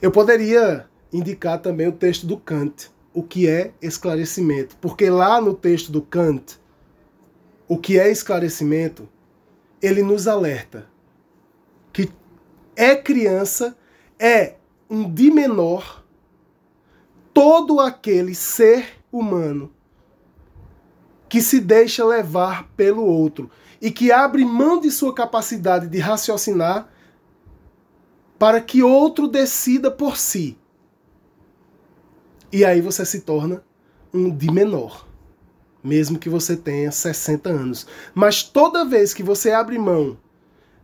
Eu 0.02 0.10
poderia 0.10 0.90
indicar 1.12 1.62
também 1.62 1.86
o 1.86 1.92
texto 1.92 2.26
do 2.26 2.36
Kant, 2.36 2.90
o 3.14 3.22
que 3.22 3.48
é 3.48 3.72
esclarecimento, 3.80 4.74
porque 4.78 5.08
lá 5.08 5.40
no 5.40 5.54
texto 5.54 5.92
do 5.92 6.02
Kant, 6.02 6.58
o 7.68 7.78
que 7.78 7.96
é 7.96 8.10
esclarecimento, 8.10 9.08
ele 9.80 10.02
nos 10.02 10.26
alerta 10.26 10.95
que 11.96 12.12
é 12.76 12.94
criança, 12.94 13.74
é 14.18 14.56
um 14.90 15.10
de 15.10 15.30
menor 15.30 16.04
todo 17.32 17.80
aquele 17.80 18.34
ser 18.34 18.86
humano 19.10 19.72
que 21.26 21.40
se 21.40 21.58
deixa 21.58 22.04
levar 22.04 22.68
pelo 22.76 23.02
outro 23.02 23.50
e 23.80 23.90
que 23.90 24.12
abre 24.12 24.44
mão 24.44 24.78
de 24.78 24.90
sua 24.90 25.14
capacidade 25.14 25.88
de 25.88 25.98
raciocinar 25.98 26.86
para 28.38 28.60
que 28.60 28.82
outro 28.82 29.26
decida 29.26 29.90
por 29.90 30.18
si. 30.18 30.58
E 32.52 32.62
aí 32.62 32.82
você 32.82 33.06
se 33.06 33.22
torna 33.22 33.64
um 34.12 34.28
de 34.28 34.50
menor, 34.52 35.08
mesmo 35.82 36.18
que 36.18 36.28
você 36.28 36.58
tenha 36.58 36.92
60 36.92 37.48
anos. 37.48 37.86
Mas 38.14 38.42
toda 38.42 38.84
vez 38.84 39.14
que 39.14 39.22
você 39.22 39.50
abre 39.50 39.78
mão 39.78 40.18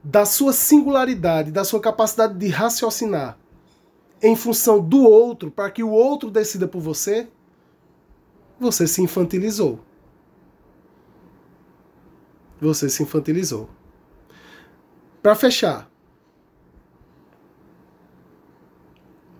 da 0.02 0.24
sua 0.24 0.52
singularidade, 0.52 1.50
da 1.50 1.64
sua 1.64 1.80
capacidade 1.80 2.36
de 2.38 2.48
raciocinar 2.48 3.38
em 4.22 4.36
função 4.36 4.80
do 4.80 5.02
outro, 5.02 5.50
para 5.50 5.70
que 5.70 5.82
o 5.82 5.90
outro 5.90 6.30
decida 6.30 6.66
por 6.68 6.80
você, 6.80 7.28
você 8.58 8.86
se 8.86 9.02
infantilizou 9.02 9.80
você 12.62 12.88
se 12.88 13.02
infantilizou. 13.02 13.68
Para 15.22 15.34
fechar, 15.34 15.90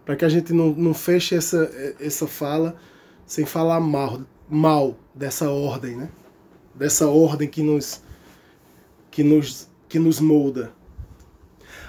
para 0.05 0.17
que 0.17 0.25
a 0.25 0.29
gente 0.29 0.53
não, 0.53 0.71
não 0.73 0.93
feche 0.93 1.35
essa, 1.35 1.71
essa 2.01 2.27
fala 2.27 2.77
sem 3.25 3.47
falar 3.47 3.81
mal, 3.81 4.23
mal 4.49 4.97
dessa 5.15 5.49
ordem, 5.51 5.97
né? 5.97 6.11
Dessa 6.75 7.07
ordem 7.07 7.49
que 7.49 7.63
nos, 7.63 8.03
que 9.11 9.23
nos, 9.23 9.69
que 9.93 9.99
nos 9.99 10.21
molda. 10.21 10.73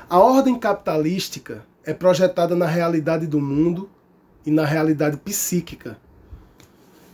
A 0.09 0.19
ordem 0.19 0.59
capitalística 0.59 1.65
é 1.85 1.93
projetada 1.93 2.53
na 2.53 2.65
realidade 2.65 3.25
do 3.25 3.39
mundo 3.39 3.89
e 4.45 4.51
na 4.51 4.65
realidade 4.65 5.15
psíquica. 5.15 5.97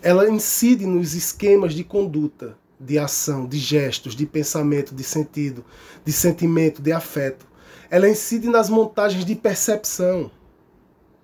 Ela 0.02 0.28
incide 0.28 0.88
nos 0.88 1.14
esquemas 1.14 1.76
de 1.76 1.84
conduta, 1.84 2.58
de 2.80 2.98
ação, 2.98 3.46
de 3.46 3.60
gestos, 3.60 4.16
de 4.16 4.26
pensamento, 4.26 4.96
de 4.96 5.04
sentido, 5.04 5.64
de 6.04 6.12
sentimento, 6.12 6.82
de 6.82 6.92
afeto. 6.92 7.46
Ela 7.88 8.10
incide 8.10 8.48
nas 8.48 8.68
montagens 8.68 9.24
de 9.24 9.36
percepção, 9.36 10.32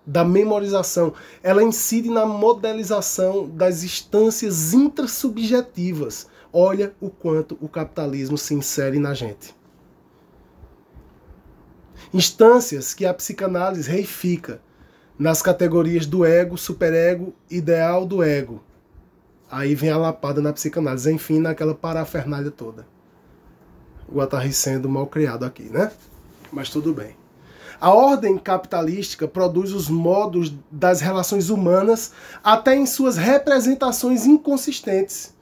da 0.05 0.23
memorização. 0.23 1.11
Ela 1.41 1.63
incide 1.63 2.11
na 2.11 2.23
modelização 2.23 3.49
das 3.49 3.83
instâncias 3.83 4.75
intrasubjetivas. 4.75 6.27
Olha 6.57 6.95
o 7.01 7.09
quanto 7.09 7.57
o 7.59 7.67
capitalismo 7.67 8.37
se 8.37 8.53
insere 8.53 8.97
na 8.97 9.13
gente. 9.13 9.53
Instâncias 12.13 12.93
que 12.93 13.05
a 13.05 13.13
psicanálise 13.13 13.91
reifica 13.91 14.61
nas 15.19 15.41
categorias 15.41 16.05
do 16.05 16.23
ego, 16.23 16.57
superego, 16.57 17.33
ideal 17.49 18.05
do 18.05 18.23
ego, 18.23 18.63
Aí 19.49 19.75
vem 19.75 19.91
a 19.91 19.97
lapada 19.97 20.41
na 20.41 20.51
psicanálise, 20.51 21.11
enfim, 21.11 21.39
naquela 21.39 21.75
parafernália 21.75 22.51
toda. 22.51 22.87
O 24.07 24.19
sendo 24.51 24.89
mal 24.89 25.07
criado 25.07 25.45
aqui, 25.45 25.63
né? 25.63 25.91
Mas 26.51 26.69
tudo 26.69 26.93
bem. 26.93 27.15
A 27.79 27.93
ordem 27.93 28.37
capitalística 28.37 29.27
produz 29.27 29.71
os 29.73 29.89
modos 29.89 30.53
das 30.71 31.01
relações 31.01 31.49
humanas 31.49 32.13
até 32.43 32.75
em 32.75 32.85
suas 32.85 33.17
representações 33.17 34.25
inconsistentes. 34.25 35.34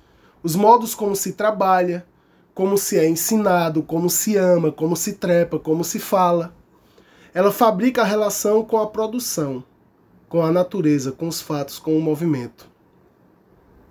Os 0.43 0.55
modos 0.55 0.93
como 0.93 1.15
se 1.15 1.33
trabalha, 1.33 2.05
como 2.53 2.77
se 2.77 2.99
é 2.99 3.07
ensinado, 3.07 3.81
como 3.81 4.09
se 4.09 4.35
ama, 4.37 4.71
como 4.71 4.95
se 4.95 5.13
trepa, 5.13 5.57
como 5.57 5.83
se 5.83 5.97
fala. 5.97 6.53
Ela 7.33 7.51
fabrica 7.51 8.01
a 8.01 8.05
relação 8.05 8.63
com 8.63 8.77
a 8.77 8.87
produção, 8.87 9.63
com 10.29 10.43
a 10.43 10.51
natureza, 10.51 11.11
com 11.11 11.27
os 11.27 11.41
fatos, 11.41 11.79
com 11.79 11.97
o 11.97 12.01
movimento 12.01 12.73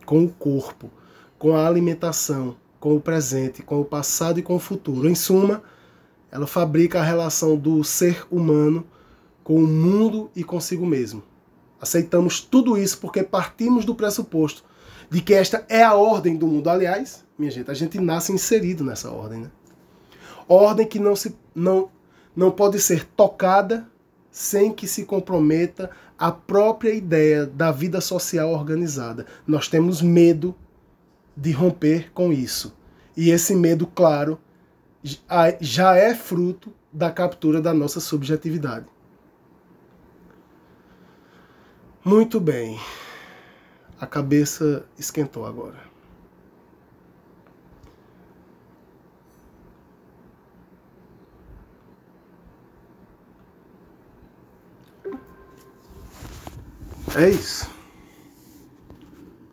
com 0.05 0.25
o 0.25 0.29
corpo, 0.29 0.91
com 1.39 1.57
a 1.57 1.67
alimentação, 1.67 2.57
com 2.79 2.95
o 2.95 3.01
presente, 3.01 3.63
com 3.63 3.81
o 3.81 3.85
passado 3.85 4.39
e 4.39 4.43
com 4.43 4.57
o 4.57 4.61
futuro. 4.61 5.09
Em 5.09 5.15
suma, 5.15 5.63
ela 6.31 6.47
fabrica 6.47 7.01
a 7.01 7.05
relação 7.05 7.57
do 7.57 7.83
ser 7.85 8.27
humano 8.31 8.85
com 9.43 9.57
o 9.57 9.67
mundo 9.67 10.31
e 10.35 10.45
consigo 10.45 10.87
mesmo. 10.87 11.23
Aceitamos 11.81 12.41
tudo 12.41 12.77
isso 12.77 12.99
porque 12.99 13.23
partimos 13.23 13.85
do 13.85 13.95
pressuposto 13.95 14.65
de 15.13 15.21
que 15.21 15.35
esta 15.35 15.63
é 15.69 15.83
a 15.83 15.95
ordem 15.95 16.39
do 16.39 16.47
mundo. 16.47 16.71
Aliás, 16.71 17.23
minha 17.37 17.51
gente, 17.51 17.71
a 17.71 17.75
gente 17.75 18.01
nasce 18.01 18.33
inserido 18.33 18.83
nessa 18.83 19.11
ordem, 19.11 19.43
né? 19.43 19.51
Ordem 20.49 20.87
que 20.87 20.99
não 20.99 21.15
se 21.15 21.37
não 21.55 21.91
não 22.35 22.51
pode 22.51 22.81
ser 22.81 23.05
tocada 23.05 23.87
sem 24.31 24.73
que 24.73 24.89
se 24.89 25.05
comprometa 25.05 25.91
a 26.19 26.33
própria 26.33 26.95
ideia 26.95 27.45
da 27.45 27.71
vida 27.71 28.01
social 28.01 28.53
organizada. 28.53 29.27
Nós 29.47 29.69
temos 29.69 30.01
medo 30.01 30.55
de 31.37 31.53
romper 31.53 32.11
com 32.15 32.33
isso. 32.33 32.75
E 33.15 33.29
esse 33.29 33.55
medo, 33.55 33.87
claro, 33.87 34.41
já 35.61 35.95
é 35.95 36.15
fruto 36.15 36.73
da 36.91 37.11
captura 37.11 37.61
da 37.61 37.75
nossa 37.75 38.01
subjetividade. 38.01 38.87
Muito 42.03 42.41
bem. 42.41 42.81
A 44.03 44.07
cabeça 44.09 44.85
esquentou 44.99 45.47
agora. 45.47 45.79
É 57.15 57.29
isso. 57.31 57.71